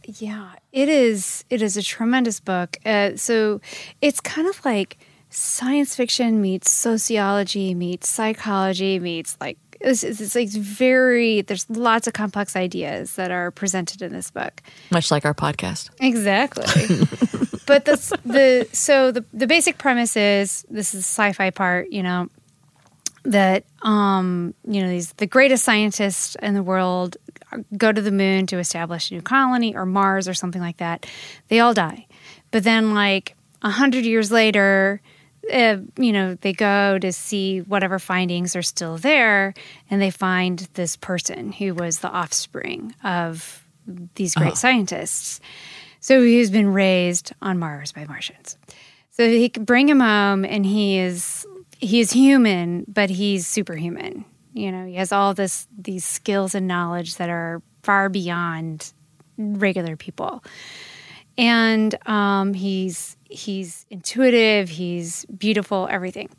[0.04, 1.42] Yeah, it is.
[1.48, 2.76] It is a tremendous book.
[2.84, 3.62] Uh, so
[4.02, 4.98] it's kind of like
[5.30, 11.40] science fiction meets sociology meets psychology meets like it's, it's, it's like very.
[11.40, 14.60] There's lots of complex ideas that are presented in this book.
[14.90, 16.64] much like our podcast Exactly.
[17.66, 22.02] but the the so the the basic premise is this is the sci-fi part, you
[22.02, 22.28] know,
[23.24, 27.16] that um, you know these the greatest scientists in the world
[27.76, 31.06] go to the moon to establish a new colony or Mars or something like that.
[31.48, 32.06] They all die,
[32.50, 35.00] but then like a hundred years later.
[35.52, 39.54] Uh, you know, they go to see whatever findings are still there,
[39.88, 43.64] and they find this person who was the offspring of
[44.16, 45.40] these great scientists.
[46.00, 48.56] So he's been raised on Mars by Martians.
[49.10, 51.46] So he could bring him home, and he is
[51.78, 54.24] he is human, but he's superhuman.
[54.56, 58.92] You know, he has all this these skills and knowledge that are far beyond
[59.36, 60.42] regular people,
[61.36, 66.30] and um, he's he's intuitive, he's beautiful, everything.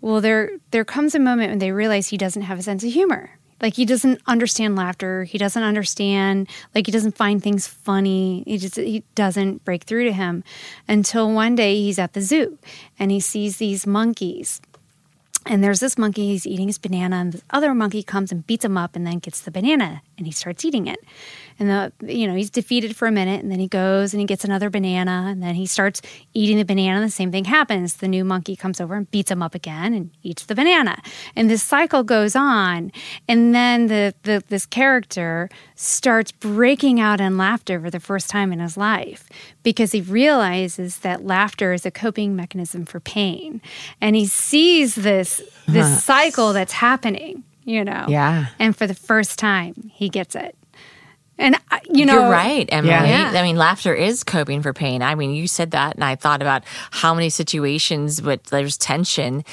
[0.00, 2.92] Well, there there comes a moment when they realize he doesn't have a sense of
[2.92, 3.30] humor.
[3.60, 5.24] Like he doesn't understand laughter.
[5.24, 6.48] He doesn't understand.
[6.74, 8.42] Like he doesn't find things funny.
[8.46, 10.44] He just he doesn't break through to him
[10.88, 12.58] until one day he's at the zoo
[12.98, 14.62] and he sees these monkeys.
[15.46, 18.64] And there's this monkey, he's eating his banana, and this other monkey comes and beats
[18.64, 21.00] him up and then gets the banana and he starts eating it.
[21.60, 24.26] And the you know, he's defeated for a minute and then he goes and he
[24.26, 26.00] gets another banana and then he starts
[26.32, 27.94] eating the banana and the same thing happens.
[27.94, 31.02] The new monkey comes over and beats him up again and eats the banana.
[31.36, 32.90] And this cycle goes on.
[33.28, 38.52] And then the, the this character starts breaking out in laughter for the first time
[38.52, 39.28] in his life
[39.62, 43.60] because he realizes that laughter is a coping mechanism for pain.
[44.00, 48.06] And he sees this this cycle that's happening, you know.
[48.08, 48.46] Yeah.
[48.58, 50.56] And for the first time, he gets it.
[51.40, 51.56] And
[51.90, 52.92] you know, You're right, Emily.
[52.92, 53.32] Yeah.
[53.34, 55.02] I mean, laughter is coping for pain.
[55.02, 59.44] I mean, you said that, and I thought about how many situations, but there's tension,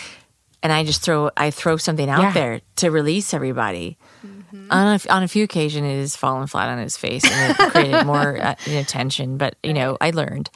[0.62, 2.32] and I just throw I throw something out Yeah.
[2.34, 3.98] there to release everybody.
[4.26, 4.72] Mm-hmm.
[4.72, 7.72] On a, on a few occasions, it has fallen flat on his face, and it
[7.72, 9.38] created more uh, you know, tension.
[9.38, 10.50] But you know, I learned.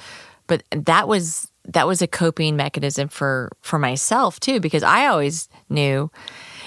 [0.48, 5.48] But that was that was a coping mechanism for for myself too, because I always
[5.70, 6.12] knew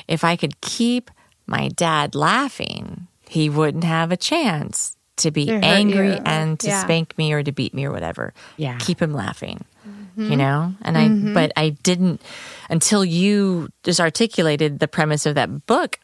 [0.09, 1.11] if I could keep
[1.47, 6.82] my dad laughing, he wouldn't have a chance to be To angry and to Yeah.
[6.82, 8.32] spank me or to beat me or whatever.
[8.56, 8.78] Yeah.
[8.78, 9.65] Keep him laughing.
[9.86, 10.31] Mm-hmm.
[10.31, 10.74] You know?
[10.82, 12.23] And I but I didn't
[12.70, 15.98] until you just articulated the premise of that book,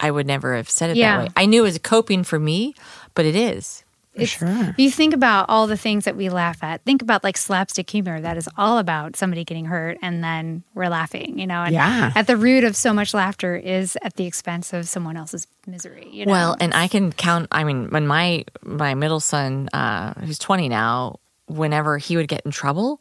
[0.00, 1.18] I would never have said it Yeah.
[1.18, 1.32] that way.
[1.36, 2.74] I knew it was coping for me,
[3.14, 3.83] but it is.
[4.14, 4.74] It's- sure.
[4.78, 6.84] You think about all the things that we laugh at.
[6.84, 10.88] Think about like slapstick humor that is all about somebody getting hurt and then we're
[10.88, 11.62] laughing, you know.
[11.62, 12.12] And Yeah.
[12.14, 16.08] at the root of so much laughter is at the expense of someone else's misery.
[16.12, 16.32] You know?
[16.32, 17.48] Well, and I can count.
[17.52, 22.42] I mean, when my my middle son, uh, who's twenty now, whenever he would get
[22.44, 23.00] in trouble,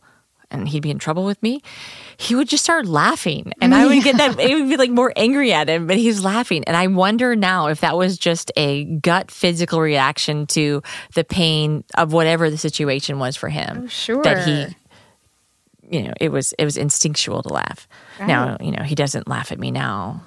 [0.52, 1.62] and he'd be in trouble with me,
[2.18, 4.40] he would just start laughing, and I would get that.
[4.40, 7.68] It would be like more angry at him, but he's laughing, and I wonder now
[7.68, 10.82] if that was just a gut physical reaction to
[11.16, 13.88] the pain of whatever the situation was for him.
[13.88, 14.24] sure.
[14.24, 14.76] that he.
[15.92, 17.88] You know, it was it was instinctual to laugh.
[18.20, 20.24] Now, you know, he doesn't laugh at me now,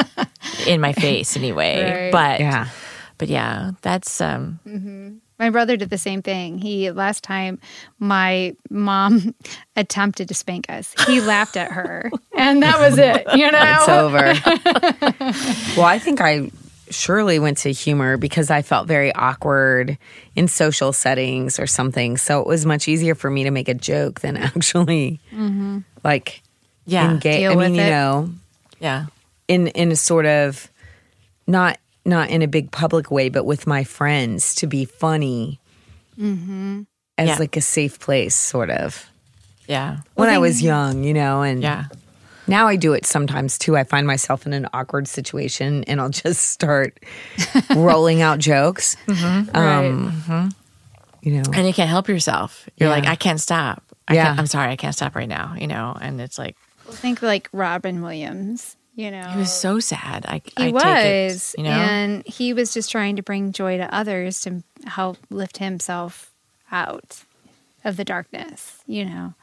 [0.66, 1.82] in my face anyway.
[1.82, 2.12] Right.
[2.12, 2.68] But Yeah.
[3.18, 6.58] but yeah, that's um My brother did the same thing.
[6.58, 7.58] He last time
[7.98, 9.34] my mom
[9.76, 13.26] attempted to spank us, he laughed at her, and that was it.
[13.34, 15.76] You know, It's over.
[15.76, 16.50] well, I think I
[16.90, 19.98] surely went to humor because I felt very awkward
[20.36, 22.16] in social settings or something.
[22.16, 25.78] So it was much easier for me to make a joke than actually mm-hmm.
[26.04, 26.42] like
[26.86, 27.10] yeah.
[27.10, 27.40] engage.
[27.40, 27.90] Deal I mean, with you it.
[27.90, 28.30] know,
[28.80, 29.06] Yeah.
[29.48, 30.70] in in a sort of
[31.46, 35.60] not not in a big public way, but with my friends to be funny
[36.18, 36.82] mm-hmm.
[37.18, 37.36] as Yeah.
[37.38, 39.06] like a safe place, sort of.
[39.68, 39.98] Yeah.
[40.14, 41.86] when I was young, you know, and Yeah.
[42.46, 43.76] now I do it sometimes too.
[43.76, 47.00] I find myself in an awkward situation and I'll just start
[47.74, 48.96] rolling out jokes.
[49.08, 49.56] Mm-hmm.
[49.56, 50.48] Um, mm-hmm.
[51.22, 52.68] You know, And you can't help yourself.
[52.76, 52.94] You're Yeah.
[52.94, 53.82] like, I can't stop.
[54.06, 54.26] I Yeah.
[54.26, 55.96] can't, I'm sorry, I can't stop right now, you know?
[56.00, 56.56] And it's like,
[56.88, 58.76] think like Robin Williams.
[58.96, 60.24] You know, he was so sad.
[60.26, 61.70] I, He I was, take it, you know?
[61.70, 66.32] and he was just trying to bring joy to others to help lift himself
[66.72, 67.22] out
[67.84, 68.82] of the darkness.
[68.86, 69.34] You know,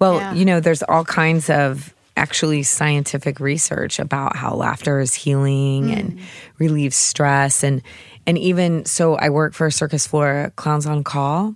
[0.00, 0.34] well, yeah.
[0.34, 6.18] you know, there's all kinds of actually scientific research about how laughter is healing and
[6.58, 7.82] relieves stress and
[8.26, 11.54] and even so I work for Circus Flora Clowns on Call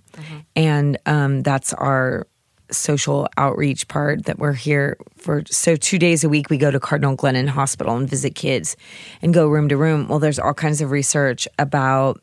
[0.55, 2.27] and um, that's our
[2.71, 6.79] social outreach part that we're here for so two days a week we go to
[6.79, 8.75] Cardinal Glennon Hospital and visit kids
[9.21, 10.07] and go room to room.
[10.07, 12.21] Well there's all kinds of research about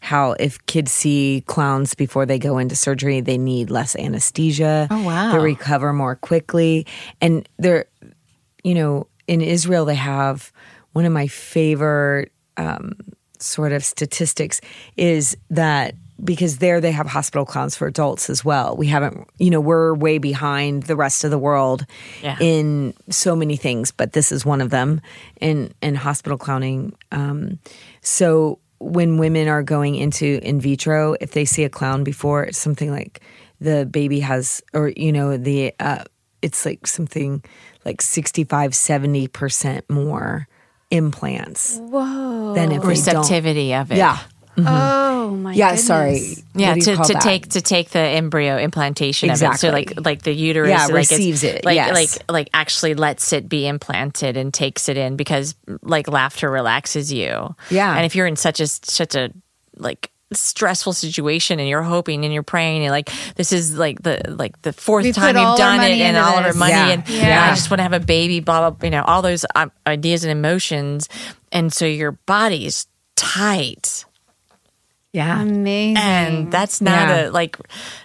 [0.00, 4.86] how if kids see clowns before they go into surgery, they need less anesthesia.
[4.90, 5.32] Oh, wow.
[5.32, 6.86] They recover more quickly.
[7.20, 7.86] And they're,
[8.62, 10.52] you know, in Israel, they have
[10.92, 12.92] one of my favorite um,
[13.38, 14.60] sort of statistics
[14.96, 18.76] is that because there they have hospital clowns for adults as well.
[18.76, 21.86] We haven't, you know, we're way behind the rest of the world
[22.22, 22.36] Yeah.
[22.40, 25.00] in so many things, but this is one of them
[25.40, 26.92] in in hospital clowning.
[27.12, 27.58] Um,
[28.00, 32.58] so when women are going into in vitro, if they see a clown before, it's
[32.58, 33.20] something like
[33.60, 36.04] the baby has, or you know, the uh,
[36.42, 37.42] it's like something
[37.84, 40.46] like 65, 70 percent more
[40.90, 42.54] implants Whoa.
[42.54, 42.84] than if.
[42.84, 43.98] Receptivity of it.
[43.98, 44.18] Yeah.
[44.66, 45.56] Oh my God.
[45.56, 45.86] Yeah, goodness.
[45.86, 46.20] sorry.
[46.54, 47.22] Yeah, What do you to, to that?
[47.22, 49.44] take to take the embryo implantation of it.
[49.44, 49.58] Exactly.
[49.58, 51.94] So like like the uterus Yeah, like receives it, Like yes.
[51.94, 57.12] like like actually lets it be implanted and takes it in because like laughter relaxes
[57.12, 57.54] you.
[57.70, 57.94] Yeah.
[57.94, 59.30] And if you're in such a such a
[59.76, 64.20] like stressful situation and you're hoping and you're praying and like this is like the
[64.28, 66.88] like the fourth We time you've done it and all of our money Yeah.
[66.90, 67.22] and, Yeah.
[67.22, 69.72] and I just want to have a baby blah blah you know all those um,
[69.86, 71.08] ideas and emotions
[71.50, 72.86] and so your body's
[73.16, 74.04] tight
[75.18, 75.42] Yeah.
[75.42, 75.96] Amazing.
[75.98, 77.28] and that's not Yeah.
[77.28, 77.56] a like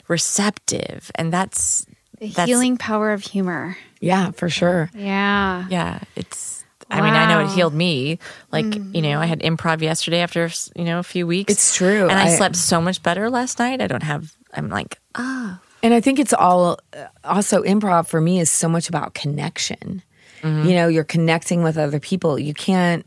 [0.08, 1.86] receptive and that's
[2.20, 3.78] the that's healing power of humor.
[4.00, 4.90] yeah, for sure.
[4.96, 5.66] Yeah.
[5.70, 8.20] yeah it's i mean i know it healed me
[8.52, 10.44] like you know i had improv yesterday after
[10.76, 12.04] you know a few weeks It's true.
[12.10, 14.24] and i, I- slept so much better last night i don't have
[14.54, 18.70] i'm like ah And I think it's all uh, also improv for me is so
[18.70, 20.02] much about connection.
[20.44, 22.38] You know, you're connecting with other people.
[22.40, 23.04] You can't,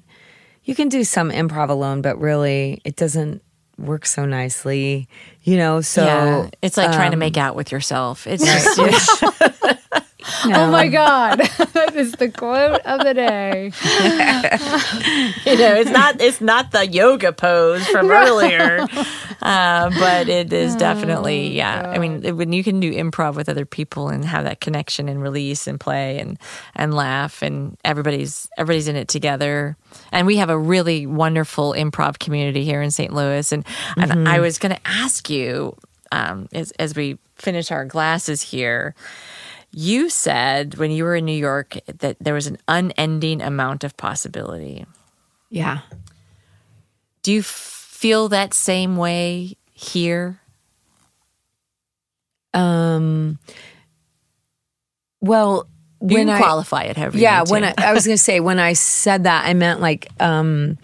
[0.64, 3.40] you can do some improv alone, but really it doesn't
[3.78, 5.09] work so nicely,
[5.43, 5.81] you know?
[5.81, 9.48] So, yeah it's like trying to um, make out with yourself it's just you
[10.55, 11.39] Oh my God.
[11.73, 13.64] that is the quote of the day.
[15.51, 18.86] you know, it's not it's not the yoga pose from earlier,
[19.43, 21.90] uh, but it is definitely yeah.
[21.90, 25.23] I mean, when you can do improv with other people and have that connection and
[25.23, 26.39] release and play and
[26.74, 29.77] and laugh and everybody's everybody's in it together.
[30.12, 33.12] And we have a really wonderful improv community here in St.
[33.12, 33.51] Louis.
[33.52, 33.64] And
[33.97, 35.77] and I was going to ask you
[36.12, 38.94] um, as as we finish our glasses here.
[39.78, 43.94] You said when you were in New York that there was an unending amount of
[43.98, 44.86] possibility.
[45.51, 45.81] yeah.
[47.23, 50.40] Do you feel that same way here?
[52.55, 53.39] Um,
[55.20, 55.66] well,
[56.01, 58.39] You when can I, qualify it however you yeah when I, I was gonna say
[58.40, 60.78] when i said that i meant like um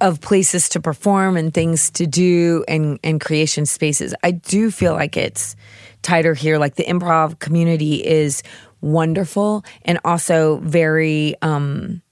[0.00, 4.94] of places to perform and things to do and and creation spaces i do feel
[4.94, 5.54] like it's
[6.02, 6.58] tighter here.
[6.58, 8.42] Like the improv community is
[8.80, 12.02] wonderful and also very um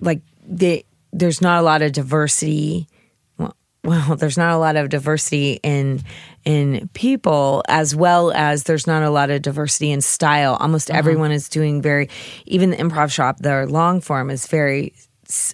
[0.00, 2.86] like the there's not a lot of diversity.
[3.36, 3.54] Well,
[3.84, 6.02] well there's not a lot of diversity in
[6.44, 10.56] in people as well as there's not a lot of diversity in style.
[10.60, 12.08] Almost everyone is doing very
[12.46, 14.94] even the improv shop their long form is very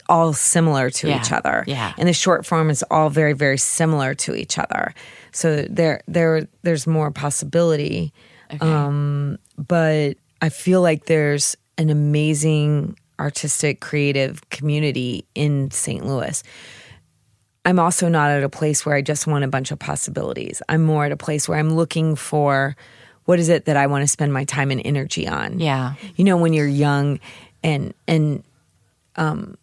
[0.09, 1.63] all similar to Yeah, each other.
[1.67, 1.93] Yeah.
[1.99, 4.95] and the short form is all very very similar to each other
[5.39, 8.13] so there there there's more possibility.
[8.61, 16.43] Um but i feel like there's an amazing artistic creative community in st louis.
[17.65, 20.63] I'm also not at a place where i just want a bunch of possibilities.
[20.69, 22.77] I'm more at a place where i'm looking for
[23.27, 25.61] what is it that i want to spend my time and energy on?
[25.61, 25.95] Yeah.
[26.17, 27.21] you know when you're young
[27.63, 28.43] and and
[29.17, 29.57] um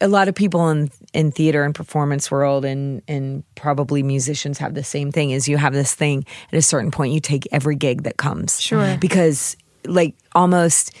[0.00, 4.74] a lot of people in in theater and performance world and and probably musicians have
[4.74, 7.74] the same thing is you have this thing at a certain point you take every
[7.74, 8.98] gig that comes Sure.
[9.00, 9.56] because
[9.86, 10.92] like almost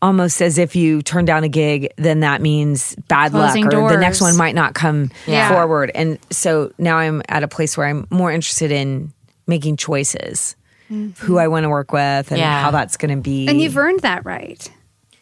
[0.00, 3.90] almost as if you turn down a gig then that means bad Closing luck or
[3.90, 5.48] the next one might not come Yeah.
[5.48, 9.12] forward and so now i'm at a place where i'm more interested in
[9.48, 10.54] making choices
[10.88, 11.20] mm-hmm.
[11.26, 12.62] who i want to work with and Yeah.
[12.62, 14.70] how that's going to be And you've earned that right.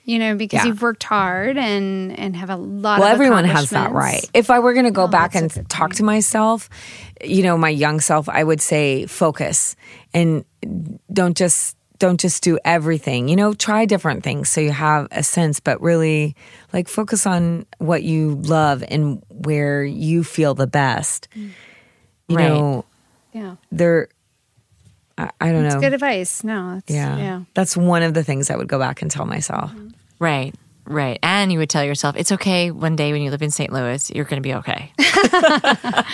[0.05, 0.67] You know, because Yeah.
[0.67, 4.59] you've worked hard and and have a lot well everyone has that right if i
[4.59, 6.69] were going to go oh, back and talk to myself
[7.25, 9.77] you know my young self i would say focus
[10.13, 10.45] and
[11.13, 15.23] don't just don't just do everything you know try different things so you have a
[15.23, 16.35] sense but really
[16.73, 21.51] like focus on what you love and where you feel the best you
[22.37, 22.49] Right.
[22.49, 22.85] know
[23.33, 23.55] Yeah.
[23.71, 24.09] there
[25.19, 26.45] I, I don't It's know good advice.
[26.45, 27.17] No, it's, yeah.
[27.17, 27.43] yeah.
[27.55, 29.73] that's one of the things i would go back and tell myself
[30.19, 30.55] Right.
[30.85, 31.19] Right.
[31.21, 33.73] And you would tell yourself, it's okay one day when you live in St.
[33.73, 34.93] Louis, you're going to be okay.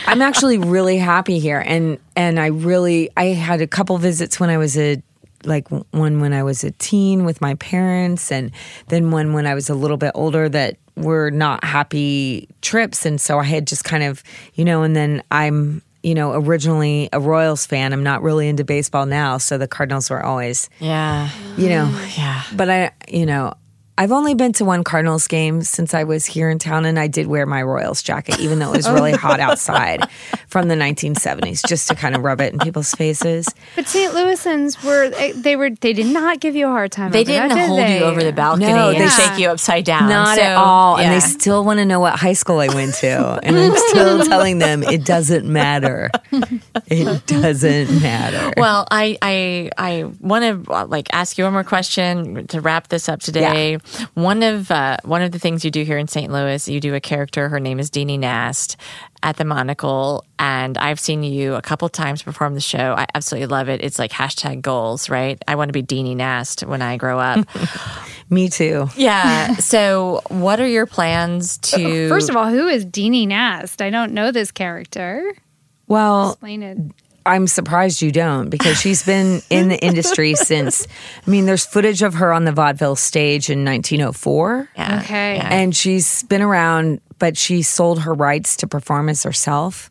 [0.06, 4.48] I'm actually really happy here, and and I really I had a couple visits when
[4.50, 5.02] I was a
[5.44, 8.50] like one when I was a teen with my parents, and
[8.88, 13.20] then one when I was a little bit older that were not happy trips, and
[13.20, 14.22] so I had just kind of
[14.54, 17.93] you know, and then I'm you know originally a Royals fan.
[17.93, 21.28] I'm not really into baseball now, so the Cardinals were always Yeah.
[21.56, 21.86] you know
[22.16, 22.43] Yeah.
[22.56, 23.55] but I, you know,
[23.98, 27.08] I've only been to one Cardinals game since I was here in town, and I
[27.08, 30.08] did wear my Royals jacket, even though it was oh, really hot outside
[30.46, 33.48] from the 1970s, just to kind of rub it in people's faces.
[33.74, 34.12] But St.
[34.12, 37.10] Louisans were eh, they were they did not give you a hard time.
[37.10, 37.98] They didn't did hold they?
[37.98, 40.08] you over the balcony No, and they- shake you upside down.
[40.08, 40.96] Not So, at all.
[40.98, 43.40] And they still want to know what high school I went to.
[43.42, 46.10] And I'm still telling them it doesn't matter.
[46.86, 48.52] It doesn't matter.
[48.56, 53.08] Well, I I I want to like ask you one more question to wrap this
[53.08, 53.78] up today.
[54.15, 56.31] One of uh, one of the things you do here in St.
[56.32, 57.48] Louis, you do a character.
[57.48, 58.77] Her name is Deanie Nast
[59.23, 62.94] at the Monocle, and I've seen you a couple times perform the show.
[62.97, 63.82] I absolutely love it.
[63.82, 65.43] It's like hashtag goals, right?
[65.48, 67.47] I want to be Deanie Nast when I grow up.
[68.31, 68.89] Me too.
[68.97, 69.56] yeah.
[69.60, 72.09] So, what are your plans to?
[72.09, 73.81] First of all, who is Deanie Nast?
[73.82, 75.35] I don't know this character.
[75.86, 76.78] Well, Explain it.
[77.28, 80.86] I'm surprised you don't because she's been in the industry since.
[81.26, 84.68] I mean, there's footage of her on the vaudeville stage in 1904.
[84.76, 85.36] Yeah, Okay.
[85.36, 85.48] yeah.
[85.52, 89.90] And she's been around, but she sold her rights to perform as herself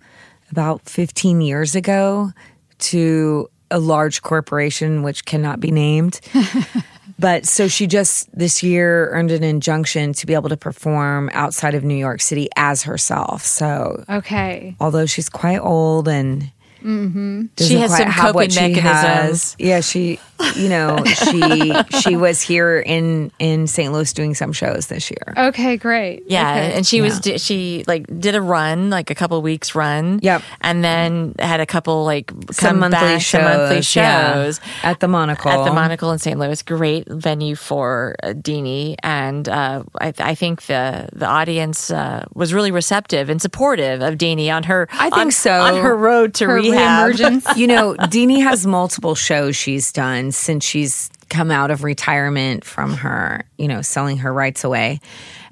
[0.51, 2.31] about 15 years ago
[2.79, 6.19] to a large corporation which cannot be named.
[7.19, 11.75] but so she just this year earned an injunction to be able to perform outside
[11.75, 13.43] of New York City as herself.
[13.43, 14.75] So Okay.
[14.79, 16.49] although she's quite old and
[16.81, 19.53] She has some have what coping she mechanisms.
[19.53, 19.55] has.
[19.59, 20.19] Yeah, she,
[20.55, 23.91] you know, she she was here in in St.
[23.91, 25.33] Louis doing some shows this year.
[25.37, 26.23] Okay, great.
[26.27, 26.73] Yeah, Okay.
[26.77, 30.19] and she was she like did a run, like a couple weeks run.
[30.21, 30.41] Yep.
[30.61, 34.89] and then had a couple like Some monthly back, some monthly shows, yeah.
[34.91, 35.51] At the Monocle.
[35.51, 36.37] At the Monocle in St.
[36.39, 42.25] Louis, great venue for uh, Deanie, and uh, I, I think the the audience uh,
[42.33, 44.87] was really receptive and supportive of Deanie on her.
[44.91, 45.51] I think on- so.
[45.61, 47.11] on her road to Her rehab.
[47.11, 47.57] reemergence.
[47.57, 52.93] you know, Deanie has multiple shows she's done since she's come out of retirement from
[52.93, 54.99] her, you know, selling her rights away.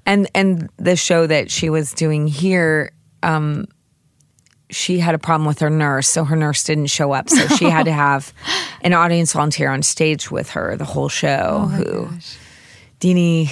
[0.06, 2.92] And and the show that she was doing here,
[3.24, 3.68] um,
[4.70, 7.30] she had a problem with her nurse, so her nurse didn't show up.
[7.30, 8.34] So she had to have
[8.82, 12.10] an audience volunteer on stage with her the whole show who
[13.00, 13.50] Deanie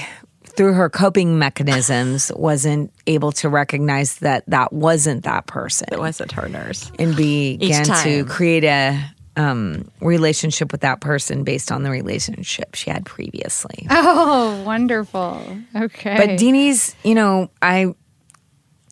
[0.55, 6.31] through her coping mechanisms wasn't able to recognize that that wasn't that person It wasn't
[6.34, 6.91] her nurse.
[6.99, 8.99] and began to create a
[9.35, 13.88] um, relationship with that person based on the relationship she had previously.
[13.89, 15.43] Oh, wonderful.
[15.75, 16.15] Okay.
[16.17, 17.95] But Deanie's, you know, I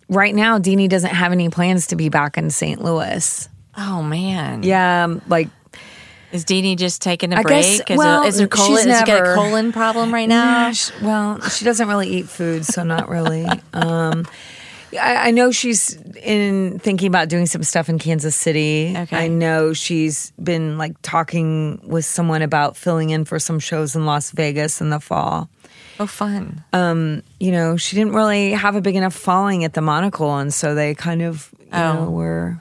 [0.09, 2.83] right now Deanie doesn't have any plans to be back in St.
[2.83, 3.47] Louis.
[3.77, 5.47] Oh man, Yeah, like
[6.31, 7.61] Is Deanie just taking a I break?
[7.85, 8.89] guess- is, well, is there she's colon?
[8.89, 10.67] Is she got a colon problem right now?
[10.67, 13.45] Yeah, sh- well, she doesn't really eat food, so not really.
[13.73, 14.25] Um,
[14.93, 18.93] I, I know she's in thinking about doing some stuff in Kansas City.
[18.95, 19.17] Okay.
[19.25, 24.05] I know she's been like talking with someone about filling in for some shows in
[24.05, 25.49] Las Vegas in the fall.
[25.99, 26.63] Oh, fun.
[26.73, 30.75] You know, she didn't really have a big enough following at the Monocle, and so
[30.75, 31.93] they kind of, you Oh.
[32.05, 32.57] know, were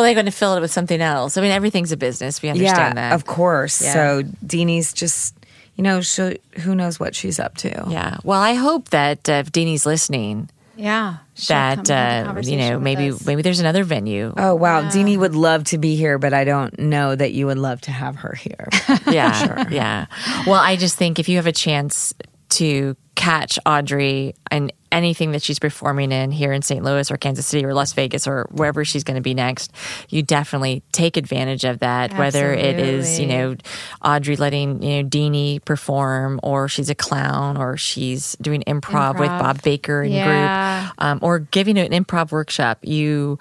[0.00, 1.36] Well, they're going to fill it with something else.
[1.36, 2.40] I mean, everything's a business.
[2.40, 3.12] We understand yeah, that.
[3.12, 3.82] of course.
[3.82, 3.92] Yeah.
[3.92, 5.34] So Deanie's just,
[5.76, 7.84] you know, she, who knows what she's up to.
[7.86, 8.16] Yeah.
[8.24, 11.18] Well, I hope that uh, if Deanie's listening, yeah.
[11.48, 13.26] that uh, you know maybe us.
[13.26, 14.32] maybe there's another venue.
[14.38, 17.58] Oh wow, Deanie would love to be here, but I don't know that you would
[17.58, 18.68] love to have her here.
[19.10, 20.06] Yeah, yeah.
[20.46, 22.14] Well, I just think if you have a chance
[22.50, 26.82] to catch Audrey and anything that she's performing in here in St.
[26.84, 29.72] Louis or Kansas City or Las Vegas or wherever she's going to be next,
[30.08, 32.16] you definitely take advantage of that.
[32.18, 33.56] Whether it is you know
[34.04, 39.28] Audrey letting you know Deanie perform, or she's a clown, or she's doing improv, with
[39.30, 40.88] Bob Baker and Yeah.
[40.88, 43.38] group, um, or giving an improv workshop, you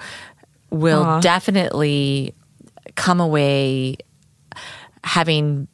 [0.70, 1.20] will Aw.
[1.22, 2.34] definitely
[2.96, 3.98] come away
[5.04, 5.68] having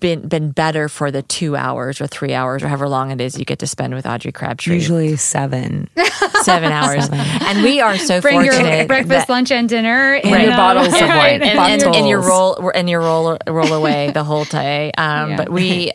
[0.00, 3.38] been been better for the two hours or three hours or however long it is
[3.38, 4.74] you get to spend with Audrey Crabtree.
[4.74, 5.88] Usually seven.
[6.42, 8.88] seven hours, and we are so Bring your fortunate.
[8.88, 10.14] breakfast, that- lunch, and dinner.
[10.14, 11.42] And your bottles of wine.
[11.42, 12.58] and, and, and your Bottles.
[12.60, 14.90] roll and your roll roll away the whole day.
[14.96, 15.36] Um, Yeah.
[15.36, 15.92] But we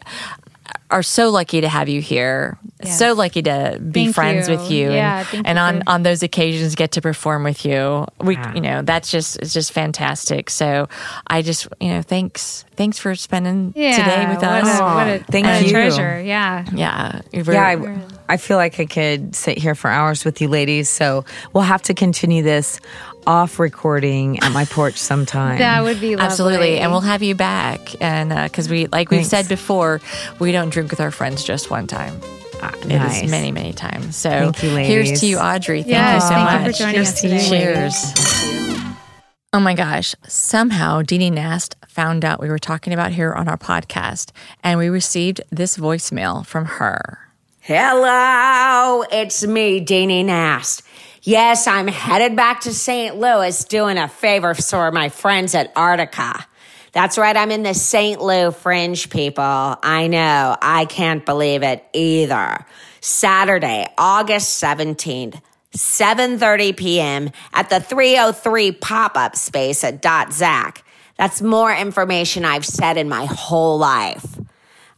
[0.91, 2.57] are so lucky to have you here.
[2.83, 2.99] Yes.
[2.99, 4.55] So lucky to be Thank friends you.
[4.57, 7.65] with you, Yeah, and, and you on for- on those occasions get to perform with
[7.65, 8.05] you.
[8.19, 8.51] We, Wow.
[8.53, 10.49] you know, that's just it's just fantastic.
[10.49, 10.87] So
[11.27, 14.79] I just, you know, thanks thanks for spending Yeah, today with what us.
[14.79, 15.71] A, what a, Thank what a you.
[15.71, 16.21] treasure.
[16.21, 16.65] Yeah.
[16.73, 17.63] yeah, Yeah,
[18.27, 20.89] I, I feel like I could sit here for hours with you ladies.
[20.89, 21.23] So
[21.53, 22.79] we'll have to continue this
[23.27, 25.57] off recording at my porch sometime.
[25.59, 26.25] That would be lovely.
[26.25, 27.95] Absolutely, and we'll have you back.
[28.01, 29.29] And uh, because we, like we've Thanks.
[29.29, 30.01] said before,
[30.39, 32.19] we don't drink with our friends just one time.
[32.61, 33.29] Ah, it is nice.
[33.29, 34.15] many, many times.
[34.15, 35.81] So Thank you, here's to you, Audrey.
[35.81, 36.71] Thank Yes, you so thank you much.
[36.77, 37.49] for joining us today.
[37.49, 38.75] Cheers.
[39.53, 40.15] Oh my gosh!
[40.27, 44.31] Somehow, Deanie Nast found out we were talking about here on our podcast,
[44.63, 47.19] and we received this voicemail from her.
[47.61, 50.81] Hello, it's me, Deanie Nast.
[51.27, 53.17] Yes, I'm headed back to St.
[53.17, 56.45] Louis doing a favor for my friends at Arctica.
[56.91, 58.21] That's right, I'm in the St.
[58.21, 59.43] Louis fringe, people.
[59.43, 62.63] I know, I can't believe it either.
[63.01, 65.41] Saturday, August 17th,
[65.75, 67.31] 7.30 p.m.
[67.51, 70.83] at the 303 pop-up space at Dot Zac.
[71.17, 74.37] That's more information I've said in my whole life.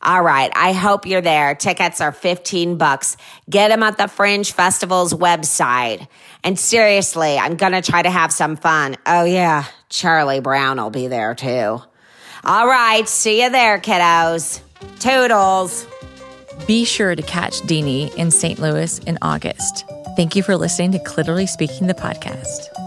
[0.01, 1.55] All right, I hope you're there.
[1.55, 3.17] Tickets are 15 bucks.
[3.49, 6.07] Get them at the Fringe Festival's website.
[6.43, 8.95] And seriously, I'm going to try to have some fun.
[9.05, 11.81] Oh yeah, Charlie Brown will be there too.
[12.43, 14.61] All right, see you there, kiddos.
[14.99, 15.87] Toodles.
[16.67, 18.59] Be sure to catch Deanie in St.
[18.59, 19.85] Louis in August.
[20.15, 22.86] Thank you for listening to Clitorally Speaking, the podcast.